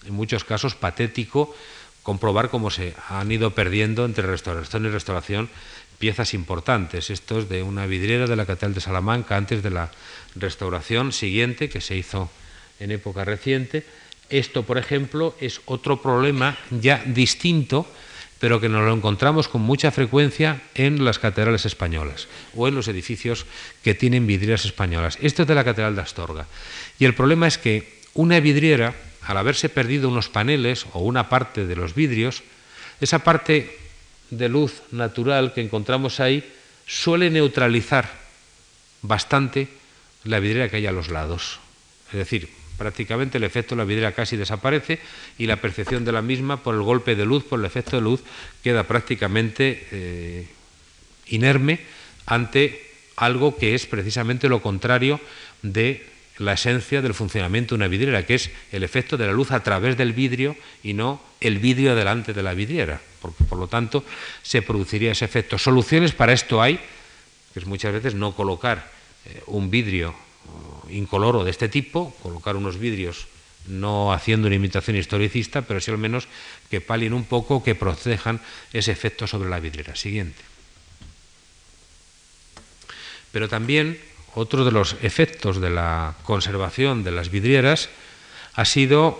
en 0.06 0.14
muchos 0.14 0.44
casos 0.44 0.76
patético 0.76 1.56
comprobar 2.10 2.50
cómo 2.50 2.72
se 2.72 2.96
han 3.08 3.32
ido 3.32 3.54
perdiendo 3.54 4.04
entre 4.04 4.26
restauración 4.26 4.84
y 4.84 4.90
restauración 4.90 5.48
piezas 6.00 6.34
importantes. 6.34 7.12
Esto 7.12 7.38
es 7.38 7.50
de 7.50 7.62
una 7.62 7.86
vidriera 7.86 8.26
de 8.26 8.36
la 8.36 8.48
Catedral 8.48 8.74
de 8.74 8.82
Salamanca 8.82 9.38
antes 9.38 9.62
de 9.62 9.70
la 9.70 9.92
restauración 10.34 11.12
siguiente 11.12 11.70
que 11.70 11.82
se 11.82 11.96
hizo 11.96 12.32
en 12.80 12.90
época 12.90 13.26
reciente. 13.26 13.86
Esto, 14.32 14.64
por 14.64 14.80
ejemplo, 14.80 15.36
es 15.40 15.62
otro 15.68 16.02
problema 16.02 16.58
ya 16.72 16.98
distinto 17.06 17.86
pero 18.40 18.60
que 18.60 18.70
nos 18.70 18.86
lo 18.86 18.96
encontramos 18.96 19.48
con 19.48 19.62
mucha 19.62 19.92
frecuencia 19.92 20.62
en 20.74 21.06
las 21.06 21.20
catedrales 21.20 21.66
españolas 21.66 22.28
o 22.56 22.68
en 22.68 22.74
los 22.74 22.88
edificios 22.88 23.46
que 23.84 23.94
tienen 23.94 24.26
vidrieras 24.26 24.66
españolas. 24.66 25.20
Esto 25.22 25.44
es 25.44 25.48
de 25.48 25.56
la 25.56 25.66
Catedral 25.66 25.96
de 25.96 26.02
Astorga. 26.02 26.48
Y 26.98 27.06
el 27.06 27.14
problema 27.14 27.48
es 27.48 27.58
que 27.58 28.00
una 28.14 28.40
vidriera, 28.40 28.96
al 29.24 29.38
haberse 29.38 29.70
perdido 29.70 30.10
unos 30.10 30.30
paneles 30.30 30.86
o 30.94 31.00
una 31.00 31.30
parte 31.30 31.66
de 31.66 31.76
los 31.76 31.96
vidrios, 31.96 32.44
esa 33.02 33.20
parte 33.20 33.78
de 34.30 34.50
luz 34.50 34.82
natural 34.92 35.54
que 35.54 35.62
encontramos 35.62 36.20
ahí 36.20 36.44
suele 36.86 37.30
neutralizar 37.30 38.10
bastante 39.02 39.68
la 40.24 40.40
vidriera 40.40 40.70
que 40.70 40.78
hay 40.78 40.88
a 40.88 40.92
los 40.92 41.10
lados. 41.10 41.60
Es 42.12 42.18
decir, 42.18 42.50
prácticamente 42.78 43.38
el 43.38 43.44
efecto 43.44 43.76
de 43.76 43.80
la 43.80 43.86
vidriera 43.86 44.14
casi 44.14 44.38
desaparece 44.38 45.00
y 45.38 45.46
la 45.46 45.58
percepción 45.58 46.06
de 46.06 46.12
la 46.12 46.22
misma 46.22 46.64
por 46.64 46.76
el 46.76 46.82
golpe 46.82 47.16
de 47.16 47.26
luz, 47.26 47.44
por 47.44 47.60
el 47.60 47.66
efecto 47.66 47.98
de 47.98 48.02
luz, 48.02 48.22
queda 48.64 48.84
prácticamente 48.84 49.88
eh, 49.92 50.48
inerme 51.28 51.80
ante 52.26 52.90
algo 53.16 53.58
que 53.58 53.76
es 53.76 53.86
precisamente 53.86 54.50
lo 54.50 54.62
contrario 54.62 55.20
de 55.62 56.08
la 56.40 56.54
esencia 56.54 57.02
del 57.02 57.14
funcionamiento 57.14 57.76
de 57.76 57.80
una 57.80 57.88
vidriera, 57.88 58.26
que 58.26 58.36
es 58.36 58.50
el 58.72 58.84
efecto 58.84 59.18
de 59.18 59.28
la 59.28 59.34
luz 59.34 59.52
a 59.52 59.62
través 59.62 59.98
del 59.98 60.14
vidrio 60.14 60.56
y 60.84 60.94
no 60.94 61.22
el 61.40 61.60
vidrio 61.60 61.96
delante 61.96 62.34
de 62.34 62.44
la 62.44 62.54
vidriera. 62.54 63.02
Por 63.22 63.58
lo 63.58 63.68
tanto, 63.68 64.04
se 64.42 64.62
produciría 64.62 65.12
ese 65.12 65.26
efecto. 65.26 65.58
Soluciones 65.58 66.14
para 66.14 66.34
esto 66.34 66.62
hay, 66.62 66.80
que 67.54 67.60
es 67.60 67.66
muchas 67.66 67.94
veces 67.94 68.16
no 68.16 68.36
colocar 68.36 68.92
eh, 69.26 69.44
un 69.48 69.70
vidrio 69.70 70.16
incoloro 70.90 71.44
de 71.44 71.52
este 71.52 71.70
tipo, 71.70 72.16
colocar 72.24 72.56
unos 72.56 72.80
vidrios 72.80 73.28
no 73.68 74.14
haciendo 74.14 74.48
una 74.48 74.56
imitación 74.56 74.96
historicista, 74.96 75.62
pero 75.62 75.80
sí 75.80 75.92
al 75.92 75.98
menos 75.98 76.28
que 76.70 76.82
palien 76.82 77.14
un 77.14 77.26
poco, 77.26 77.62
que 77.64 77.76
protejan 77.76 78.42
ese 78.74 78.92
efecto 78.92 79.28
sobre 79.28 79.50
la 79.50 79.60
vidriera. 79.60 79.96
Siguiente. 79.96 80.42
Pero 83.32 83.48
también 83.48 84.00
otro 84.40 84.64
de 84.64 84.72
los 84.72 84.96
efectos 85.02 85.60
de 85.60 85.70
la 85.70 86.16
conservación 86.24 87.04
de 87.04 87.12
las 87.12 87.30
vidrieras 87.30 87.90
ha 88.56 88.66
sido 88.66 89.20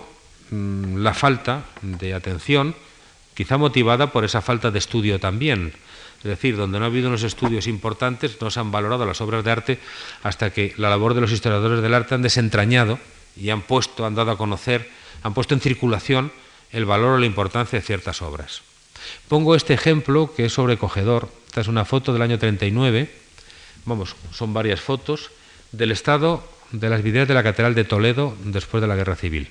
mm, 0.50 0.96
la 0.98 1.14
falta 1.14 1.64
de 1.82 2.14
atención, 2.14 2.74
quizá 3.34 3.58
motivada 3.58 4.12
por 4.12 4.24
esa 4.24 4.40
falta 4.40 4.70
de 4.70 4.78
estudio 4.78 5.20
también. 5.20 5.72
Es 6.18 6.24
decir, 6.24 6.56
donde 6.56 6.78
no 6.78 6.84
ha 6.84 6.88
habido 6.88 7.08
unos 7.08 7.22
estudios 7.22 7.66
importantes, 7.66 8.36
no 8.40 8.50
se 8.50 8.60
han 8.60 8.72
valorado 8.72 9.06
las 9.06 9.20
obras 9.20 9.44
de 9.44 9.50
arte 9.50 9.78
hasta 10.22 10.50
que 10.50 10.74
la 10.76 10.90
labor 10.90 11.14
de 11.14 11.22
los 11.22 11.32
historiadores 11.32 11.80
del 11.80 11.94
arte 11.94 12.14
han 12.14 12.22
desentrañado 12.22 12.98
y 13.36 13.50
han 13.50 13.62
puesto, 13.62 14.04
han 14.04 14.14
dado 14.14 14.32
a 14.32 14.38
conocer, 14.38 14.90
han 15.22 15.32
puesto 15.32 15.54
en 15.54 15.60
circulación 15.60 16.32
el 16.72 16.84
valor 16.84 17.14
o 17.14 17.18
la 17.18 17.26
importancia 17.26 17.78
de 17.78 17.84
ciertas 17.84 18.20
obras. 18.22 18.62
Pongo 19.28 19.54
este 19.54 19.74
ejemplo 19.74 20.32
que 20.34 20.46
es 20.46 20.52
sobrecogedor. 20.52 21.28
Esta 21.46 21.62
es 21.62 21.68
una 21.68 21.84
foto 21.84 22.12
del 22.12 22.22
año 22.22 22.38
39, 22.38 23.19
vamos, 23.84 24.16
son 24.32 24.52
varias 24.52 24.80
fotos, 24.80 25.30
del 25.72 25.92
estado 25.92 26.42
de 26.72 26.88
las 26.88 27.02
vidrieras 27.02 27.28
de 27.28 27.34
la 27.34 27.42
Catedral 27.42 27.74
de 27.74 27.84
Toledo 27.84 28.36
después 28.44 28.80
de 28.80 28.88
la 28.88 28.96
Guerra 28.96 29.16
Civil. 29.16 29.48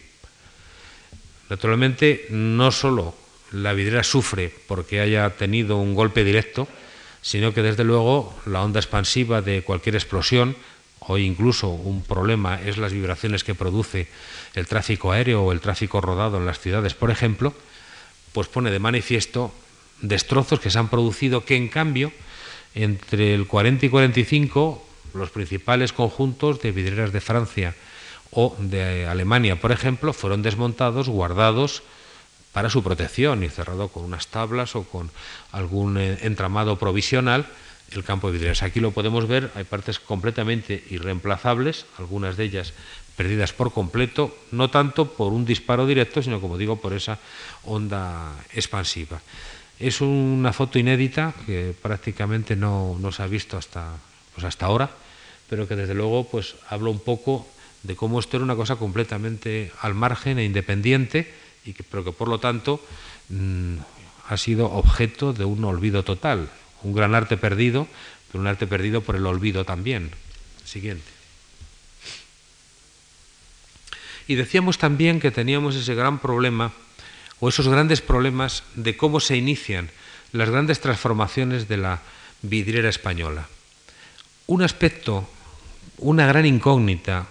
Naturalmente, 1.50 2.28
no 2.30 2.72
solo 2.72 3.16
la 3.52 3.74
vidriera 3.74 4.04
sufre 4.04 4.54
porque 4.68 5.00
haya 5.00 5.30
tenido 5.32 5.78
un 5.78 5.96
golpe 5.96 6.24
directo, 6.24 6.68
sino 7.22 7.54
que 7.54 7.62
desde 7.62 7.84
luego 7.84 8.34
la 8.46 8.64
onda 8.64 8.80
expansiva 8.80 9.42
de 9.42 9.64
cualquier 9.64 9.96
explosión 9.96 10.56
o 11.00 11.18
incluso 11.18 11.70
un 11.70 12.04
problema 12.04 12.62
es 12.62 12.78
las 12.78 12.94
vibraciones 12.94 13.44
que 13.44 13.56
produce 13.56 14.08
el 14.54 14.68
tráfico 14.68 15.12
aéreo 15.12 15.44
o 15.44 15.52
el 15.52 15.60
tráfico 15.60 16.02
rodado 16.02 16.38
en 16.38 16.46
las 16.46 16.60
ciudades, 16.60 16.94
por 16.94 17.10
ejemplo, 17.10 17.54
pues 18.32 18.48
pone 18.48 18.72
de 18.72 18.80
manifiesto 18.80 19.52
destrozos 20.02 20.60
que 20.60 20.70
se 20.70 20.80
han 20.80 20.90
producido 20.90 21.44
que 21.44 21.56
en 21.56 21.68
cambio 21.68 22.12
entre 22.76 23.34
el 23.34 23.48
40 23.48 23.86
y 23.86 23.90
45 23.90 24.86
los 25.14 25.30
principales 25.32 25.94
conjuntos 25.94 26.62
de 26.62 26.72
vidrieras 26.72 27.12
de 27.12 27.22
Francia 27.22 27.76
o 28.32 28.56
de 28.60 29.08
Alemania, 29.08 29.60
por 29.60 29.72
ejemplo, 29.72 30.14
fueron 30.14 30.44
desmontados, 30.44 31.10
guardados, 31.10 31.82
para 32.54 32.70
su 32.70 32.84
protección 32.84 33.44
y 33.44 33.50
cerrado 33.50 33.90
con 33.90 34.04
unas 34.04 34.28
tablas 34.28 34.76
o 34.76 34.84
con 34.84 35.12
algún 35.52 35.98
eh, 35.98 36.18
entramado 36.22 36.78
provisional 36.78 37.46
el 37.92 38.04
campo 38.04 38.28
de 38.28 38.34
vidrieras. 38.34 38.64
Aquí 38.64 38.80
lo 38.80 38.92
podemos 38.92 39.28
ver, 39.28 39.52
hay 39.56 39.64
partes 39.64 40.00
completamente 40.00 40.84
irreemplazables, 40.90 41.86
algunas 41.98 42.38
de 42.38 42.46
ellas 42.46 42.74
perdidas 43.16 43.52
por 43.52 43.74
completo, 43.74 44.36
no 44.52 44.70
tanto 44.70 45.12
por 45.12 45.34
un 45.34 45.46
disparo 45.46 45.86
directo, 45.86 46.22
sino 46.22 46.40
como 46.40 46.58
digo, 46.58 46.78
por 46.78 46.94
esa 46.94 47.20
onda 47.66 48.32
expansiva. 48.54 49.22
Es 49.80 50.02
una 50.02 50.52
foto 50.52 50.78
inédita 50.78 51.34
que 51.46 51.74
prácticamente 51.82 52.56
no, 52.56 53.00
se 53.12 53.24
ha 53.24 53.28
visto 53.28 53.58
hasta, 53.58 53.96
pues 54.36 54.44
hasta 54.46 54.66
ahora, 54.66 54.90
pero 55.50 55.68
que 55.68 55.76
desde 55.76 55.94
luego 55.94 56.28
pues, 56.28 56.56
habla 56.70 56.90
un 56.90 57.00
poco 57.00 57.48
de 57.84 57.96
cómo 57.96 58.20
esto 58.20 58.36
era 58.36 58.44
una 58.44 58.58
cosa 58.58 58.76
completamente 58.76 59.72
al 59.80 59.96
margen 59.96 60.38
e 60.38 60.44
independiente, 60.44 61.32
y 61.64 61.72
que, 61.72 61.84
pero 61.84 62.04
que 62.04 62.12
por 62.12 62.28
lo 62.28 62.40
tanto 62.40 62.84
mm, 63.30 63.78
ha 64.28 64.36
sido 64.36 64.70
objeto 64.70 65.32
de 65.32 65.46
un 65.46 65.64
olvido 65.64 66.04
total, 66.04 66.50
un 66.84 66.94
gran 66.94 67.16
arte 67.16 67.38
perdido, 67.38 67.88
pero 68.32 68.42
un 68.42 68.48
arte 68.48 68.68
perdido 68.68 69.02
por 69.02 69.16
el 69.16 69.26
olvido 69.26 69.64
también. 69.64 70.12
Siguiente. 70.66 71.08
Y 74.28 74.36
decíamos 74.36 74.78
también 74.78 75.20
que 75.20 75.32
teníamos 75.32 75.76
ese 75.76 75.96
gran 75.96 76.20
problema, 76.20 76.72
o 77.40 77.50
esos 77.50 77.68
grandes 77.68 78.02
problemas 78.02 78.64
de 78.76 78.98
cómo 78.98 79.20
se 79.20 79.38
inician 79.38 79.90
las 80.32 80.50
grandes 80.50 80.80
transformaciones 80.80 81.68
de 81.68 81.78
la 81.78 82.02
vidriera 82.42 82.90
española. 82.90 83.48
Un 84.48 84.62
aspecto, 84.62 85.30
una 85.98 86.28
gran 86.28 86.46
incógnita 86.46 87.28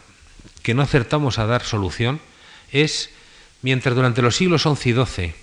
que 0.62 0.74
no 0.74 0.82
acertamos 0.82 1.38
a 1.38 1.46
dar 1.46 1.64
solución 1.64 2.20
es, 2.72 3.10
mientras 3.62 3.94
durante 3.94 4.22
los 4.22 4.36
siglos 4.36 4.62
XI 4.62 4.90
y 4.90 4.92
XII, 4.94 5.34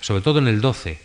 sobre 0.00 0.22
todo 0.22 0.38
en 0.38 0.48
el 0.48 0.60
XII, 0.60 0.98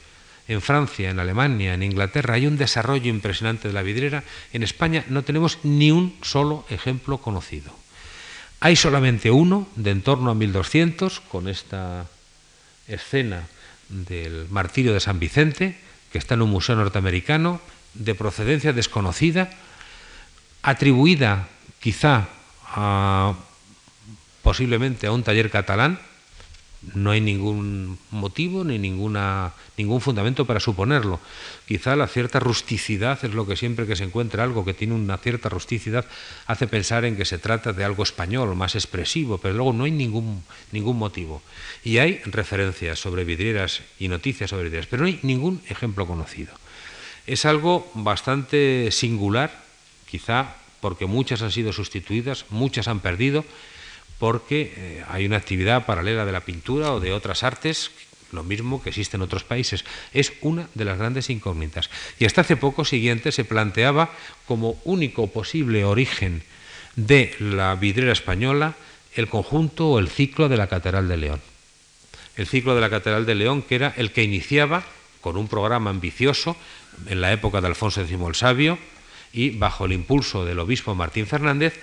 en 0.48 0.62
Francia, 0.62 1.10
en 1.10 1.20
Alemania, 1.20 1.74
en 1.74 1.84
Inglaterra 1.84 2.36
hay 2.36 2.48
un 2.48 2.58
desarrollo 2.58 3.10
impresionante 3.10 3.68
de 3.68 3.74
la 3.74 3.82
vidriera, 3.82 4.24
en 4.52 4.64
España 4.64 5.06
no 5.08 5.24
tenemos 5.24 5.60
ni 5.64 5.92
un 5.92 6.18
solo 6.22 6.66
ejemplo 6.70 7.20
conocido. 7.20 7.74
Hay 8.60 8.76
solamente 8.76 9.32
uno 9.32 9.68
de 9.76 9.92
en 9.92 10.02
torno 10.02 10.32
a 10.32 10.36
1200 10.36 11.20
con 11.22 11.48
esta 11.48 12.08
escena 12.94 13.48
del 13.90 14.48
martirio 14.50 14.94
de 14.94 15.00
San 15.00 15.20
Vicente, 15.20 15.78
que 16.12 16.18
está 16.18 16.36
en 16.36 16.42
un 16.42 16.50
museo 16.50 16.76
norteamericano, 16.76 17.62
de 17.94 18.16
procedencia 18.16 18.74
desconocida, 18.74 19.50
atribuida 20.62 21.48
quizá 21.80 22.30
posiblemente 24.42 25.08
a 25.08 25.12
un 25.12 25.24
taller 25.24 25.52
catalán, 25.52 26.00
no 26.96 27.12
hay 27.12 27.22
ningún 27.22 27.98
motivo 28.12 28.64
ni 28.64 28.78
ninguna, 28.78 29.54
ningún 29.78 30.02
fundamento 30.02 30.46
para 30.46 30.60
suponerlo. 30.60 31.20
Quizá 31.68 31.96
la 31.96 32.08
cierta 32.08 32.40
rusticidad 32.40 33.24
es 33.24 33.34
lo 33.34 33.48
que 33.48 33.56
siempre 33.56 33.88
que 33.88 33.96
se 33.96 34.04
encuentra 34.04 34.44
algo 34.44 34.66
que 34.66 34.74
tiene 34.74 34.94
una 34.94 35.18
cierta 35.18 35.50
rusticidad 35.50 36.06
hace 36.46 36.68
pensar 36.68 37.06
en 37.06 37.16
que 37.16 37.26
se 37.26 37.38
trata 37.38 37.74
de 37.74 37.84
algo 37.84 38.04
español, 38.04 38.56
más 38.56 38.76
expresivo, 38.76 39.38
pero 39.38 39.54
luego 39.56 39.74
no 39.74 39.86
hay 39.86 39.92
ningún, 39.92 40.44
ningún 40.72 40.98
motivo. 40.98 41.42
Y 41.84 41.98
hay 42.00 42.20
referencias 42.26 43.00
sobre 43.00 43.24
vidrieras 43.24 43.82
y 44.00 44.08
noticias 44.08 44.50
sobre 44.50 44.66
vidrieras, 44.66 44.88
pero 44.88 45.04
no 45.04 45.08
hay 45.08 45.20
ningún 45.24 45.62
ejemplo 45.70 46.06
conocido. 46.06 46.54
Es 47.26 47.46
algo 47.46 47.90
bastante 47.94 48.90
singular, 48.92 49.64
quizá 50.10 50.58
porque 50.82 51.06
muchas 51.06 51.42
han 51.42 51.52
sido 51.52 51.72
sustituidas, 51.72 52.46
muchas 52.50 52.90
han 52.90 53.00
perdido, 53.00 53.46
porque 54.24 54.72
eh, 54.78 55.04
hay 55.10 55.26
una 55.26 55.36
actividad 55.36 55.86
paralela 55.86 56.24
de 56.24 56.32
la 56.32 56.46
pintura 56.46 56.94
o 56.94 57.02
de 57.02 57.12
otras 57.12 57.44
artes, 57.44 57.92
lo 58.32 58.42
mismo 58.42 58.82
que 58.82 58.88
existe 58.88 59.18
en 59.18 59.22
otros 59.22 59.44
países. 59.44 59.84
Es 60.14 60.32
una 60.40 60.70
de 60.76 60.86
las 60.86 60.98
grandes 60.98 61.30
incógnitas. 61.30 61.90
Y 62.20 62.24
hasta 62.24 62.40
hace 62.40 62.56
poco 62.56 62.86
siguiente 62.86 63.34
se 63.34 63.44
planteaba 63.44 64.12
como 64.48 64.80
único 64.86 65.28
posible 65.28 65.84
origen 65.84 66.42
de 66.96 67.36
la 67.38 67.76
vidriera 67.76 68.14
española 68.14 68.76
el 69.14 69.28
conjunto 69.28 69.90
o 69.90 70.00
el 70.00 70.08
ciclo 70.08 70.48
de 70.48 70.56
la 70.56 70.68
Catedral 70.68 71.10
de 71.10 71.18
León. 71.18 71.42
El 72.38 72.48
ciclo 72.48 72.76
de 72.76 72.82
la 72.82 72.90
Catedral 72.90 73.26
de 73.26 73.36
León, 73.36 73.62
que 73.62 73.76
era 73.76 73.94
el 73.98 74.14
que 74.14 74.24
iniciaba 74.24 74.86
con 75.20 75.36
un 75.36 75.50
programa 75.50 75.90
ambicioso 75.90 76.56
en 77.08 77.20
la 77.20 77.34
época 77.34 77.60
de 77.60 77.68
Alfonso 77.68 78.00
X 78.00 78.18
el 78.26 78.36
Sabio 78.36 78.80
y 79.34 79.50
bajo 79.50 79.84
el 79.84 79.92
impulso 79.92 80.46
del 80.46 80.60
obispo 80.60 80.96
Martín 80.96 81.28
Fernández, 81.28 81.78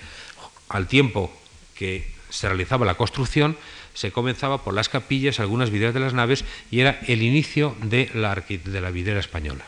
al 0.69 0.87
tiempo 0.87 1.31
que 1.75 2.19
se 2.31 2.47
realizaba 2.47 2.85
la 2.85 2.95
construcción, 2.95 3.57
se 3.93 4.11
comenzaba 4.11 4.63
por 4.63 4.73
las 4.73 4.89
capillas, 4.89 5.39
algunas 5.39 5.69
vidrieras 5.69 5.93
de 5.93 5.99
las 5.99 6.13
naves 6.13 6.43
y 6.71 6.79
era 6.79 6.99
el 7.07 7.21
inicio 7.21 7.75
de 7.83 8.09
la, 8.15 8.33
de 8.33 8.91
vidriera 8.91 9.19
española. 9.19 9.65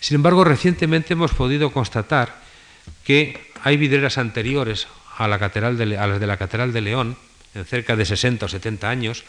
Sin 0.00 0.14
embargo, 0.14 0.44
recientemente 0.44 1.14
hemos 1.14 1.32
podido 1.32 1.72
constatar 1.72 2.42
que 3.04 3.50
hay 3.62 3.76
vidrieras 3.76 4.18
anteriores 4.18 4.86
a, 5.16 5.26
la 5.26 5.38
catedral 5.38 5.76
de, 5.78 5.96
a 5.96 6.06
las 6.06 6.20
de 6.20 6.26
la 6.26 6.36
Catedral 6.36 6.72
de 6.72 6.82
León, 6.82 7.16
en 7.54 7.64
cerca 7.64 7.96
de 7.96 8.04
60 8.04 8.46
o 8.46 8.48
70 8.48 8.88
años, 8.88 9.24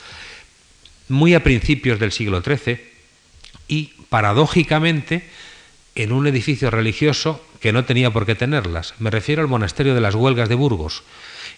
muy 1.08 1.34
a 1.34 1.44
principios 1.44 2.00
del 2.00 2.12
siglo 2.12 2.42
XIII, 2.42 2.80
y 3.68 3.94
paradójicamente 4.10 5.28
en 5.96 6.12
un 6.12 6.28
edificio 6.28 6.70
religioso 6.70 7.44
que 7.60 7.74
no 7.74 7.86
tenía 7.86 8.12
por 8.12 8.26
qué 8.26 8.36
tenerlas. 8.36 8.94
Me 9.00 9.10
refiero 9.10 9.42
al 9.42 9.48
monasterio 9.48 9.96
de 9.96 10.02
las 10.02 10.16
Huelgas 10.16 10.50
de 10.50 10.56
Burgos, 10.56 11.04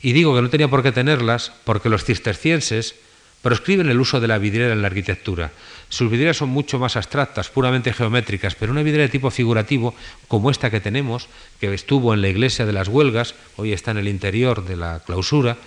y 0.02 0.14
digo 0.14 0.36
que 0.36 0.42
no 0.42 0.50
tenía 0.50 0.70
por 0.70 0.84
qué 0.84 0.92
tenerlas 0.92 1.52
porque 1.64 1.90
los 1.90 2.06
cistercienses 2.06 2.96
proscriben 3.42 3.90
el 3.90 4.00
uso 4.00 4.20
de 4.20 4.28
la 4.28 4.38
vidriera 4.38 4.74
en 4.74 4.82
la 4.82 4.88
arquitectura. 4.88 5.52
Sus 5.88 6.12
vidrieras 6.12 6.38
son 6.38 6.50
mucho 6.50 6.78
más 6.78 6.96
abstractas, 6.96 7.50
puramente 7.50 7.94
geométricas, 7.94 8.56
pero 8.56 8.72
una 8.72 8.84
vidriera 8.84 9.04
de 9.04 9.10
tipo 9.10 9.32
figurativo, 9.32 9.96
como 10.28 10.52
esta 10.52 10.70
que 10.70 10.82
tenemos, 10.82 11.28
que 11.60 11.74
estuvo 11.74 12.14
en 12.14 12.22
la 12.22 12.28
iglesia 12.28 12.66
de 12.66 12.74
las 12.74 12.88
huelgas, 12.88 13.36
hoy 13.56 13.74
está 13.74 13.92
en 13.92 13.98
el 13.98 14.08
interior 14.08 14.66
de 14.66 14.76
la 14.76 15.02
clausura, 15.06 15.58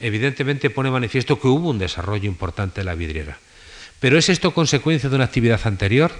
evidentemente 0.00 0.70
pone 0.70 0.90
manifiesto 0.90 1.40
que 1.40 1.48
hubo 1.48 1.70
un 1.70 1.78
desarrollo 1.78 2.26
importante 2.26 2.80
de 2.80 2.84
la 2.84 2.94
vidriera. 2.94 3.38
Pero 3.98 4.18
¿es 4.18 4.28
esto 4.28 4.52
consecuencia 4.52 5.08
de 5.08 5.16
una 5.16 5.24
actividad 5.24 5.60
anterior? 5.64 6.12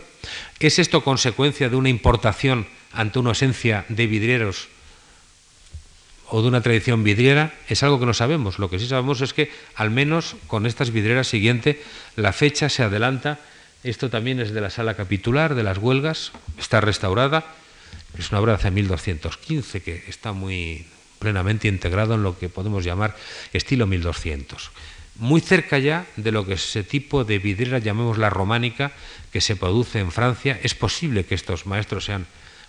¿Es 0.60 0.78
esto 0.78 1.04
consecuencia 1.04 1.68
de 1.68 1.76
una 1.76 1.90
importación 1.90 2.66
ante 2.92 3.18
una 3.18 3.30
ausencia 3.30 3.84
de 3.88 4.06
vidrieros 4.06 4.68
o 6.28 6.42
de 6.42 6.48
una 6.48 6.60
tradición 6.60 7.04
vidriera 7.04 7.54
es 7.68 7.82
algo 7.82 8.00
que 8.00 8.06
no 8.06 8.14
sabemos. 8.14 8.58
Lo 8.58 8.70
que 8.70 8.78
sí 8.78 8.86
sabemos 8.86 9.20
es 9.20 9.32
que 9.32 9.50
al 9.74 9.90
menos 9.90 10.36
con 10.46 10.66
estas 10.66 10.90
vidrieras 10.90 11.28
siguiente 11.28 11.82
la 12.16 12.32
fecha 12.32 12.68
se 12.68 12.82
adelanta. 12.82 13.38
Esto 13.84 14.10
también 14.10 14.40
es 14.40 14.52
de 14.52 14.60
la 14.60 14.70
sala 14.70 14.94
capitular 14.94 15.54
de 15.54 15.62
las 15.62 15.78
huelgas, 15.78 16.32
está 16.58 16.80
restaurada. 16.80 17.44
Es 18.18 18.30
una 18.30 18.40
obra 18.40 18.52
de 18.52 18.58
hace 18.58 18.70
1215 18.70 19.82
que 19.82 20.04
está 20.08 20.32
muy 20.32 20.86
plenamente 21.18 21.68
integrado 21.68 22.14
en 22.14 22.22
lo 22.22 22.38
que 22.38 22.48
podemos 22.48 22.84
llamar 22.84 23.16
estilo 23.52 23.86
1200. 23.86 24.70
Muy 25.16 25.40
cerca 25.40 25.78
ya 25.78 26.06
de 26.16 26.32
lo 26.32 26.44
que 26.44 26.54
ese 26.54 26.82
tipo 26.82 27.24
de 27.24 27.38
vidriera, 27.38 27.78
llamémosla 27.78 28.28
románica, 28.28 28.92
que 29.32 29.40
se 29.40 29.56
produce 29.56 29.98
en 30.00 30.12
Francia. 30.12 30.58
Es 30.62 30.74
posible 30.74 31.24
que 31.24 31.34
estos 31.34 31.64
maestros 31.66 32.04
sean 32.04 32.26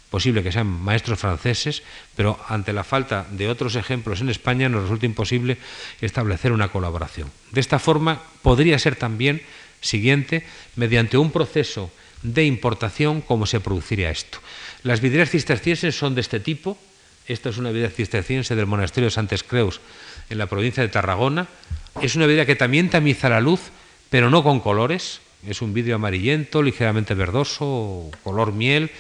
posible 0.10 0.44
que 0.44 0.52
sean 0.52 0.68
maestros 0.68 1.20
franceses, 1.20 1.84
pero 2.16 2.40
ante 2.48 2.74
la 2.74 2.84
falta 2.84 3.26
de 3.32 3.50
otros 3.50 3.76
ejemplos 3.76 4.22
en 4.22 4.30
España 4.30 4.70
nos 4.70 4.84
resulta 4.84 5.06
imposible 5.06 5.58
establecer 6.02 6.52
una 6.52 6.70
colaboración. 6.70 7.30
De 7.52 7.60
esta 7.60 7.80
forma, 7.80 8.22
podría 8.42 8.80
ser 8.80 8.96
también, 8.96 9.42
siguiente, 9.82 10.46
mediante 10.76 11.18
un 11.18 11.32
proceso 11.32 11.92
de 12.24 12.46
importación, 12.46 13.22
cómo 13.22 13.46
se 13.46 13.60
produciría 13.60 14.10
esto. 14.10 14.40
Las 14.84 15.02
vidrieras 15.02 15.30
cistercienses 15.30 15.98
son 15.98 16.16
de 16.16 16.22
este 16.22 16.40
tipo. 16.40 16.78
Esta 17.28 17.50
es 17.50 17.58
una 17.58 17.70
vidriera 17.70 17.94
cisterciense 17.94 18.56
del 18.56 18.66
monasterio 18.66 19.08
de 19.08 19.12
Santes 19.12 19.44
Creus, 19.44 19.82
en 20.30 20.38
la 20.38 20.48
provincia 20.48 20.82
de 20.82 20.90
Tarragona. 20.90 21.48
Es 22.02 22.16
una 22.16 22.26
vidriera 22.26 22.46
que 22.46 22.56
también 22.56 22.90
tamiza 22.90 23.30
la 23.30 23.42
luz, 23.42 23.60
pero 24.10 24.30
no 24.30 24.44
con 24.44 24.62
colores. 24.62 25.20
Es 25.46 25.62
un 25.62 25.74
vidrio 25.74 25.96
amarillento, 25.96 26.64
ligeramente 26.64 27.14
verdoso, 27.14 28.10
color 28.24 28.54
miel, 28.54 28.92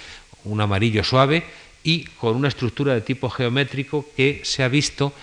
un 0.51 0.61
amarillo 0.61 1.03
suave 1.03 1.43
y 1.83 2.05
con 2.19 2.35
una 2.35 2.47
estructura 2.47 2.93
de 2.93 3.01
tipo 3.01 3.29
geométrico 3.29 4.05
que 4.15 4.41
se 4.43 4.63
ha 4.63 4.67
visto 4.67 5.13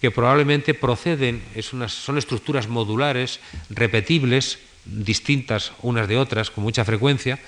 que 0.00 0.10
probablemente 0.10 0.72
proceden, 0.72 1.42
son 1.60 2.16
estructuras 2.16 2.68
modulares, 2.68 3.40
repetibles, 3.68 4.58
distintas 4.86 5.72
unas 5.82 6.08
de 6.08 6.16
otras, 6.16 6.50
con 6.50 6.64
mucha 6.64 6.84
frecuencia, 6.84 7.38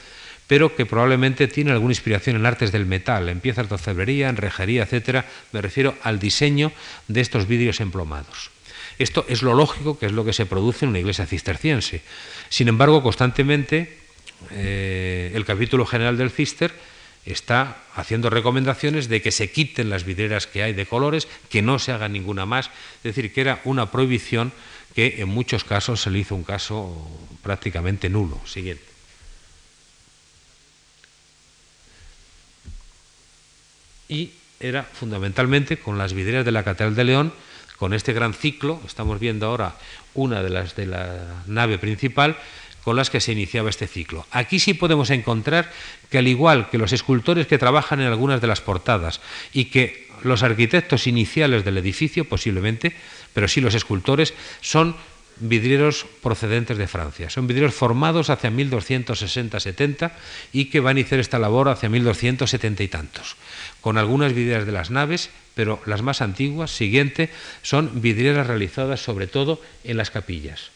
pero 0.47 0.76
que 0.76 0.85
probablemente 0.85 1.49
tienen 1.49 1.72
alguna 1.72 1.93
inspiración 1.93 2.37
en 2.37 2.45
artes 2.45 2.70
del 2.70 2.85
metal, 2.85 3.30
en 3.30 3.41
piezas 3.41 3.68
de 3.68 3.74
orfebrería, 3.74 4.28
en 4.28 4.37
rejería, 4.37 4.83
etcétera. 4.83 5.24
Me 5.53 5.62
refiero 5.62 5.97
al 6.03 6.18
diseño 6.18 6.72
de 7.09 7.22
estos 7.22 7.49
vidrios 7.49 7.80
emplomados. 7.80 8.51
Esto 8.99 9.24
es 9.28 9.43
lo 9.43 9.55
lógico, 9.55 9.99
que 9.99 10.07
es 10.07 10.12
lo 10.12 10.24
que 10.24 10.35
se 10.35 10.45
produce 10.45 10.85
en 10.85 10.91
una 10.91 10.99
iglesia 10.99 11.26
cisterciense. 11.26 12.03
Sin 12.51 12.68
embargo, 12.68 13.03
constantemente 13.03 13.97
eh, 14.51 15.33
el 15.35 15.47
capítulo 15.47 15.87
general 15.87 16.18
del 16.18 16.30
cister 16.30 16.72
está 17.24 17.76
haciendo 17.94 18.30
recomendaciones 18.30 19.08
de 19.08 19.22
que 19.22 19.30
se 19.30 19.50
quiten 19.50 19.90
las 19.90 20.04
vidrieras 20.04 20.46
que 20.46 20.62
hay 20.62 20.72
de 20.72 20.86
colores, 20.86 21.28
que 21.48 21.62
no 21.62 21.78
se 21.78 21.92
haga 21.92 22.08
ninguna 22.08 22.46
más, 22.46 22.70
es 22.98 23.14
decir, 23.14 23.32
que 23.32 23.40
era 23.40 23.60
una 23.64 23.90
prohibición 23.90 24.52
que 24.94 25.22
en 25.22 25.28
muchos 25.28 25.64
casos 25.64 26.02
se 26.02 26.10
le 26.10 26.18
hizo 26.18 26.34
un 26.34 26.44
caso 26.44 27.08
prácticamente 27.42 28.08
nulo. 28.08 28.40
Siguiente. 28.44 28.84
Y 34.08 34.32
era 34.60 34.82
fundamentalmente 34.82 35.78
con 35.78 35.98
las 35.98 36.12
vidrieras 36.12 36.44
de 36.44 36.52
la 36.52 36.64
Catedral 36.64 36.94
de 36.94 37.04
León 37.04 37.32
con 37.82 37.94
este 37.94 38.12
gran 38.12 38.32
ciclo, 38.32 38.80
estamos 38.86 39.18
viendo 39.18 39.46
ahora 39.46 39.74
una 40.14 40.40
de 40.40 40.50
las 40.50 40.76
de 40.76 40.86
la 40.86 41.42
nave 41.48 41.78
principal, 41.78 42.36
con 42.85 42.97
las 42.97 43.11
que 43.11 43.20
se 43.20 43.33
iniciaba 43.33 43.70
este 43.70 43.87
ciclo. 43.87 44.26
Aquí 44.30 44.59
sí 44.59 44.74
podemos 44.74 45.11
encontrar 45.11 45.70
que 46.11 46.18
al 46.18 46.28
igual 46.28 46.68
que 46.70 46.78
los 46.78 46.93
escultores 46.93 47.47
que 47.47 47.59
trabajan 47.59 48.01
en 48.01 48.07
algunas 48.07 48.41
de 48.41 48.47
las 48.47 48.61
portadas 48.61 49.20
y 49.53 49.66
que 49.66 50.09
los 50.22 50.43
arquitectos 50.43 51.07
iniciales 51.07 51.64
del 51.64 51.78
edificio, 51.78 52.24
posiblemente, 52.28 52.95
pero 53.33 53.49
sí 53.49 53.61
los 53.61 53.74
escultores, 53.74 54.35
son 54.61 54.97
vidrieros 55.41 56.07
procedentes 56.22 56.78
de 56.78 56.87
Francia. 56.87 57.30
Son 57.30 57.47
vidrieros 57.47 57.74
formados 57.74 58.30
hacia 58.30 58.51
1260-70 58.51 60.12
y 60.53 60.66
que 60.66 60.80
van 60.80 60.97
a 60.97 61.01
iniciar 61.01 61.20
esta 61.20 61.39
labor 61.39 61.68
hacia 61.68 61.89
1270 61.89 62.83
y 62.83 62.89
tantos, 62.89 63.37
con 63.80 63.99
algunas 63.99 64.35
vidrieras 64.35 64.66
de 64.66 64.72
las 64.72 64.91
naves, 64.91 65.30
pero 65.55 65.80
las 65.87 66.03
más 66.03 66.20
antiguas, 66.22 66.70
siguiente, 66.70 67.30
son 67.62 68.01
vidrieras 68.01 68.47
realizadas 68.47 69.03
sobre 69.03 69.26
todo 69.26 69.61
en 69.85 69.97
las 69.97 70.11
capillas. 70.11 70.71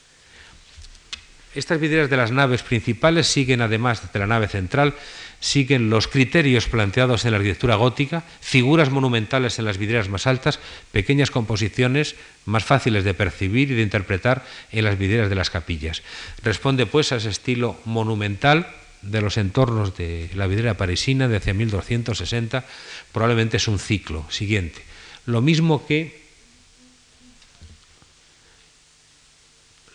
Estas 1.56 1.80
vidrieras 1.80 2.10
de 2.10 2.18
las 2.18 2.32
naves 2.32 2.62
principales 2.62 3.28
siguen, 3.28 3.62
además 3.62 4.12
de 4.12 4.18
la 4.18 4.26
nave 4.26 4.46
central, 4.46 4.92
siguen 5.40 5.88
los 5.88 6.06
criterios 6.06 6.68
planteados 6.68 7.24
en 7.24 7.30
la 7.30 7.38
arquitectura 7.38 7.76
gótica, 7.76 8.24
figuras 8.42 8.90
monumentales 8.90 9.58
en 9.58 9.64
las 9.64 9.78
vidrieras 9.78 10.10
más 10.10 10.26
altas, 10.26 10.58
pequeñas 10.92 11.30
composiciones 11.30 12.14
más 12.44 12.62
fáciles 12.62 13.04
de 13.04 13.14
percibir 13.14 13.70
y 13.70 13.74
de 13.74 13.82
interpretar 13.82 14.44
en 14.70 14.84
las 14.84 14.98
vidrieras 14.98 15.30
de 15.30 15.34
las 15.34 15.48
capillas. 15.48 16.02
Responde 16.42 16.84
pues 16.84 17.12
a 17.12 17.16
ese 17.16 17.30
estilo 17.30 17.80
monumental 17.86 18.68
de 19.00 19.22
los 19.22 19.38
entornos 19.38 19.96
de 19.96 20.28
la 20.34 20.48
vidriera 20.48 20.76
parisina 20.76 21.26
de 21.26 21.36
hacia 21.38 21.54
1260, 21.54 22.66
probablemente 23.12 23.56
es 23.56 23.66
un 23.66 23.78
ciclo 23.78 24.26
siguiente. 24.28 24.82
Lo 25.24 25.40
mismo 25.40 25.86
que 25.86 26.25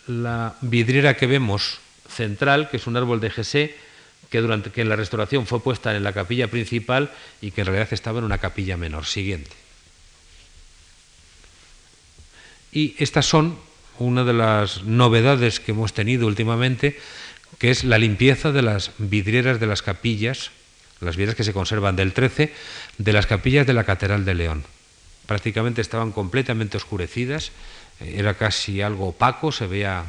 la 0.06 0.54
vidriera 0.60 1.16
que 1.16 1.26
vemos 1.26 1.78
central, 2.08 2.68
que 2.70 2.76
es 2.76 2.86
un 2.86 2.96
árbol 2.96 3.20
de 3.20 3.30
Gesé, 3.30 3.76
que, 4.30 4.40
durante, 4.40 4.70
que 4.70 4.80
en 4.80 4.88
la 4.88 4.96
restauración 4.96 5.46
fue 5.46 5.62
puesta 5.62 5.94
en 5.94 6.02
la 6.02 6.12
capilla 6.12 6.48
principal 6.48 7.10
y 7.40 7.50
que 7.50 7.60
en 7.60 7.66
realidad 7.66 7.92
estaba 7.92 8.18
en 8.18 8.24
una 8.24 8.38
capilla 8.38 8.76
menor. 8.76 9.04
Siguiente. 9.04 9.50
Y 12.72 12.94
estas 12.98 13.26
son 13.26 13.58
una 13.98 14.24
de 14.24 14.32
las 14.32 14.84
novedades 14.84 15.60
que 15.60 15.72
hemos 15.72 15.92
tenido 15.92 16.26
últimamente, 16.26 16.98
que 17.58 17.70
es 17.70 17.84
la 17.84 17.98
limpieza 17.98 18.52
de 18.52 18.62
las 18.62 18.92
vidrieras 18.98 19.60
de 19.60 19.66
las 19.66 19.82
capillas, 19.82 20.50
las 21.00 21.16
vidrieras 21.16 21.36
que 21.36 21.44
se 21.44 21.52
conservan 21.52 21.96
del 21.96 22.12
13, 22.12 22.52
de 22.98 23.12
las 23.12 23.26
capillas 23.26 23.66
de 23.66 23.74
la 23.74 23.84
Catedral 23.84 24.24
de 24.24 24.34
León. 24.34 24.64
Prácticamente 25.26 25.82
estaban 25.82 26.12
completamente 26.12 26.76
oscurecidas 26.76 27.52
era 28.06 28.34
casi 28.34 28.82
algo 28.82 29.08
opaco, 29.08 29.52
se 29.52 29.66
veía 29.66 30.04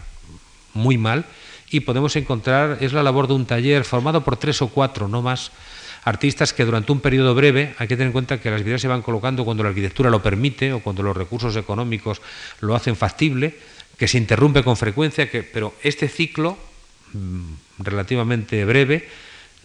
muy 0.73 0.97
mal, 0.97 1.25
y 1.69 1.81
podemos 1.81 2.15
encontrar, 2.15 2.77
es 2.81 2.93
la 2.93 3.03
labor 3.03 3.27
de 3.27 3.33
un 3.33 3.45
taller 3.45 3.83
formado 3.83 4.23
por 4.23 4.37
tres 4.37 4.61
o 4.61 4.67
cuatro, 4.67 5.07
no 5.07 5.21
más, 5.21 5.51
artistas 6.03 6.53
que 6.53 6.65
durante 6.65 6.91
un 6.91 6.99
periodo 6.99 7.33
breve, 7.33 7.73
hay 7.77 7.87
que 7.87 7.95
tener 7.95 8.07
en 8.07 8.13
cuenta 8.13 8.39
que 8.39 8.51
las 8.51 8.59
vidrieras 8.59 8.81
se 8.81 8.87
van 8.87 9.01
colocando 9.01 9.45
cuando 9.45 9.63
la 9.63 9.69
arquitectura 9.69 10.09
lo 10.09 10.21
permite 10.21 10.73
o 10.73 10.81
cuando 10.81 11.01
los 11.01 11.15
recursos 11.15 11.55
económicos 11.55 12.21
lo 12.59 12.75
hacen 12.75 12.95
factible, 12.95 13.57
que 13.97 14.07
se 14.07 14.17
interrumpe 14.17 14.63
con 14.63 14.75
frecuencia, 14.75 15.29
que, 15.29 15.43
pero 15.43 15.73
este 15.81 16.09
ciclo, 16.09 16.57
mm, 17.13 17.53
relativamente 17.79 18.65
breve, 18.65 19.07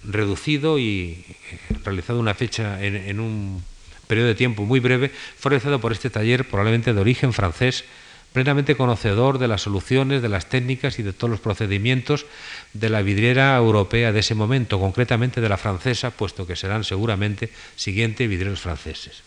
reducido 0.04 0.78
y 0.78 1.24
eh, 1.28 1.58
realizado 1.84 2.20
una 2.20 2.34
fecha 2.34 2.82
en, 2.84 2.96
en 2.96 3.20
un 3.20 3.62
periodo 4.06 4.28
de 4.28 4.34
tiempo 4.34 4.64
muy 4.64 4.80
breve, 4.80 5.10
fue 5.10 5.50
realizado 5.50 5.80
por 5.80 5.92
este 5.92 6.08
taller, 6.08 6.48
probablemente 6.48 6.94
de 6.94 7.00
origen 7.00 7.32
francés, 7.32 7.84
plenamente 8.32 8.76
conocedor 8.76 9.38
de 9.38 9.48
las 9.48 9.62
soluciones, 9.62 10.22
de 10.22 10.28
las 10.28 10.48
técnicas 10.48 10.98
y 10.98 11.02
de 11.02 11.12
todos 11.12 11.30
los 11.30 11.40
procedimientos 11.40 12.26
de 12.72 12.90
la 12.90 13.02
vidriera 13.02 13.56
europea 13.56 14.12
de 14.12 14.20
ese 14.20 14.34
momento, 14.34 14.78
concretamente 14.78 15.40
de 15.40 15.48
la 15.48 15.56
francesa, 15.56 16.10
puesto 16.10 16.46
que 16.46 16.56
serán 16.56 16.84
seguramente 16.84 17.50
siguientes 17.76 18.28
vidrieros 18.28 18.60
franceses. 18.60 19.22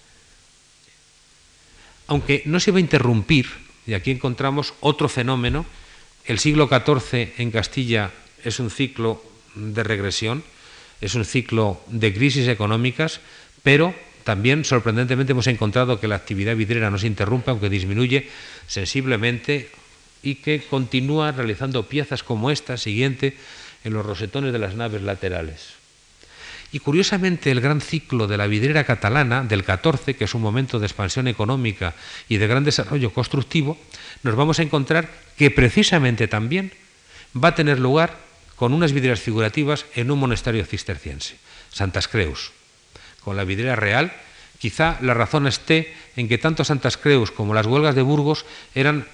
Aunque 2.07 2.43
no 2.45 2.59
se 2.59 2.71
va 2.71 2.77
a 2.77 2.81
interrumpir, 2.81 3.47
y 3.87 3.93
aquí 3.93 4.11
encontramos 4.11 4.73
otro 4.81 5.09
fenómeno, 5.09 5.65
el 6.25 6.39
siglo 6.39 6.67
XIV 6.67 7.33
en 7.37 7.51
Castilla 7.51 8.11
es 8.43 8.59
un 8.59 8.69
ciclo 8.69 9.23
de 9.55 9.83
regresión, 9.83 10.43
es 11.01 11.15
un 11.15 11.25
ciclo 11.25 11.81
de 11.87 12.13
crisis 12.13 12.47
económicas, 12.47 13.19
pero 13.63 13.95
también, 14.23 14.65
sorprendentemente, 14.65 15.31
hemos 15.31 15.47
encontrado 15.47 15.99
que 15.99 16.07
la 16.07 16.15
actividad 16.15 16.55
vidriera 16.55 16.91
no 16.91 16.99
se 16.99 17.07
interrumpe, 17.07 17.49
aunque 17.49 17.69
disminuye 17.69 18.29
sensiblemente, 18.67 19.69
y 20.23 20.35
que 20.35 20.61
continúa 20.61 21.31
realizando 21.31 21.87
piezas 21.87 22.23
como 22.23 22.51
esta, 22.51 22.77
siguiente, 22.77 23.35
en 23.83 23.93
los 23.93 24.05
rosetones 24.05 24.53
de 24.53 24.59
las 24.59 24.75
naves 24.75 25.01
laterales. 25.01 25.73
Y 26.71 26.79
curiosamente, 26.79 27.51
el 27.51 27.59
gran 27.59 27.81
ciclo 27.81 28.27
de 28.27 28.37
la 28.37 28.47
vidriera 28.47 28.85
catalana 28.85 29.43
del 29.43 29.63
14, 29.63 30.15
que 30.15 30.23
es 30.23 30.33
un 30.35 30.41
momento 30.41 30.79
de 30.79 30.85
expansión 30.85 31.27
económica 31.27 31.95
y 32.29 32.37
de 32.37 32.47
gran 32.47 32.63
desarrollo 32.63 33.11
constructivo, 33.11 33.77
nos 34.23 34.35
vamos 34.35 34.59
a 34.59 34.63
encontrar 34.63 35.09
que 35.37 35.51
precisamente 35.51 36.27
también 36.27 36.71
va 37.35 37.49
a 37.49 37.55
tener 37.55 37.79
lugar 37.79 38.17
con 38.55 38.73
unas 38.73 38.93
vidrieras 38.93 39.19
figurativas 39.19 39.85
en 39.95 40.11
un 40.11 40.19
monasterio 40.19 40.63
cisterciense, 40.65 41.35
Santas 41.71 42.07
Creus 42.07 42.51
con 43.23 43.37
la 43.37 43.43
vidriera 43.43 43.75
real, 43.75 44.11
quizá 44.61 44.97
la 45.01 45.15
razón 45.15 45.47
esté 45.47 45.91
en 46.15 46.29
que 46.29 46.37
tanto 46.37 46.63
Santas 46.63 46.95
Creus 46.95 47.31
como 47.31 47.57
las 47.57 47.65
huelgas 47.65 47.95
de 47.95 48.05
Burgos 48.05 48.45
eran 48.75 49.07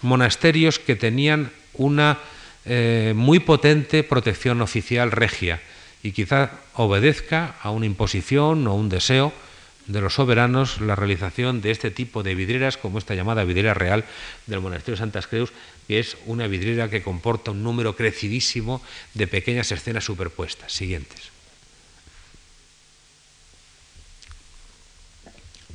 monasterios 0.00 0.78
que 0.78 0.96
tenían 0.96 1.52
una 1.74 2.18
eh, 2.64 3.12
muy 3.14 3.38
potente 3.40 4.02
protección 4.02 4.62
oficial 4.62 5.12
regia 5.12 5.60
y 6.02 6.12
quizá 6.12 6.50
obedezca 6.74 7.56
a 7.62 7.70
una 7.70 7.84
imposición 7.84 8.66
o 8.66 8.74
un 8.74 8.88
deseo 8.88 9.32
de 9.86 10.00
los 10.00 10.14
soberanos 10.14 10.80
la 10.80 10.96
realización 10.96 11.60
de 11.60 11.70
este 11.70 11.90
tipo 11.90 12.22
de 12.22 12.34
vidrieras, 12.34 12.76
como 12.76 12.98
esta 12.98 13.14
llamada 13.14 13.44
vidriera 13.44 13.74
real 13.74 14.04
del 14.46 14.60
monasterio 14.60 14.96
de 14.96 15.04
Santas 15.04 15.26
Creus, 15.26 15.52
que 15.86 16.00
es 16.00 16.16
una 16.26 16.46
vidriera 16.48 16.90
que 16.90 17.02
comporta 17.02 17.52
un 17.52 17.62
número 17.62 17.94
crecidísimo 17.94 18.82
de 19.14 19.26
pequeñas 19.26 19.70
escenas 19.70 20.04
superpuestas. 20.04 20.72
Siguientes. 20.72 21.35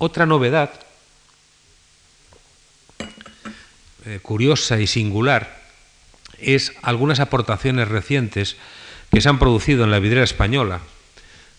Otra 0.04 0.26
novedad 0.26 0.72
eh, 4.04 4.18
curiosa 4.24 4.80
y 4.80 4.88
singular 4.88 5.62
es 6.40 6.74
algunas 6.82 7.20
aportaciones 7.20 7.88
recientes 7.88 8.58
que 9.12 9.22
se 9.22 9.30
han 9.30 9.38
producido 9.38 9.84
en 9.84 9.92
la 9.92 10.00
vidriera 10.00 10.24
española, 10.24 10.80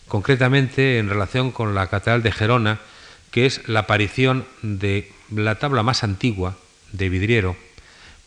concretamente 0.09 0.97
en 0.97 1.07
relación 1.07 1.51
con 1.51 1.73
la 1.73 1.87
Catedral 1.87 2.21
de 2.21 2.33
Gerona, 2.33 2.79
que 3.31 3.45
es 3.45 3.65
la 3.69 3.87
aparición 3.87 4.45
de 4.61 5.09
la 5.33 5.55
tabla 5.55 5.81
más 5.81 6.03
antigua 6.03 6.57
de 6.91 7.07
vidriero 7.07 7.55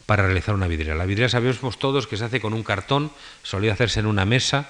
para 0.07 0.25
realizar 0.25 0.55
una 0.55 0.67
vidriera. 0.67 0.95
La 0.95 1.05
vidriera 1.05 1.29
sabemos 1.29 1.79
todos 1.79 2.07
que 2.07 2.17
se 2.17 2.25
hace 2.25 2.41
con 2.41 2.55
un 2.55 2.63
cartón, 2.63 3.11
solía 3.43 3.75
hacerse 3.75 4.01
en 4.01 4.07
una 4.07 4.25
mesa 4.25 4.67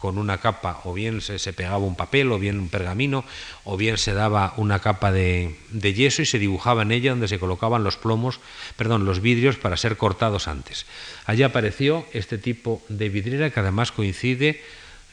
con 0.00 0.16
una 0.16 0.38
capa, 0.38 0.80
o 0.84 0.94
bien 0.94 1.20
se, 1.20 1.52
pegaba 1.52 1.78
un 1.78 1.94
papel, 1.94 2.32
o 2.32 2.38
bien 2.38 2.58
un 2.58 2.68
pergamino, 2.68 3.24
o 3.64 3.76
bien 3.76 3.98
se 3.98 4.14
daba 4.14 4.54
una 4.56 4.78
capa 4.78 5.12
de, 5.12 5.54
yeso 5.70 6.22
y 6.22 6.26
se 6.26 6.38
dibujaba 6.38 6.82
en 6.82 6.92
ella 6.92 7.10
donde 7.10 7.28
se 7.28 7.38
colocaban 7.38 7.84
los 7.84 7.96
plomos, 7.96 8.40
perdón, 8.76 9.04
los 9.04 9.20
vidrios 9.20 9.56
para 9.56 9.76
ser 9.76 9.98
cortados 9.98 10.48
antes. 10.48 10.86
Allí 11.26 11.42
apareció 11.42 12.06
este 12.12 12.38
tipo 12.38 12.82
de 12.88 13.10
vidriera 13.10 13.50
que 13.50 13.60
además 13.60 13.92
coincide 13.92 14.62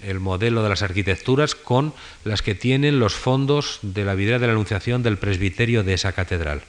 el 0.02 0.20
modelo 0.20 0.64
de 0.64 0.70
las 0.70 0.84
arquitecturas 0.84 1.56
con 1.56 1.94
las 2.24 2.42
que 2.42 2.56
tienen 2.56 3.00
los 3.00 3.14
fondos 3.14 3.80
de 3.82 4.06
la 4.06 4.16
vidriera 4.16 4.40
de 4.40 4.48
la 4.48 4.54
Anunciación 4.54 5.04
del 5.04 5.18
presbiterio 5.18 5.84
de 5.84 5.96
esa 5.96 6.14
catedral. 6.14 6.62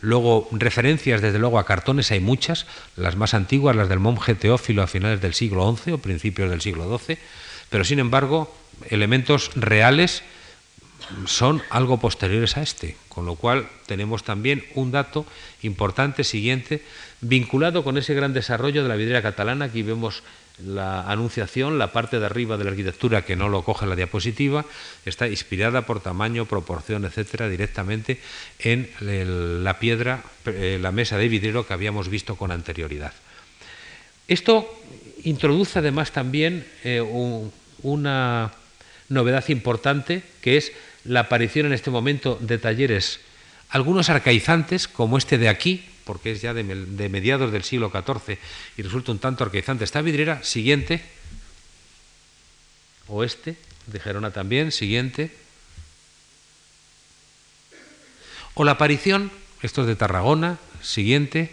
Luego, 0.00 0.48
referencias 0.52 1.20
desde 1.20 1.38
luego 1.38 1.58
a 1.58 1.66
cartones 1.66 2.10
hay 2.10 2.20
muchas, 2.20 2.66
las 2.96 3.16
más 3.16 3.34
antiguas, 3.34 3.76
las 3.76 3.88
del 3.88 3.98
monje 3.98 4.34
Teófilo 4.34 4.82
a 4.82 4.86
finales 4.86 5.20
del 5.20 5.34
siglo 5.34 5.76
XI 5.76 5.92
o 5.92 5.98
principios 5.98 6.50
del 6.50 6.60
siglo 6.60 6.98
XII, 6.98 7.18
pero 7.68 7.84
sin 7.84 7.98
embargo, 7.98 8.54
elementos 8.88 9.50
reales 9.54 10.22
son 11.26 11.62
algo 11.70 11.98
posteriores 11.98 12.56
a 12.56 12.62
este, 12.62 12.96
con 13.08 13.26
lo 13.26 13.34
cual 13.34 13.68
tenemos 13.86 14.24
también 14.24 14.64
un 14.74 14.90
dato 14.90 15.26
importante 15.62 16.24
siguiente 16.24 16.82
vinculado 17.20 17.84
con 17.84 17.98
ese 17.98 18.14
gran 18.14 18.32
desarrollo 18.32 18.82
de 18.82 18.88
la 18.88 18.96
vidriera 18.96 19.22
catalana. 19.22 19.66
Aquí 19.66 19.82
vemos 19.82 20.22
la 20.64 21.10
anunciación, 21.10 21.78
la 21.78 21.92
parte 21.92 22.18
de 22.18 22.26
arriba 22.26 22.56
de 22.56 22.64
la 22.64 22.70
arquitectura 22.70 23.24
que 23.24 23.36
no 23.36 23.48
lo 23.48 23.64
coge 23.64 23.86
la 23.86 23.96
diapositiva, 23.96 24.64
está 25.04 25.28
inspirada 25.28 25.86
por 25.86 26.00
tamaño, 26.00 26.46
proporción, 26.46 27.04
etcétera, 27.04 27.48
directamente 27.48 28.20
en 28.58 28.90
la 29.64 29.78
piedra, 29.78 30.22
eh, 30.46 30.78
la 30.80 30.92
mesa 30.92 31.18
de 31.18 31.28
vidrio 31.28 31.66
que 31.66 31.72
habíamos 31.72 32.08
visto 32.08 32.36
con 32.36 32.50
anterioridad. 32.50 33.12
Esto 34.28 34.68
introduce 35.24 35.78
además 35.78 36.12
también 36.12 36.66
eh, 36.84 37.00
una 37.82 38.52
novedad 39.08 39.48
importante 39.48 40.22
que 40.40 40.56
es 40.56 40.72
la 41.04 41.20
aparición 41.20 41.66
en 41.66 41.72
este 41.72 41.90
momento 41.90 42.38
de 42.40 42.58
talleres 42.58 43.20
algunos 43.70 44.10
arcaizantes, 44.10 44.88
como 44.88 45.16
este 45.16 45.38
de 45.38 45.48
aquí, 45.48 45.84
porque 46.10 46.32
es 46.32 46.42
ya 46.42 46.52
de, 46.52 46.64
mediados 46.64 47.52
del 47.52 47.62
siglo 47.62 47.88
XIV 47.88 48.36
y 48.76 48.82
resulta 48.82 49.12
un 49.12 49.20
tanto 49.20 49.44
arcaizante 49.44 49.84
esta 49.84 50.02
vidriera, 50.02 50.42
siguiente, 50.42 51.04
oeste, 53.06 53.54
de 53.86 54.00
Gerona 54.00 54.32
también, 54.32 54.72
siguiente, 54.72 55.30
o 58.54 58.64
la 58.64 58.72
aparición, 58.72 59.30
esto 59.62 59.82
es 59.82 59.86
de 59.86 59.94
Tarragona, 59.94 60.58
siguiente, 60.82 61.52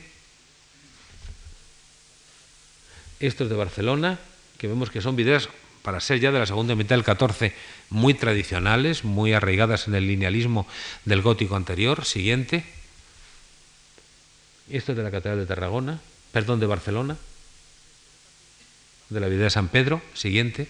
esto 3.19 3.43
es 3.43 3.49
de 3.51 3.55
Barcelona, 3.55 4.17
que 4.57 4.65
vemos 4.65 4.89
que 4.89 5.01
son 5.01 5.15
vidrieras 5.15 5.49
para 5.83 5.99
ser 5.99 6.19
ya 6.19 6.31
de 6.31 6.39
la 6.39 6.47
segunda 6.47 6.73
mitad 6.73 6.95
del 6.95 7.05
XIV, 7.05 7.53
muy 7.91 8.15
tradicionales, 8.15 9.03
muy 9.03 9.33
arraigadas 9.33 9.87
en 9.87 9.93
el 9.93 10.07
linealismo 10.07 10.65
del 11.05 11.21
gótico 11.21 11.55
anterior. 11.55 12.05
Siguiente. 12.05 12.76
Esto 14.69 14.91
es 14.91 14.97
de 14.97 15.03
la 15.03 15.11
Catedral 15.11 15.39
de 15.39 15.45
Tarragona, 15.45 15.99
perdón, 16.31 16.59
de 16.59 16.65
Barcelona, 16.65 17.17
de 19.09 19.19
la 19.19 19.27
vidriera 19.27 19.45
de 19.45 19.51
San 19.51 19.69
Pedro. 19.69 20.01
Siguiente. 20.13 20.67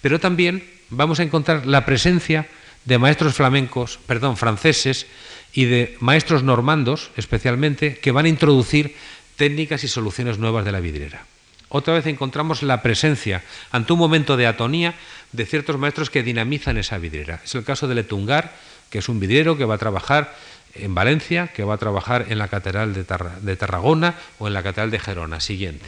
Pero 0.00 0.18
también 0.18 0.68
vamos 0.90 1.20
a 1.20 1.22
encontrar 1.22 1.66
la 1.66 1.86
presencia 1.86 2.48
de 2.84 2.98
maestros 2.98 3.34
flamencos, 3.34 3.98
perdón, 4.06 4.36
franceses 4.36 5.06
y 5.52 5.64
de 5.64 5.96
maestros 6.00 6.42
normandos, 6.42 7.10
especialmente, 7.16 7.98
que 7.98 8.12
van 8.12 8.26
a 8.26 8.30
introducir 8.30 8.96
técnicas 9.36 9.84
y 9.84 9.88
soluciones 9.88 10.38
nuevas 10.38 10.64
de 10.64 10.72
la 10.72 10.80
vidriera 10.80 11.26
otra 11.68 11.94
vez 11.94 12.06
encontramos 12.06 12.62
la 12.62 12.82
presencia, 12.82 13.42
ante 13.70 13.92
un 13.92 13.98
momento 13.98 14.36
de 14.36 14.46
atonía, 14.46 14.94
de 15.32 15.46
ciertos 15.46 15.78
maestros 15.78 16.10
que 16.10 16.22
dinamizan 16.22 16.78
esa 16.78 16.98
vidriera. 16.98 17.40
Es 17.44 17.54
el 17.54 17.64
caso 17.64 17.88
de 17.88 17.94
Letungar, 17.94 18.54
que 18.90 18.98
es 18.98 19.08
un 19.08 19.18
vidriero 19.18 19.56
que 19.56 19.64
va 19.64 19.74
a 19.74 19.78
trabajar 19.78 20.34
en 20.80 20.94
Valencia, 20.94 21.48
que 21.48 21.64
va 21.64 21.74
a 21.74 21.78
trabajar 21.78 22.26
en 22.28 22.38
la 22.38 22.48
Catedral 22.48 22.94
de, 22.94 23.56
Tarragona 23.56 24.14
o 24.38 24.46
en 24.46 24.54
la 24.54 24.62
Catedral 24.62 24.90
de 24.90 24.98
Gerona. 24.98 25.40
Siguiente. 25.40 25.86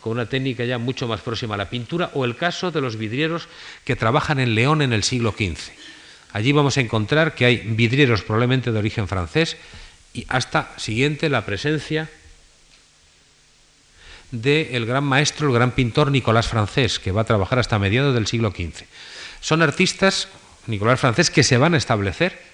Con 0.00 0.12
una 0.12 0.26
técnica 0.26 0.64
ya 0.64 0.78
mucho 0.78 1.06
más 1.06 1.20
próxima 1.20 1.54
a 1.54 1.58
la 1.58 1.70
pintura, 1.70 2.10
o 2.14 2.24
el 2.24 2.36
caso 2.36 2.70
de 2.70 2.80
los 2.80 2.96
vidrieros 2.96 3.48
que 3.84 3.96
trabajan 3.96 4.40
en 4.40 4.54
León 4.54 4.82
en 4.82 4.92
el 4.92 5.04
siglo 5.04 5.32
XV. 5.32 5.72
Allí 6.32 6.52
vamos 6.52 6.76
a 6.76 6.80
encontrar 6.80 7.34
que 7.34 7.44
hay 7.44 7.56
vidrieros 7.58 8.22
probablemente 8.22 8.72
de 8.72 8.78
origen 8.78 9.06
francés 9.06 9.56
y 10.14 10.26
hasta 10.28 10.72
siguiente 10.78 11.28
la 11.28 11.44
presencia 11.44 12.08
del 14.30 14.86
gran 14.86 15.04
maestro, 15.04 15.48
el 15.48 15.54
gran 15.54 15.72
pintor 15.72 16.10
Nicolás 16.10 16.48
Francés, 16.48 16.98
que 16.98 17.12
va 17.12 17.20
a 17.20 17.24
trabajar 17.24 17.58
hasta 17.58 17.78
mediados 17.78 18.14
del 18.14 18.26
siglo 18.26 18.50
XV. 18.50 18.84
Son 19.40 19.60
artistas, 19.60 20.28
Nicolás 20.66 21.00
Francés, 21.00 21.30
que 21.30 21.42
se 21.42 21.58
van 21.58 21.74
a 21.74 21.76
establecer, 21.76 22.51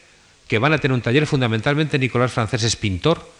que 0.48 0.58
van 0.58 0.72
a 0.72 0.78
tener 0.78 0.94
un 0.94 1.02
taller, 1.02 1.26
fundamentalmente 1.26 1.98
Nicolás 1.98 2.32
Francés 2.32 2.64
es 2.64 2.76
pintor, 2.76 3.30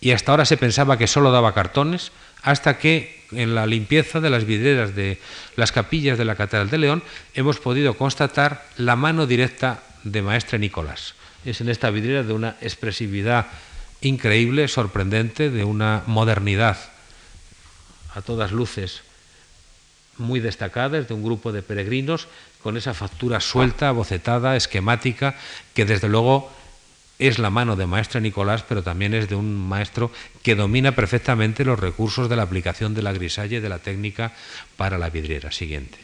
y 0.00 0.10
hasta 0.10 0.32
ahora 0.32 0.44
se 0.44 0.56
pensaba 0.56 0.98
que 0.98 1.06
solo 1.06 1.30
daba 1.30 1.54
cartones, 1.54 2.12
hasta 2.42 2.78
que 2.78 3.24
en 3.32 3.54
la 3.54 3.66
limpieza 3.66 4.20
de 4.20 4.30
las 4.30 4.44
vidrieras 4.44 4.94
de 4.94 5.18
las 5.56 5.72
capillas 5.72 6.18
de 6.18 6.24
la 6.24 6.36
Catedral 6.36 6.70
de 6.70 6.78
León 6.78 7.02
hemos 7.34 7.58
podido 7.58 7.96
constatar 7.96 8.66
la 8.76 8.96
mano 8.96 9.26
directa 9.26 9.82
de 10.04 10.22
maestre 10.22 10.58
Nicolás. 10.58 11.14
Es 11.44 11.60
en 11.60 11.68
esta 11.68 11.90
vidriera 11.90 12.22
de 12.22 12.32
una 12.32 12.56
expresividad 12.60 13.46
increíble, 14.00 14.68
sorprendente, 14.68 15.50
de 15.50 15.64
una 15.64 16.02
modernidad 16.06 16.78
a 18.14 18.22
todas 18.22 18.52
luces 18.52 19.02
muy 20.18 20.40
destacadas 20.40 21.08
de 21.08 21.14
un 21.14 21.22
grupo 21.22 21.52
de 21.52 21.62
peregrinos 21.62 22.28
con 22.66 22.76
esa 22.76 22.94
factura 22.94 23.38
suelta, 23.38 23.92
bocetada, 23.92 24.56
esquemática, 24.56 25.36
que 25.72 25.84
desde 25.84 26.08
luego 26.08 26.50
es 27.16 27.38
la 27.38 27.48
mano 27.48 27.76
de 27.76 27.86
maestro 27.86 28.20
Nicolás, 28.20 28.64
pero 28.68 28.82
también 28.82 29.14
es 29.14 29.28
de 29.28 29.36
un 29.36 29.54
maestro 29.54 30.10
que 30.42 30.56
domina 30.56 30.90
perfectamente 30.90 31.64
los 31.64 31.78
recursos 31.78 32.28
de 32.28 32.34
la 32.34 32.42
aplicación 32.42 32.92
de 32.92 33.02
la 33.02 33.12
grisalla 33.12 33.58
y 33.58 33.60
de 33.60 33.68
la 33.68 33.78
técnica 33.78 34.32
para 34.76 34.98
la 34.98 35.10
vidriera. 35.10 35.52
Siguiente. 35.52 35.96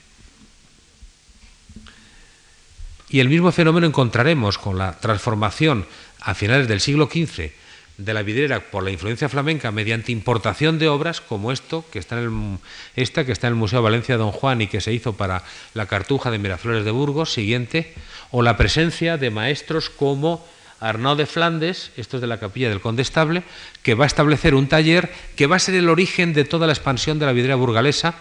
Y 3.09 3.19
el 3.19 3.29
mismo 3.29 3.51
fenómeno 3.51 3.89
encontraremos 3.89 4.57
con 4.57 4.79
la 4.79 5.01
transformación 5.01 5.85
a 6.21 6.33
finales 6.35 6.69
del 6.69 6.81
siglo 6.81 7.11
XV 7.13 7.51
de 7.99 8.15
la 8.15 8.23
vidriera 8.23 8.61
por 8.61 8.83
la 8.83 8.91
influencia 8.91 9.29
flamenca 9.29 9.71
mediante 9.71 10.13
importación 10.13 10.79
de 10.79 10.89
obras 10.89 11.21
como 11.21 11.53
esto 11.53 11.85
que 11.93 11.99
está 11.99 12.21
en 12.21 12.59
esta 12.97 13.25
que 13.25 13.33
está 13.33 13.47
en 13.47 13.53
el 13.53 13.59
Museo 13.59 13.83
Valencia 13.83 14.17
Don 14.17 14.33
Juan 14.33 14.63
y 14.63 14.67
que 14.67 14.81
se 14.81 14.93
hizo 14.93 15.13
para 15.15 15.45
la 15.75 15.87
Cartuja 15.87 16.31
de 16.31 16.39
Miraflores 16.39 16.85
de 16.85 16.91
Burgos, 16.91 17.33
siguiente, 17.33 17.95
o 18.31 18.43
la 18.43 18.57
presencia 18.57 19.19
de 19.19 19.31
maestros 19.31 19.91
como 19.91 20.45
Arnaud 20.81 21.17
de 21.17 21.27
Flandes, 21.27 21.93
esto 21.97 22.17
es 22.17 22.21
de 22.21 22.27
la 22.27 22.41
capilla 22.41 22.69
del 22.69 22.81
Condestable, 22.81 23.45
que 23.83 23.95
va 23.95 24.05
a 24.05 24.07
establecer 24.07 24.55
un 24.55 24.67
taller 24.67 25.13
que 25.37 25.47
va 25.47 25.57
a 25.57 25.61
ser 25.61 25.75
el 25.77 25.89
origen 25.89 26.33
de 26.33 26.45
toda 26.45 26.67
la 26.67 26.73
expansión 26.73 27.19
de 27.19 27.27
la 27.27 27.33
vidriera 27.33 27.57
burgalesa 27.57 28.15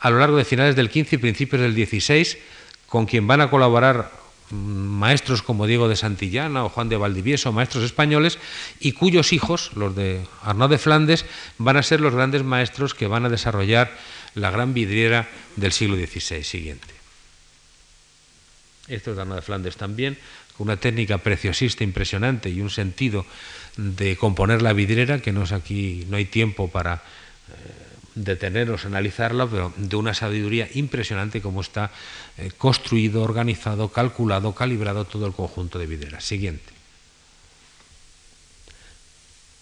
a 0.00 0.10
lo 0.10 0.18
largo 0.18 0.36
de 0.36 0.44
finales 0.44 0.76
del 0.76 0.90
15 0.90 1.16
y 1.16 1.18
principios 1.18 1.62
del 1.62 1.74
16, 1.74 2.36
con 2.88 3.06
quien 3.06 3.26
van 3.26 3.40
a 3.40 3.48
colaborar 3.48 4.23
maestros 4.50 5.42
como 5.42 5.66
Diego 5.66 5.88
de 5.88 5.96
Santillana 5.96 6.64
o 6.64 6.68
Juan 6.68 6.88
de 6.88 6.96
Valdivieso, 6.96 7.52
maestros 7.52 7.84
españoles, 7.84 8.38
y 8.80 8.92
cuyos 8.92 9.32
hijos, 9.32 9.70
los 9.74 9.96
de 9.96 10.26
Arnaud 10.42 10.70
de 10.70 10.78
Flandes, 10.78 11.24
van 11.58 11.76
a 11.76 11.82
ser 11.82 12.00
los 12.00 12.14
grandes 12.14 12.44
maestros 12.44 12.94
que 12.94 13.06
van 13.06 13.24
a 13.24 13.30
desarrollar 13.30 13.96
la 14.34 14.50
gran 14.50 14.74
vidriera 14.74 15.28
del 15.56 15.72
siglo 15.72 15.96
XVI 15.96 16.44
siguiente. 16.44 16.94
Esto 18.88 19.10
es 19.10 19.16
de 19.16 19.22
Arnaud 19.22 19.36
de 19.36 19.42
Flandes 19.42 19.76
también, 19.76 20.18
con 20.56 20.68
una 20.68 20.76
técnica 20.76 21.18
preciosista, 21.18 21.84
impresionante 21.84 22.48
y 22.50 22.60
un 22.60 22.70
sentido 22.70 23.26
de 23.76 24.16
componer 24.16 24.62
la 24.62 24.72
vidriera 24.72 25.20
que 25.20 25.32
no 25.32 25.42
es 25.42 25.52
aquí, 25.52 26.06
no 26.08 26.16
hay 26.16 26.26
tiempo 26.26 26.68
para 26.70 26.94
eh, 26.94 27.84
detenernos, 28.14 28.84
analizarla, 28.84 29.46
pero 29.46 29.72
de 29.76 29.96
una 29.96 30.14
sabiduría 30.14 30.68
impresionante 30.74 31.40
como 31.40 31.60
está 31.60 31.90
eh, 32.36 32.50
construido, 32.56 33.22
organizado, 33.22 33.88
calculado, 33.88 34.54
calibrado 34.54 35.04
todo 35.04 35.26
el 35.26 35.32
conjunto 35.32 35.78
de 35.78 35.86
vidrieras. 35.86 36.24
Siguiente. 36.24 36.72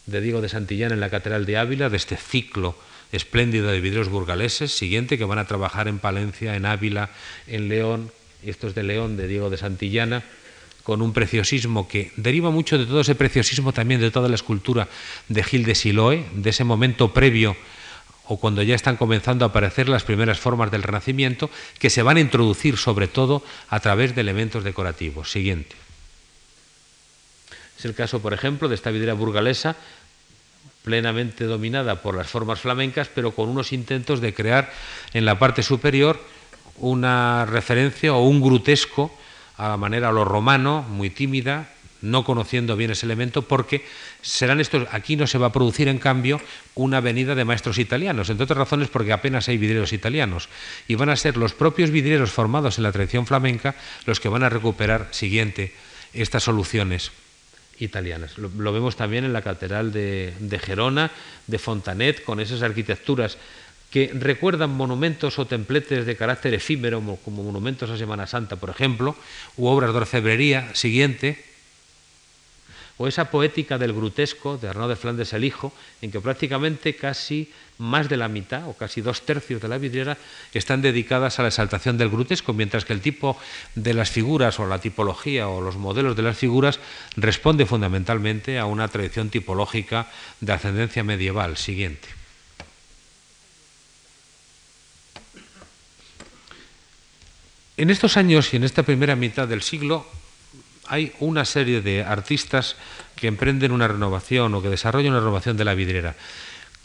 De 0.06 0.20
Diego 0.20 0.40
de 0.40 0.48
Santillán 0.48 0.92
en 0.92 1.00
la 1.00 1.10
Catedral 1.10 1.46
de 1.46 1.58
Ávila, 1.58 1.90
de 1.90 1.96
este 1.96 2.16
ciclo 2.16 2.76
espléndido 3.12 3.68
de 3.68 3.80
vidrieros 3.80 4.08
burgaleses. 4.08 4.72
Siguiente, 4.72 5.18
que 5.18 5.24
van 5.24 5.38
a 5.38 5.46
trabajar 5.46 5.86
en 5.86 5.98
Palencia, 5.98 6.56
en 6.56 6.66
Ávila, 6.66 7.10
en 7.46 7.68
León, 7.68 8.10
y 8.42 8.50
esto 8.50 8.68
es 8.68 8.74
de 8.74 8.82
León, 8.82 9.16
de 9.16 9.28
Diego 9.28 9.50
de 9.50 9.58
Santillana, 9.58 10.24
con 10.82 11.02
un 11.02 11.12
preciosismo 11.12 11.86
que 11.86 12.10
deriva 12.16 12.50
mucho 12.50 12.78
de 12.78 12.86
todo 12.86 13.02
ese 13.02 13.14
preciosismo 13.14 13.72
también 13.72 14.00
de 14.00 14.10
toda 14.10 14.28
la 14.28 14.34
escultura 14.34 14.88
de 15.28 15.44
Gil 15.44 15.64
de 15.64 15.74
Siloé, 15.74 16.24
de 16.34 16.50
ese 16.50 16.64
momento 16.64 17.12
previo 17.12 17.56
o 18.32 18.38
cuando 18.38 18.62
ya 18.62 18.74
están 18.74 18.96
comenzando 18.96 19.44
a 19.44 19.48
aparecer 19.48 19.90
las 19.90 20.04
primeras 20.04 20.40
formas 20.40 20.70
del 20.70 20.82
Renacimiento, 20.82 21.50
que 21.78 21.90
se 21.90 22.02
van 22.02 22.16
a 22.16 22.20
introducir 22.20 22.78
sobre 22.78 23.06
todo 23.06 23.44
a 23.68 23.78
través 23.80 24.14
de 24.14 24.22
elementos 24.22 24.64
decorativos. 24.64 25.30
Siguiente. 25.30 25.76
Es 27.78 27.84
el 27.84 27.94
caso, 27.94 28.22
por 28.22 28.32
ejemplo, 28.32 28.68
de 28.68 28.74
esta 28.74 28.90
vidriera 28.90 29.12
burgalesa, 29.12 29.76
plenamente 30.82 31.44
dominada 31.44 32.00
por 32.00 32.16
las 32.16 32.28
formas 32.28 32.60
flamencas, 32.60 33.10
pero 33.14 33.32
con 33.32 33.50
unos 33.50 33.70
intentos 33.74 34.22
de 34.22 34.32
crear 34.32 34.72
en 35.12 35.26
la 35.26 35.38
parte 35.38 35.62
superior 35.62 36.18
una 36.78 37.44
referencia 37.44 38.14
o 38.14 38.24
un 38.26 38.40
grutesco 38.40 39.14
a 39.58 39.68
la 39.68 39.76
manera 39.76 40.08
a 40.08 40.12
lo 40.12 40.24
romano, 40.24 40.86
muy 40.88 41.10
tímida, 41.10 41.71
no 42.02 42.24
conociendo 42.24 42.76
bien 42.76 42.90
ese 42.90 43.06
elemento, 43.06 43.42
porque 43.42 43.84
serán 44.20 44.60
estos, 44.60 44.86
aquí 44.90 45.16
no 45.16 45.26
se 45.26 45.38
va 45.38 45.46
a 45.46 45.52
producir 45.52 45.88
en 45.88 45.98
cambio 45.98 46.40
una 46.74 47.00
venida 47.00 47.34
de 47.34 47.44
maestros 47.44 47.78
italianos, 47.78 48.28
entre 48.28 48.44
otras 48.44 48.58
razones 48.58 48.88
porque 48.88 49.12
apenas 49.12 49.48
hay 49.48 49.56
vidrieros 49.56 49.92
italianos, 49.92 50.48
y 50.88 50.94
van 50.96 51.08
a 51.08 51.16
ser 51.16 51.36
los 51.36 51.54
propios 51.54 51.90
vidrieros 51.90 52.30
formados 52.30 52.78
en 52.78 52.84
la 52.84 52.92
tradición 52.92 53.26
flamenca 53.26 53.74
los 54.04 54.20
que 54.20 54.28
van 54.28 54.42
a 54.42 54.48
recuperar 54.48 55.08
siguiente 55.12 55.72
estas 56.12 56.44
soluciones 56.44 57.12
italianas. 57.78 58.38
Lo, 58.38 58.72
vemos 58.72 58.96
también 58.96 59.24
en 59.24 59.32
la 59.32 59.42
catedral 59.42 59.92
de, 59.92 60.34
de 60.38 60.58
Gerona, 60.58 61.10
de 61.46 61.58
Fontanet, 61.58 62.22
con 62.22 62.40
esas 62.40 62.62
arquitecturas 62.62 63.38
que 63.92 64.10
recuerdan 64.14 64.70
monumentos 64.70 65.38
o 65.38 65.44
templetes 65.44 66.06
de 66.08 66.16
carácter 66.16 66.54
efímero, 66.54 67.04
como 67.24 67.44
monumentos 67.44 67.90
a 67.90 68.00
Semana 68.00 68.26
Santa, 68.26 68.56
por 68.56 68.70
ejemplo, 68.70 69.14
u 69.60 69.68
obras 69.68 69.92
de 69.92 69.98
orfebrería 70.00 70.74
siguiente, 70.74 71.44
o 72.98 73.08
esa 73.08 73.30
poética 73.30 73.78
del 73.78 73.92
grutesco 73.92 74.58
de 74.58 74.68
Arnaud 74.68 74.88
de 74.88 74.96
Flandes 74.96 75.32
el 75.32 75.44
Hijo, 75.44 75.72
en 76.00 76.10
que 76.10 76.20
prácticamente 76.20 76.94
casi 76.94 77.50
más 77.78 78.08
de 78.08 78.16
la 78.16 78.28
mitad 78.28 78.68
o 78.68 78.74
casi 78.74 79.00
dos 79.00 79.22
tercios 79.22 79.60
de 79.60 79.68
la 79.68 79.78
vidriera 79.78 80.16
están 80.54 80.82
dedicadas 80.82 81.38
a 81.38 81.42
la 81.42 81.48
exaltación 81.48 81.98
del 81.98 82.10
grutesco, 82.10 82.52
mientras 82.52 82.84
que 82.84 82.92
el 82.92 83.00
tipo 83.00 83.36
de 83.74 83.94
las 83.94 84.10
figuras 84.10 84.60
o 84.60 84.66
la 84.66 84.78
tipología 84.78 85.48
o 85.48 85.60
los 85.60 85.76
modelos 85.76 86.16
de 86.16 86.22
las 86.22 86.38
figuras 86.38 86.78
responde 87.16 87.66
fundamentalmente 87.66 88.58
a 88.58 88.66
una 88.66 88.88
tradición 88.88 89.30
tipológica 89.30 90.08
de 90.40 90.52
ascendencia 90.52 91.02
medieval 91.02 91.56
siguiente. 91.56 92.08
En 97.76 97.90
estos 97.90 98.16
años 98.16 98.52
y 98.52 98.56
en 98.56 98.64
esta 98.64 98.84
primera 98.84 99.16
mitad 99.16 99.48
del 99.48 99.62
siglo 99.62 100.06
hay 100.86 101.12
una 101.20 101.44
serie 101.44 101.80
de 101.80 102.02
artistas 102.02 102.76
que 103.16 103.28
emprenden 103.28 103.72
una 103.72 103.88
renovación 103.88 104.54
o 104.54 104.62
que 104.62 104.68
desarrollan 104.68 105.12
una 105.12 105.20
renovación 105.20 105.56
de 105.56 105.64
la 105.64 105.74
vidriera, 105.74 106.16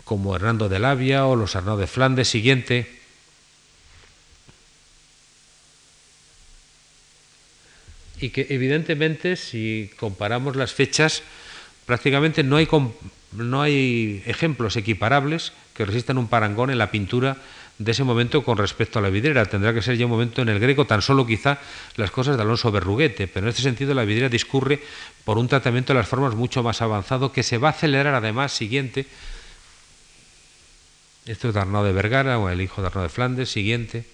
como 0.04 0.36
Hernando 0.36 0.70
de 0.70 0.80
Lavia 0.80 1.26
o 1.26 1.36
los 1.36 1.56
Arnaud 1.56 1.80
de 1.80 1.88
Flandes, 1.88 2.28
siguiente. 2.28 2.88
Y 8.20 8.30
que 8.30 8.48
evidentemente 8.50 9.36
si 9.36 9.92
comparamos 10.00 10.56
las 10.56 10.74
fechas, 10.74 11.24
prácticamente 11.86 12.44
no 12.44 12.58
hay, 12.58 12.68
no 13.32 13.62
hay 13.62 14.24
ejemplos 14.26 14.76
equiparables 14.76 15.54
que 15.74 15.86
resistan 15.86 16.18
un 16.18 16.28
parangón 16.28 16.70
en 16.70 16.78
la 16.78 16.92
pintura 16.92 17.38
de 17.78 17.92
ese 17.92 18.04
momento 18.04 18.44
con 18.44 18.58
respecto 18.58 19.00
a 19.00 19.02
la 19.02 19.10
vidriera. 19.10 19.46
Tendrá 19.46 19.74
que 19.74 19.82
ser 19.82 19.98
ya 19.98 20.06
un 20.06 20.12
momento 20.12 20.42
en 20.42 20.50
el 20.50 20.60
greco, 20.60 20.86
tan 20.86 21.02
solo 21.02 21.26
quizá 21.26 21.60
las 21.96 22.12
cosas 22.12 22.36
de 22.36 22.44
Alonso 22.44 22.72
Berruguete, 22.72 23.28
pero 23.28 23.46
en 23.46 23.50
este 23.50 23.62
sentido 23.62 23.94
la 23.94 24.04
vidriera 24.04 24.30
discurre 24.30 24.82
por 25.24 25.38
un 25.38 25.48
tratamiento 25.48 25.94
de 25.94 26.00
las 26.00 26.08
formas 26.08 26.36
mucho 26.36 26.64
más 26.64 26.82
avanzado 26.82 27.32
que 27.32 27.44
se 27.44 27.58
va 27.58 27.70
a 27.70 27.72
acelerar 27.72 28.16
además 28.16 28.52
siguiente. 28.52 29.06
Esto 31.26 31.50
es 31.50 31.54
de 31.54 31.60
Arnaud 31.60 31.86
de 31.86 31.92
Vergara 31.92 32.40
o 32.40 32.50
el 32.50 32.62
hijo 32.62 32.82
de 32.82 32.88
Arnaud 32.88 33.04
de 33.04 33.10
Flandes, 33.10 33.50
siguiente. 33.50 34.06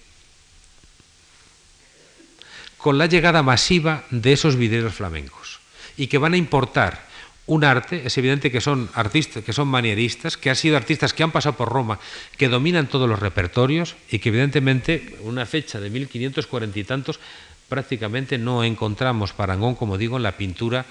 Con 2.76 2.98
la 2.98 3.06
llegada 3.06 3.42
masiva 3.42 4.04
de 4.10 4.34
esos 4.34 4.56
vidrieros 4.56 4.94
flamencos 4.94 5.60
y 5.96 6.08
que 6.08 6.18
van 6.18 6.34
a 6.34 6.36
importar 6.36 7.13
un 7.46 7.64
arte, 7.64 8.02
es 8.06 8.16
evidente 8.16 8.50
que 8.50 8.60
son 8.60 8.88
artistas, 8.94 9.44
que 9.44 9.52
son 9.52 9.68
manieristas, 9.68 10.36
que 10.36 10.50
han 10.50 10.56
sido 10.56 10.76
artistas 10.76 11.12
que 11.12 11.22
han 11.22 11.32
pasado 11.32 11.56
por 11.56 11.68
Roma, 11.68 11.98
que 12.38 12.48
dominan 12.48 12.88
todos 12.88 13.08
los 13.08 13.18
repertorios 13.18 13.96
y 14.10 14.18
que 14.18 14.30
evidentemente 14.30 15.16
una 15.22 15.44
fecha 15.44 15.78
de 15.80 15.90
1540 15.90 16.78
y 16.78 16.84
tantos 16.84 17.20
prácticamente 17.68 18.38
no 18.38 18.64
encontramos 18.64 19.32
parangón, 19.32 19.74
como 19.74 19.98
digo, 19.98 20.16
en 20.16 20.22
la 20.22 20.36
pintura 20.36 20.86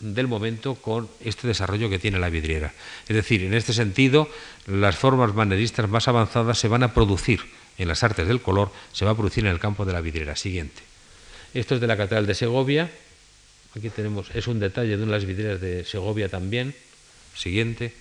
del 0.00 0.28
momento 0.28 0.74
con 0.74 1.08
este 1.24 1.48
desarrollo 1.48 1.88
que 1.88 1.98
tiene 1.98 2.18
la 2.18 2.28
vidriera. 2.28 2.72
Es 3.08 3.16
decir, 3.16 3.42
en 3.42 3.54
este 3.54 3.72
sentido, 3.72 4.28
las 4.66 4.96
formas 4.96 5.34
manieristas 5.34 5.88
más 5.88 6.06
avanzadas 6.06 6.58
se 6.58 6.68
van 6.68 6.82
a 6.82 6.94
producir 6.94 7.40
en 7.78 7.88
las 7.88 8.02
artes 8.02 8.28
del 8.28 8.42
color, 8.42 8.70
se 8.92 9.04
va 9.04 9.12
a 9.12 9.16
producir 9.16 9.44
en 9.44 9.50
el 9.50 9.58
campo 9.58 9.84
de 9.84 9.92
la 9.92 10.00
vidriera. 10.00 10.36
Siguiente. 10.36 10.82
Esto 11.54 11.74
es 11.74 11.80
de 11.80 11.86
la 11.86 11.96
Catedral 11.96 12.26
de 12.26 12.34
Segovia, 12.34 12.90
Aquí 13.76 13.90
tenemos, 13.90 14.30
es 14.34 14.46
un 14.46 14.58
detalle 14.58 14.96
de 14.96 15.02
una 15.02 15.12
de 15.12 15.18
las 15.18 15.26
vidrieras 15.26 15.60
de 15.60 15.84
Segovia 15.84 16.30
también. 16.30 16.74
Siguiente. 17.34 17.92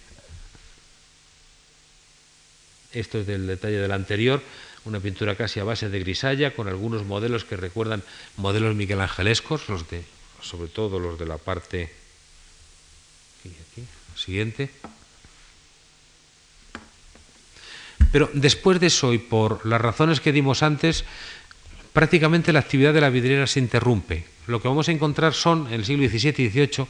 Esto 2.94 3.20
es 3.20 3.28
del 3.28 3.46
detalle 3.46 3.78
del 3.78 3.92
anterior, 3.92 4.42
una 4.86 5.02
pintura 5.02 5.36
casi 5.36 5.60
a 5.60 5.66
base 5.66 5.90
de 5.90 6.00
grisalla, 6.00 6.56
con 6.56 6.70
algunos 6.70 7.04
modelos 7.04 7.44
que 7.44 7.58
recuerdan 7.58 8.04
modelos 8.38 8.74
miguelangelescos, 8.74 9.68
los 9.68 9.90
de, 9.90 10.06
sobre 10.42 10.70
todo 10.70 10.98
los 10.98 11.20
de 11.20 11.26
la 11.26 11.38
parte. 11.38 11.92
Siguiente. 14.16 14.72
Pero 18.14 18.30
después 18.34 18.80
de 18.80 18.88
eso 18.88 19.12
y 19.12 19.18
por 19.18 19.66
las 19.66 19.82
razones 19.82 20.22
que 20.22 20.32
dimos 20.32 20.64
antes, 20.64 21.04
prácticamente 21.96 22.52
la 22.52 22.60
actividad 22.60 22.94
de 22.94 23.00
la 23.00 23.10
vidriera 23.10 23.48
se 23.48 23.62
interrumpe. 23.62 24.26
Lo 24.48 24.62
que 24.62 24.68
vamos 24.68 24.90
a 24.90 24.92
encontrar 24.92 25.34
son, 25.34 25.68
en 25.68 25.76
el 25.76 25.86
siglo 25.86 26.06
XVII 26.06 26.44
y 26.44 26.50
XVIII, 26.50 26.88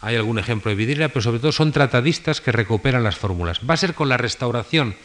hay 0.00 0.16
algún 0.16 0.38
ejemplo 0.38 0.70
de 0.70 0.74
vidriera, 0.74 1.08
pero 1.08 1.20
sobre 1.20 1.38
todo 1.38 1.52
son 1.52 1.70
tratadistas 1.70 2.40
que 2.40 2.50
recuperan 2.50 3.04
las 3.04 3.18
fórmulas. 3.18 3.60
Va 3.68 3.74
a 3.74 3.76
ser 3.76 3.92
con 3.92 4.08
la 4.08 4.16
restauración 4.16 4.96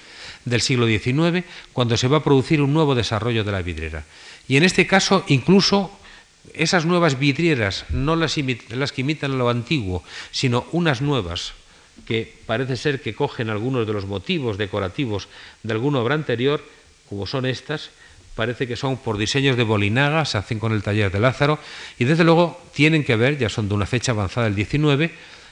del 0.46 0.62
siglo 0.62 0.88
XIX 0.88 1.44
cuando 1.74 1.98
se 1.98 2.08
va 2.08 2.20
a 2.20 2.24
producir 2.24 2.62
un 2.62 2.74
nuevo 2.74 2.96
desarrollo 2.96 3.44
de 3.44 3.52
la 3.52 3.62
vidriera. 3.62 4.06
Y 4.48 4.56
en 4.56 4.64
este 4.64 4.88
caso, 4.88 5.26
incluso 5.28 5.92
esas 6.54 6.86
nuevas 6.86 7.20
vidrieras, 7.20 7.84
no 7.90 8.16
las, 8.16 8.38
las 8.70 8.94
que 8.94 9.02
imitan 9.02 9.38
lo 9.38 9.50
antiguo, 9.50 10.04
sino 10.32 10.66
unas 10.72 11.02
nuevas 11.02 11.52
que 12.08 12.34
parece 12.46 12.78
ser 12.78 13.02
que 13.02 13.14
cogen 13.14 13.50
algunos 13.50 13.86
de 13.86 13.92
los 13.92 14.06
motivos 14.06 14.58
decorativos 14.58 15.28
de 15.64 15.74
alguna 15.74 16.00
obra 16.00 16.16
anterior, 16.16 16.64
como 17.10 17.28
son 17.28 17.46
estas, 17.46 17.90
parece 18.36 18.68
que 18.68 18.76
son 18.76 18.98
por 18.98 19.18
diseños 19.18 19.58
de 19.58 19.64
Bolinaga, 19.64 20.26
se 20.26 20.38
hacen 20.38 20.60
con 20.60 20.72
el 20.72 20.84
taller 20.84 21.12
de 21.12 21.20
Lázaro, 21.20 21.60
y 22.00 22.06
desde 22.06 22.24
luego 22.24 22.62
tienen 22.74 23.04
que 23.04 23.16
ver, 23.16 23.38
ya 23.38 23.50
son 23.50 23.70
de 23.70 23.76
una 23.76 23.86
fecha 23.86 24.12
avanzada 24.12 24.46
del 24.46 24.56
19, 24.56 25.12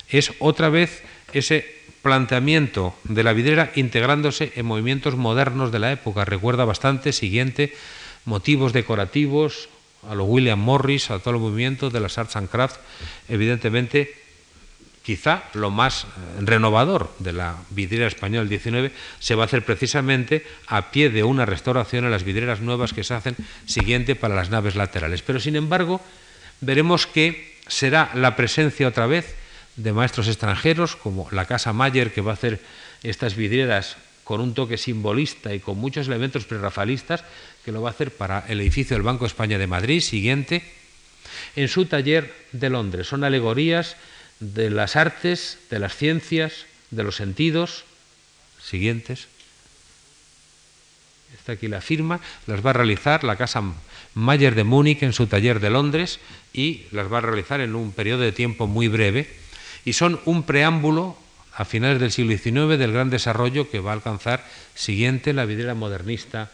es 0.09 0.34
otra 0.39 0.69
vez 0.69 1.03
ese 1.34 1.82
planteamiento 2.01 2.95
de 3.03 3.23
la 3.23 3.34
vidriera 3.34 3.71
integrándose 3.75 4.51
en 4.55 4.65
movimientos 4.65 5.15
modernos 5.15 5.71
de 5.71 5.79
la 5.79 5.91
época. 5.91 6.25
Recuerda 6.25 6.65
bastante, 6.65 7.13
siguiente, 7.13 7.73
motivos 8.25 8.73
decorativos, 8.73 9.69
a 10.09 10.15
lo 10.15 10.25
William 10.25 10.59
Morris, 10.59 11.11
a 11.11 11.19
todo 11.19 11.36
el 11.36 11.39
movimiento 11.39 11.89
de 11.89 11.99
las 11.99 12.17
Arts 12.17 12.36
and 12.36 12.49
Crafts, 12.49 12.79
evidentemente 13.29 14.20
quizá 15.04 15.43
lo 15.54 15.72
más 15.72 16.04
eh, 16.04 16.08
renovador 16.41 17.14
de 17.20 17.34
la 17.34 17.58
vidriera 17.70 18.08
española 18.08 18.41
del 18.41 18.49
19 18.49 18.91
se 19.20 19.36
va 19.36 19.43
a 19.43 19.45
hacer 19.45 19.66
precisamente 19.66 20.45
a 20.68 20.91
pie 20.91 21.10
de 21.10 21.24
una 21.24 21.45
restauración 21.45 22.06
a 22.06 22.10
las 22.10 22.24
vidrieras 22.24 22.62
nuevas 22.62 22.93
que 22.93 23.04
se 23.04 23.14
hacen 23.14 23.36
siguiente 23.66 24.16
para 24.16 24.36
las 24.36 24.49
naves 24.49 24.76
laterales. 24.76 25.22
Pero 25.22 25.39
sin 25.39 25.56
embargo, 25.56 26.02
veremos 26.62 27.08
que 27.08 27.58
será 27.68 28.12
la 28.14 28.36
presencia 28.36 28.88
otra 28.88 29.08
vez 29.08 29.36
de 29.76 29.93
maestros 29.93 30.28
extranjeros, 30.28 30.95
como 30.95 31.28
la 31.32 31.45
Casa 31.45 31.74
Mayer, 31.74 32.14
que 32.14 32.22
va 32.22 32.32
a 32.32 32.36
hacer 32.36 32.60
estas 33.04 33.36
vidrieras 33.36 33.97
con 34.24 34.41
un 34.41 34.54
toque 34.54 34.78
simbolista 34.78 35.54
y 35.54 35.60
con 35.60 35.78
muchos 35.78 36.08
elementos 36.08 36.45
prerrafalistas, 36.45 37.24
que 37.66 37.72
lo 37.72 37.82
va 37.82 37.89
a 37.89 37.91
hacer 37.93 38.12
para 38.12 38.45
el 38.47 38.62
edificio 38.62 38.95
del 38.95 39.04
Banco 39.04 39.26
España 39.26 39.58
de 39.58 39.68
Madrid, 39.68 40.02
siguiente, 40.02 40.64
en 41.56 41.68
su 41.68 41.86
taller 41.86 42.34
de 42.52 42.70
Londres. 42.70 43.08
Son 43.08 43.24
alegorías 43.24 43.95
de 44.41 44.69
las 44.69 44.97
artes, 44.97 45.59
de 45.69 45.79
las 45.79 45.95
ciencias, 45.95 46.65
de 46.89 47.03
los 47.03 47.15
sentidos 47.15 47.85
siguientes. 48.61 49.27
Está 51.37 51.53
aquí 51.53 51.69
la 51.69 51.79
firma, 51.79 52.19
las 52.47 52.65
va 52.65 52.71
a 52.71 52.73
realizar 52.73 53.23
la 53.23 53.37
Casa 53.37 53.63
Mayer 54.15 54.55
de 54.55 54.65
Múnich 54.65 55.03
en 55.03 55.13
su 55.13 55.27
taller 55.27 55.61
de 55.61 55.69
Londres 55.69 56.19
y 56.53 56.85
las 56.91 57.11
va 57.11 57.19
a 57.19 57.21
realizar 57.21 57.61
en 57.61 57.75
un 57.75 57.93
periodo 57.93 58.21
de 58.21 58.33
tiempo 58.33 58.67
muy 58.67 58.89
breve 58.89 59.29
y 59.85 59.93
son 59.93 60.19
un 60.25 60.43
preámbulo 60.43 61.15
a 61.53 61.63
finales 61.63 61.99
del 61.99 62.11
siglo 62.11 62.37
XIX 62.37 62.77
del 62.77 62.91
gran 62.91 63.09
desarrollo 63.09 63.69
que 63.69 63.79
va 63.79 63.91
a 63.91 63.95
alcanzar 63.95 64.45
siguiente 64.75 65.33
la 65.33 65.45
vidriera 65.45 65.75
modernista 65.75 66.51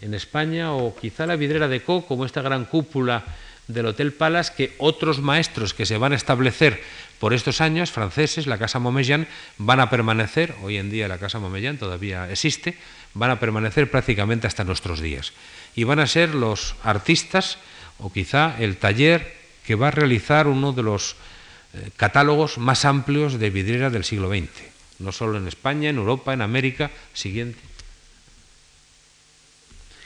en 0.00 0.14
España 0.14 0.72
o 0.72 0.96
quizá 0.96 1.26
la 1.26 1.36
vidriera 1.36 1.68
de 1.68 1.82
Co 1.82 2.06
como 2.06 2.24
esta 2.24 2.40
gran 2.40 2.64
cúpula 2.64 3.24
del 3.72 3.86
Hotel 3.86 4.12
Palace 4.12 4.52
que 4.56 4.74
otros 4.78 5.20
maestros 5.20 5.74
que 5.74 5.86
se 5.86 5.98
van 5.98 6.12
a 6.12 6.16
establecer 6.16 6.82
por 7.18 7.34
estos 7.34 7.60
años, 7.60 7.90
franceses, 7.90 8.46
la 8.46 8.58
Casa 8.58 8.78
Montmellán, 8.78 9.28
van 9.58 9.80
a 9.80 9.90
permanecer, 9.90 10.54
hoy 10.62 10.78
en 10.78 10.90
día 10.90 11.06
la 11.06 11.18
Casa 11.18 11.38
Montmellán 11.38 11.76
todavía 11.76 12.30
existe, 12.30 12.76
van 13.14 13.30
a 13.30 13.38
permanecer 13.38 13.90
prácticamente 13.90 14.46
hasta 14.46 14.64
nuestros 14.64 15.00
días. 15.00 15.32
Y 15.76 15.84
van 15.84 16.00
a 16.00 16.06
ser 16.06 16.34
los 16.34 16.74
artistas 16.82 17.58
o 17.98 18.10
quizá 18.10 18.56
el 18.58 18.78
taller 18.78 19.36
que 19.66 19.74
va 19.74 19.88
a 19.88 19.92
realizar 19.92 20.48
uno 20.48 20.72
de 20.72 20.82
los 20.82 21.16
eh, 21.74 21.90
catálogos 21.96 22.58
más 22.58 22.84
amplios 22.84 23.38
de 23.38 23.50
vidriera 23.50 23.90
del 23.90 24.04
siglo 24.04 24.28
XX, 24.28 24.48
no 24.98 25.12
solo 25.12 25.36
en 25.36 25.46
España, 25.46 25.90
en 25.90 25.98
Europa, 25.98 26.32
en 26.32 26.40
América, 26.40 26.90
siguiente. 27.12 27.60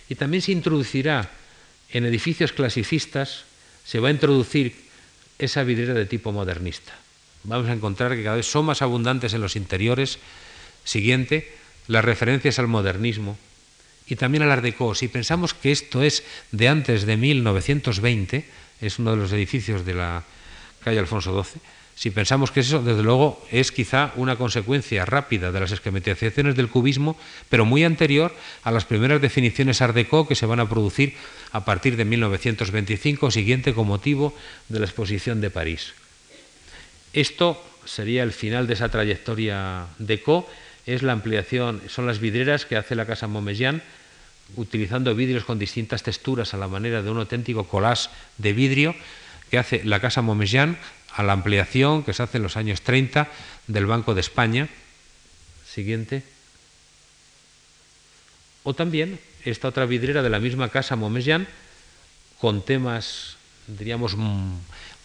Y 0.09 0.16
también 0.16 0.43
se 0.43 0.53
introducirá 0.53 1.31
en 1.91 2.05
edificios 2.05 2.53
clasicistas 2.53 3.45
se 3.85 4.01
va 4.01 4.09
a 4.09 4.12
introducir 4.12 4.74
esa 5.39 5.62
vidriera 5.62 5.94
de 5.94 6.06
tipo 6.06 6.32
modernista. 6.32 6.93
Vamos 7.44 7.69
a 7.69 7.73
encontrar 7.73 8.16
que 8.16 8.24
cada 8.24 8.36
vez 8.36 8.47
son 8.47 8.65
más 8.65 8.82
abundantes 8.82 9.35
en 9.35 9.40
los 9.40 9.56
interiores. 9.56 10.19
Siguiente, 10.85 11.52
las 11.89 12.05
referencias 12.05 12.59
al 12.59 12.69
modernismo 12.69 13.36
y 14.06 14.16
también 14.16 14.43
al 14.43 14.51
Art 14.51 14.62
Deco. 14.62 14.94
Si 14.94 15.09
pensamos 15.09 15.55
que 15.55 15.73
esto 15.73 16.02
es 16.02 16.24
de 16.52 16.69
antes 16.69 17.05
de 17.05 17.16
1920, 17.16 18.44
es 18.81 18.98
uno 18.98 19.12
de 19.12 19.16
los 19.16 19.32
edificios 19.32 19.85
de 19.85 19.94
la 19.94 20.24
calle 20.82 20.98
Alfonso 20.98 21.43
XII, 21.43 21.61
si 21.94 22.11
pensamos 22.11 22.51
que 22.51 22.61
eso, 22.61 22.82
desde 22.82 23.02
luego, 23.02 23.40
es 23.52 23.70
quizá 23.70 24.12
una 24.16 24.36
consecuencia 24.36 25.05
rápida 25.05 25.52
de 25.52 25.61
las 25.61 25.70
esquematizaciones 25.70 26.56
del 26.56 26.69
cubismo, 26.69 27.16
pero 27.48 27.65
muy 27.65 27.85
anterior 27.85 28.35
a 28.65 28.73
las 28.73 28.85
primeras 28.85 29.23
definiciones 29.23 29.81
Art 29.81 29.94
Deco 29.94 30.27
que 30.27 30.35
se 30.35 30.47
van 30.47 30.59
a 30.59 30.69
producir 30.69 31.15
a 31.55 31.64
partir 31.64 31.97
de 31.97 32.05
1925, 32.05 33.31
siguiente 33.31 33.74
con 33.74 33.86
motivo 33.86 34.35
de 34.68 34.81
la 34.81 34.86
exposición 34.86 35.40
de 35.40 35.55
París. 35.55 35.94
Esto 37.12 37.62
sería 37.86 38.24
el 38.24 38.32
final 38.32 38.66
de 38.66 38.74
esa 38.74 38.89
trayectoria 38.89 39.86
Deco, 40.01 40.51
es 40.85 41.05
la 41.05 41.12
ampliación, 41.12 41.81
son 41.86 42.09
las 42.09 42.18
vidrieras 42.18 42.66
que 42.66 42.76
hace 42.76 42.97
la 42.97 43.06
Casa 43.06 43.28
Montmellán, 43.28 43.82
utilizando 44.56 45.14
vidrios 45.14 45.44
con 45.44 45.60
distintas 45.60 46.02
texturas 46.02 46.55
a 46.55 46.59
la 46.59 46.66
manera 46.66 47.02
de 47.02 47.10
un 47.10 47.18
auténtico 47.18 47.68
collage 47.68 48.10
de 48.36 48.52
vidrio 48.52 48.97
que 49.48 49.59
hace 49.59 49.85
la 49.85 50.01
Casa 50.01 50.22
Montmellán 50.22 50.76
a 51.14 51.22
la 51.22 51.35
ampliación 51.35 52.02
que 52.02 52.14
se 52.14 52.24
hace 52.24 52.39
en 52.39 52.43
los 52.43 52.56
años 52.56 52.82
30 52.82 53.31
del 53.68 53.86
Banco 53.86 54.14
de 54.14 54.22
España. 54.22 54.68
Siguiente. 55.64 56.24
O 58.64 58.74
también 58.74 59.20
esta 59.45 59.69
otra 59.69 59.87
vidriera 59.87 60.23
de 60.23 60.31
la 60.31 60.41
misma 60.41 60.69
casa 60.69 60.97
Momesian 60.97 61.47
con 62.41 62.62
temas, 62.62 63.37
diríamos, 63.66 64.16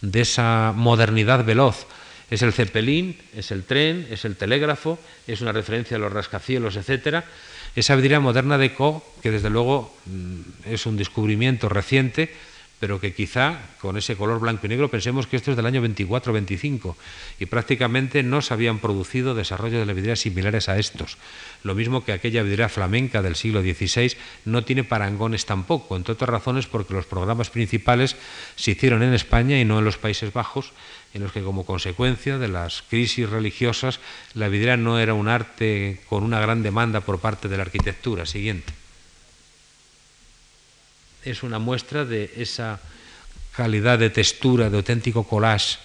de 0.00 0.20
esa 0.20 0.72
modernidad 0.74 1.44
veloz. 1.44 1.86
Es 2.30 2.42
el 2.42 2.52
cepelín, 2.52 3.18
es 3.34 3.50
el 3.50 3.64
tren, 3.64 4.06
es 4.10 4.24
el 4.24 4.36
telégrafo, 4.36 4.98
es 5.26 5.40
una 5.40 5.52
referencia 5.52 5.96
a 5.96 6.00
los 6.00 6.12
rascacielos, 6.12 6.76
etcétera. 6.76 7.24
Esa 7.74 7.96
vidriera 7.96 8.20
moderna 8.20 8.58
de 8.58 8.74
Co, 8.74 9.04
que 9.22 9.30
desde 9.30 9.50
luego 9.50 9.94
mm, 10.06 10.40
es 10.66 10.86
un 10.86 10.96
descubrimiento 10.96 11.68
reciente, 11.68 12.32
pero 12.80 12.98
que 12.98 13.12
quizá 13.12 13.60
con 13.78 13.98
ese 13.98 14.16
color 14.16 14.40
blanco 14.40 14.64
y 14.64 14.70
negro 14.70 14.90
pensemos 14.90 15.26
que 15.26 15.36
esto 15.36 15.52
es 15.52 15.56
del 15.56 15.66
año 15.66 15.84
24-25 15.84 16.96
y 17.38 17.44
prácticamente 17.46 18.22
no 18.22 18.40
se 18.40 18.54
habían 18.54 18.78
producido 18.78 19.34
desarrollos 19.34 19.80
de 19.80 19.86
la 19.86 19.92
vidriera 19.92 20.16
similares 20.16 20.70
a 20.70 20.78
estos. 20.78 21.18
Lo 21.62 21.74
mismo 21.74 22.04
que 22.04 22.12
aquella 22.12 22.42
vidriera 22.42 22.70
flamenca 22.70 23.20
del 23.20 23.36
siglo 23.36 23.60
XVI 23.60 24.16
no 24.46 24.64
tiene 24.64 24.82
parangones 24.82 25.44
tampoco, 25.44 25.94
entre 25.94 26.14
otras 26.14 26.30
razones 26.30 26.66
porque 26.66 26.94
los 26.94 27.04
programas 27.04 27.50
principales 27.50 28.16
se 28.56 28.70
hicieron 28.70 29.02
en 29.02 29.12
España 29.12 29.60
y 29.60 29.66
no 29.66 29.78
en 29.78 29.84
los 29.84 29.98
Países 29.98 30.32
Bajos, 30.32 30.72
en 31.12 31.22
los 31.22 31.32
que 31.32 31.42
como 31.42 31.66
consecuencia 31.66 32.38
de 32.38 32.48
las 32.48 32.82
crisis 32.88 33.28
religiosas 33.28 34.00
la 34.32 34.48
vidriera 34.48 34.78
no 34.78 34.98
era 34.98 35.12
un 35.12 35.28
arte 35.28 36.00
con 36.08 36.24
una 36.24 36.40
gran 36.40 36.62
demanda 36.62 37.02
por 37.02 37.20
parte 37.20 37.48
de 37.48 37.58
la 37.58 37.64
arquitectura. 37.64 38.24
Siguiente 38.24 38.79
es 41.24 41.42
una 41.42 41.58
muestra 41.58 42.04
de 42.04 42.32
esa 42.36 42.80
calidad 43.56 43.98
de 43.98 44.10
textura, 44.10 44.70
de 44.70 44.76
auténtico 44.76 45.24
collage 45.24 45.78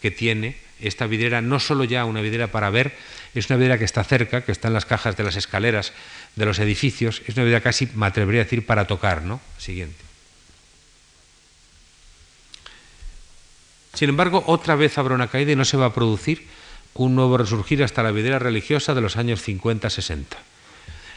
que 0.00 0.10
tiene 0.10 0.56
esta 0.80 1.06
vidriera, 1.06 1.40
no 1.42 1.60
solo 1.60 1.84
ya 1.84 2.04
una 2.04 2.20
vidriera 2.20 2.48
para 2.48 2.70
ver, 2.70 2.96
es 3.34 3.50
una 3.50 3.56
vidriera 3.56 3.78
que 3.78 3.84
está 3.84 4.02
cerca, 4.02 4.42
que 4.42 4.52
está 4.52 4.68
en 4.68 4.74
las 4.74 4.86
cajas 4.86 5.16
de 5.16 5.24
las 5.24 5.36
escaleras 5.36 5.92
de 6.36 6.46
los 6.46 6.58
edificios, 6.58 7.22
es 7.26 7.36
una 7.36 7.44
vidriera 7.44 7.62
casi, 7.62 7.88
me 7.94 8.06
atrevería 8.06 8.40
a 8.40 8.44
decir, 8.44 8.64
para 8.64 8.86
tocar, 8.86 9.22
¿no? 9.22 9.40
Siguiente. 9.58 9.98
Sin 13.92 14.08
embargo, 14.08 14.42
otra 14.46 14.76
vez 14.76 14.96
habrá 14.96 15.14
una 15.14 15.28
caída 15.28 15.52
y 15.52 15.56
no 15.56 15.64
se 15.64 15.76
va 15.76 15.86
a 15.86 15.94
producir 15.94 16.46
un 16.94 17.14
nuevo 17.14 17.36
resurgir 17.36 17.82
hasta 17.84 18.02
la 18.02 18.10
vidriera 18.10 18.38
religiosa 18.38 18.94
de 18.94 19.00
los 19.00 19.16
años 19.16 19.46
50-60 19.46 20.24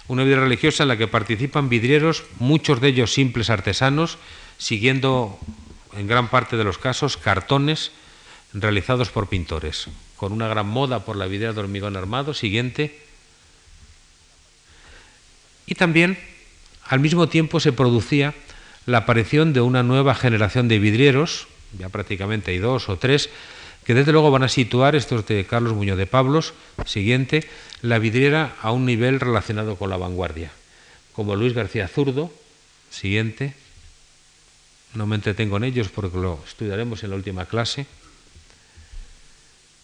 una 0.08 0.24
vida 0.24 0.38
religiosa 0.38 0.84
en 0.84 0.90
la 0.90 0.98
que 0.98 1.08
participan 1.08 1.70
vidrieros, 1.70 2.24
muchos 2.40 2.82
de 2.82 2.90
ellos 2.90 3.14
simples 3.14 3.50
artesanos, 3.50 4.18
siguiendo 4.58 5.40
en 5.98 6.08
gran 6.08 6.30
parte 6.30 6.58
de 6.58 6.64
los 6.64 6.78
casos 6.78 7.18
cartones 7.18 7.92
realizados 8.54 9.10
por 9.10 9.28
pintores, 9.28 9.88
con 10.18 10.32
una 10.32 10.48
gran 10.48 10.68
moda 10.68 11.06
por 11.06 11.16
la 11.16 11.28
vidriera 11.28 11.54
de 11.54 11.62
hormigón 11.62 11.98
armado. 11.98 12.34
Siguiente. 12.34 13.00
Y 15.66 15.76
también, 15.76 16.20
al 16.86 17.00
mismo 17.00 17.28
tiempo, 17.30 17.60
se 17.60 17.72
producía 17.72 18.34
la 18.86 19.00
aparición 19.00 19.54
de 19.54 19.62
una 19.62 19.82
nueva 19.82 20.14
generación 20.14 20.68
de 20.68 20.80
vidrieros, 20.80 21.48
ya 21.80 21.90
prácticamente 21.90 22.52
hay 22.52 22.60
dos 22.60 22.90
o 22.90 22.98
tres, 22.98 23.30
que 23.86 23.94
desde 23.94 24.12
luego 24.12 24.32
van 24.32 24.44
a 24.44 24.50
situar, 24.50 24.96
estos 24.96 25.26
de 25.26 25.46
Carlos 25.46 25.74
Muñoz 25.74 25.98
de 25.98 26.06
Pablos, 26.06 26.54
siguiente, 26.86 27.48
la 27.84 28.00
vidriera 28.00 28.56
a 28.62 28.72
un 28.72 28.86
nivel 28.86 29.20
relacionado 29.20 29.76
con 29.76 29.90
la 29.90 29.98
vanguardia, 29.98 30.52
como 31.12 31.36
Luis 31.36 31.54
García 31.54 31.90
Zurdo, 31.90 32.34
siguiente, 32.90 33.54
no 34.94 35.06
me 35.06 35.16
entretengo 35.16 35.58
en 35.58 35.66
ellos 35.66 35.90
porque 35.90 36.18
lo 36.18 36.40
estudiaremos 36.48 37.04
en 37.04 37.10
la 37.10 37.18
última 37.18 37.46
clase, 37.46 37.86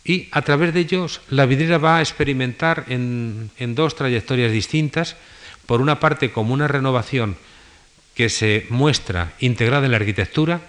y 0.06 0.30
a 0.32 0.42
través 0.42 0.74
de 0.74 0.80
ellos 0.80 1.20
la 1.30 1.46
vidriera 1.46 1.78
va 1.78 1.98
a 1.98 2.02
experimentar 2.02 2.86
en, 2.88 3.52
en 3.58 3.76
dos 3.76 3.96
trayectorias 3.96 4.54
distintas, 4.54 5.18
por 5.66 5.82
una 5.82 6.00
parte 6.00 6.32
como 6.32 6.54
una 6.54 6.70
renovación 6.70 7.36
que 8.16 8.30
se 8.30 8.66
muestra 8.70 9.34
integrada 9.40 9.86
en 9.86 9.92
la 9.92 9.98
arquitectura, 9.98 10.62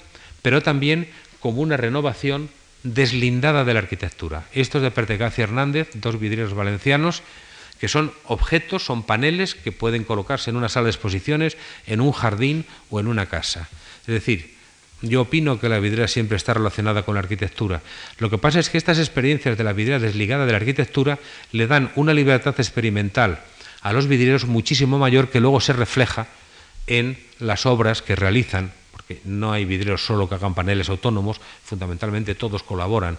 pero 0.42 0.62
también 0.62 1.08
como 1.38 1.62
una 1.62 1.76
renovación 1.76 2.50
deslindada 2.82 3.64
de 3.64 3.74
la 3.74 3.80
arquitectura. 3.80 4.44
Esto 4.52 4.78
es 4.78 4.82
de 4.82 4.90
Pertecacia 4.90 5.44
Hernández, 5.44 5.90
dos 5.94 6.18
vidrieros 6.18 6.54
valencianos, 6.54 7.22
que 7.78 7.88
son 7.88 8.12
objetos, 8.24 8.84
son 8.84 9.02
paneles 9.02 9.54
que 9.54 9.72
pueden 9.72 10.04
colocarse 10.04 10.50
en 10.50 10.56
una 10.56 10.68
sala 10.68 10.84
de 10.84 10.90
exposiciones, 10.90 11.56
en 11.86 12.00
un 12.00 12.12
jardín 12.12 12.66
o 12.90 13.00
en 13.00 13.06
una 13.06 13.26
casa. 13.26 13.68
Es 14.02 14.14
decir, 14.14 14.54
yo 15.02 15.22
opino 15.22 15.58
que 15.58 15.68
la 15.68 15.78
vidriera 15.78 16.08
siempre 16.08 16.36
está 16.36 16.52
relacionada 16.52 17.04
con 17.04 17.14
la 17.14 17.20
arquitectura. 17.20 17.80
Lo 18.18 18.28
que 18.28 18.38
pasa 18.38 18.60
es 18.60 18.68
que 18.68 18.76
estas 18.76 18.98
experiencias 18.98 19.56
de 19.56 19.64
la 19.64 19.72
vidriera 19.72 19.98
desligada 19.98 20.44
de 20.44 20.52
la 20.52 20.58
arquitectura 20.58 21.18
le 21.52 21.66
dan 21.66 21.90
una 21.94 22.12
libertad 22.12 22.54
experimental 22.58 23.40
a 23.80 23.92
los 23.94 24.08
vidrieros 24.08 24.44
muchísimo 24.44 24.98
mayor 24.98 25.30
que 25.30 25.40
luego 25.40 25.60
se 25.60 25.72
refleja 25.72 26.26
en 26.86 27.18
las 27.38 27.64
obras 27.64 28.02
que 28.02 28.16
realizan 28.16 28.72
no 29.24 29.52
hay 29.52 29.64
vidrieros 29.64 30.04
solo 30.04 30.28
que 30.28 30.36
hagan 30.36 30.54
paneles 30.54 30.88
autónomos, 30.88 31.40
fundamentalmente 31.64 32.34
todos 32.34 32.62
colaboran 32.62 33.18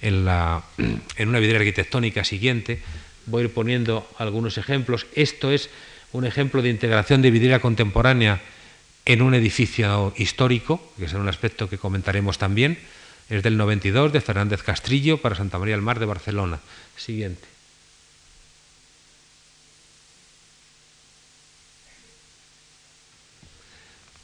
en, 0.00 0.26
en 1.16 1.28
una 1.28 1.38
vidriera 1.38 1.60
arquitectónica 1.60 2.24
siguiente. 2.24 2.82
Voy 3.26 3.42
a 3.42 3.44
ir 3.46 3.52
poniendo 3.52 4.08
algunos 4.18 4.58
ejemplos. 4.58 5.06
Esto 5.14 5.50
es 5.50 5.70
un 6.12 6.26
ejemplo 6.26 6.62
de 6.62 6.70
integración 6.70 7.22
de 7.22 7.30
vidriera 7.30 7.60
contemporánea 7.60 8.40
en 9.04 9.22
un 9.22 9.34
edificio 9.34 10.12
histórico, 10.16 10.92
que 10.98 11.06
es 11.06 11.12
un 11.12 11.28
aspecto 11.28 11.68
que 11.68 11.78
comentaremos 11.78 12.38
también. 12.38 12.78
Es 13.28 13.42
del 13.42 13.56
92, 13.56 14.12
de 14.12 14.20
Fernández 14.20 14.62
Castrillo, 14.62 15.18
para 15.18 15.36
Santa 15.36 15.58
María 15.58 15.74
del 15.74 15.82
Mar 15.82 15.98
de 15.98 16.06
Barcelona. 16.06 16.60
Siguiente. 16.96 17.48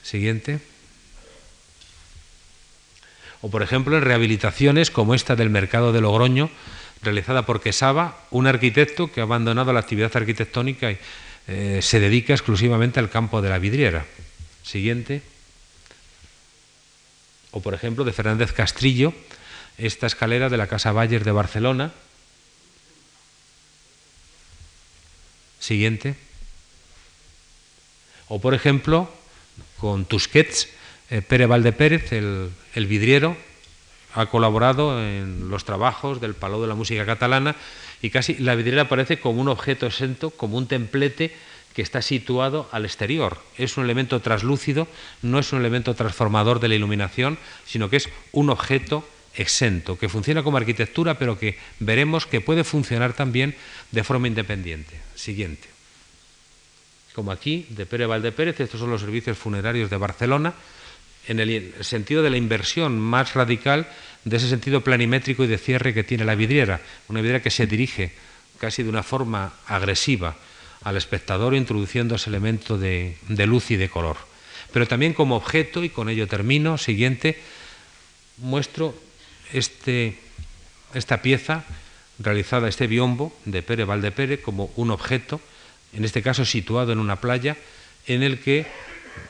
Siguiente 0.03 0.61
o 3.41 3.51
por 3.51 3.63
ejemplo 3.63 3.97
en 3.97 4.03
rehabilitaciones 4.03 4.91
como 4.91 5.15
esta 5.15 5.37
del 5.37 5.51
mercado 5.51 5.93
de 5.93 6.01
Logroño, 6.01 6.51
realizada 7.03 7.47
por 7.47 7.61
Quesaba, 7.61 8.27
un 8.31 8.47
arquitecto 8.47 9.13
que 9.13 9.21
ha 9.21 9.25
abandonado 9.25 9.73
la 9.73 9.81
actividad 9.81 10.17
arquitectónica 10.17 10.91
y 10.91 10.99
eh, 11.47 11.81
se 11.83 12.01
dedica 12.01 12.35
exclusivamente 12.35 13.01
al 13.01 13.11
campo 13.11 13.41
de 13.41 13.49
la 13.49 13.59
vidriera. 13.59 14.05
Siguiente. 14.63 15.23
O 17.53 17.63
por 17.63 17.75
ejemplo 17.75 18.05
de 18.05 18.13
Fernández 18.13 18.53
Castrillo, 18.53 19.15
esta 19.79 20.07
escalera 20.07 20.49
de 20.49 20.57
la 20.57 20.67
Casa 20.67 20.93
Bayer 20.93 21.25
de 21.25 21.33
Barcelona. 21.33 21.93
Siguiente. 25.59 26.17
O 28.29 28.41
por 28.41 28.53
ejemplo, 28.53 29.11
con 29.79 30.05
Tusquets, 30.05 30.69
eh, 31.11 31.23
Pere 31.23 31.47
Valdepérez, 31.47 32.13
el, 32.13 32.87
vidriero, 32.87 33.37
ha 34.15 34.27
colaborado 34.27 35.03
en 35.03 35.49
los 35.49 35.65
trabajos 35.65 36.21
del 36.21 36.35
Palau 36.35 36.61
de 36.61 36.69
la 36.69 36.75
Música 36.75 37.07
Catalana 37.07 37.57
y 38.03 38.11
casi 38.11 38.35
la 38.35 38.55
vidriera 38.55 38.83
aparece 38.83 39.19
como 39.19 39.41
un 39.41 39.49
objeto 39.49 39.87
exento, 39.87 40.31
como 40.31 40.57
un 40.57 40.67
templete 40.67 41.35
que 41.75 41.83
está 41.83 42.03
situado 42.03 42.69
al 42.73 42.85
exterior. 42.85 43.39
Es 43.57 43.77
un 43.77 43.85
elemento 43.85 44.21
traslúcido, 44.21 44.89
no 45.23 45.39
es 45.39 45.53
un 45.53 45.61
elemento 45.61 45.95
transformador 45.95 46.61
de 46.61 46.69
la 46.69 46.75
iluminación, 46.75 47.39
sino 47.65 47.89
que 47.89 47.99
es 47.99 48.09
un 48.33 48.51
objeto 48.51 49.07
exento, 49.35 49.97
que 49.99 50.09
funciona 50.09 50.43
como 50.43 50.57
arquitectura, 50.57 51.19
pero 51.19 51.39
que 51.39 51.57
veremos 51.79 52.27
que 52.27 52.41
puede 52.41 52.65
funcionar 52.65 53.13
también 53.13 53.55
de 53.93 54.03
forma 54.03 54.27
independiente. 54.27 55.01
Siguiente. 55.15 55.69
Como 57.15 57.31
aquí, 57.31 57.67
de 57.71 57.87
Pere 57.87 58.07
Valdepérez, 58.07 58.61
estos 58.61 58.81
son 58.81 58.91
los 58.91 59.01
servicios 59.01 59.39
funerarios 59.39 59.91
de 59.91 59.97
Barcelona, 59.97 60.55
en 61.29 61.41
el 61.41 61.75
sentido 61.83 62.23
de 62.23 62.31
la 62.31 62.39
inversión 62.39 62.99
más 62.99 63.35
radical 63.35 63.87
de 64.25 64.37
ese 64.37 64.49
sentido 64.49 64.83
planimétrico 64.83 65.45
y 65.45 65.47
de 65.47 65.59
cierre 65.59 65.95
que 65.95 66.03
tiene 66.03 66.25
la 66.25 66.35
vidriera, 66.35 66.81
una 67.09 67.21
vidriera 67.21 67.43
que 67.43 67.51
se 67.51 67.67
dirige 67.67 68.13
casi 68.59 68.83
de 68.83 68.89
una 68.89 69.03
forma 69.03 69.53
agresiva 69.67 70.37
al 70.83 70.97
espectador 70.97 71.55
introduciendo 71.55 72.17
ese 72.17 72.31
elemento 72.31 72.79
de, 72.79 73.17
luz 73.47 73.71
y 73.71 73.77
de 73.77 73.89
color. 73.89 74.17
Pero 74.73 74.89
también 74.89 75.13
como 75.13 75.37
objeto, 75.37 75.85
y 75.85 75.91
con 75.91 76.09
ello 76.09 76.27
termino, 76.27 76.79
siguiente, 76.79 77.39
muestro 78.39 78.95
este, 79.53 80.19
esta 80.95 81.23
pieza 81.23 81.65
realizada, 82.19 82.69
este 82.69 82.87
biombo 82.87 83.37
de 83.45 83.63
Pere 83.63 83.85
Valdepere, 83.85 84.41
como 84.41 84.71
un 84.77 84.91
objeto, 84.91 85.41
en 85.93 86.05
este 86.05 86.23
caso 86.23 86.45
situado 86.45 86.93
en 86.93 86.99
una 86.99 87.17
playa, 87.17 87.57
en 88.07 88.23
el 88.23 88.41
que 88.41 88.67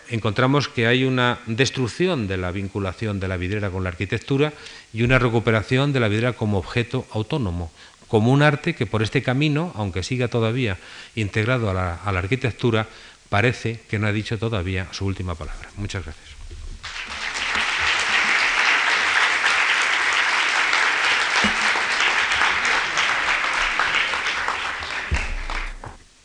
encontramos 0.09 0.69
que 0.69 0.86
hay 0.86 1.05
una 1.05 1.40
destrucción 1.47 2.28
de 2.28 2.36
la 2.36 2.51
vinculación 2.51 3.20
de 3.20 3.28
la 3.28 3.36
vidriera 3.36 3.70
con 3.70 3.85
la 3.85 3.90
arquitectura 3.90 4.52
y 4.93 5.02
una 5.02 5.19
recuperación 5.19 5.93
de 5.93 6.01
la 6.01 6.09
vidriera 6.09 6.32
como 6.32 6.59
objeto 6.59 7.06
autónomo, 7.12 7.70
como 8.09 8.32
un 8.32 8.43
arte 8.43 8.74
que 8.74 8.86
por 8.86 9.02
este 9.02 9.23
camino, 9.23 9.73
aunque 9.74 10.02
siga 10.02 10.28
todavía 10.28 10.78
integrado 11.15 11.70
a 11.70 11.74
la, 11.74 11.94
a 11.94 12.12
la 12.12 12.20
arquitectura, 12.20 12.89
parece 13.28 13.81
que 13.89 13.98
no 13.98 14.06
ha 14.06 14.12
dicho 14.12 14.39
todavía 14.39 14.89
su 14.93 15.05
última 15.05 15.35
palabra. 15.35 15.69
Muchas 15.77 16.05
gracias. 16.05 16.38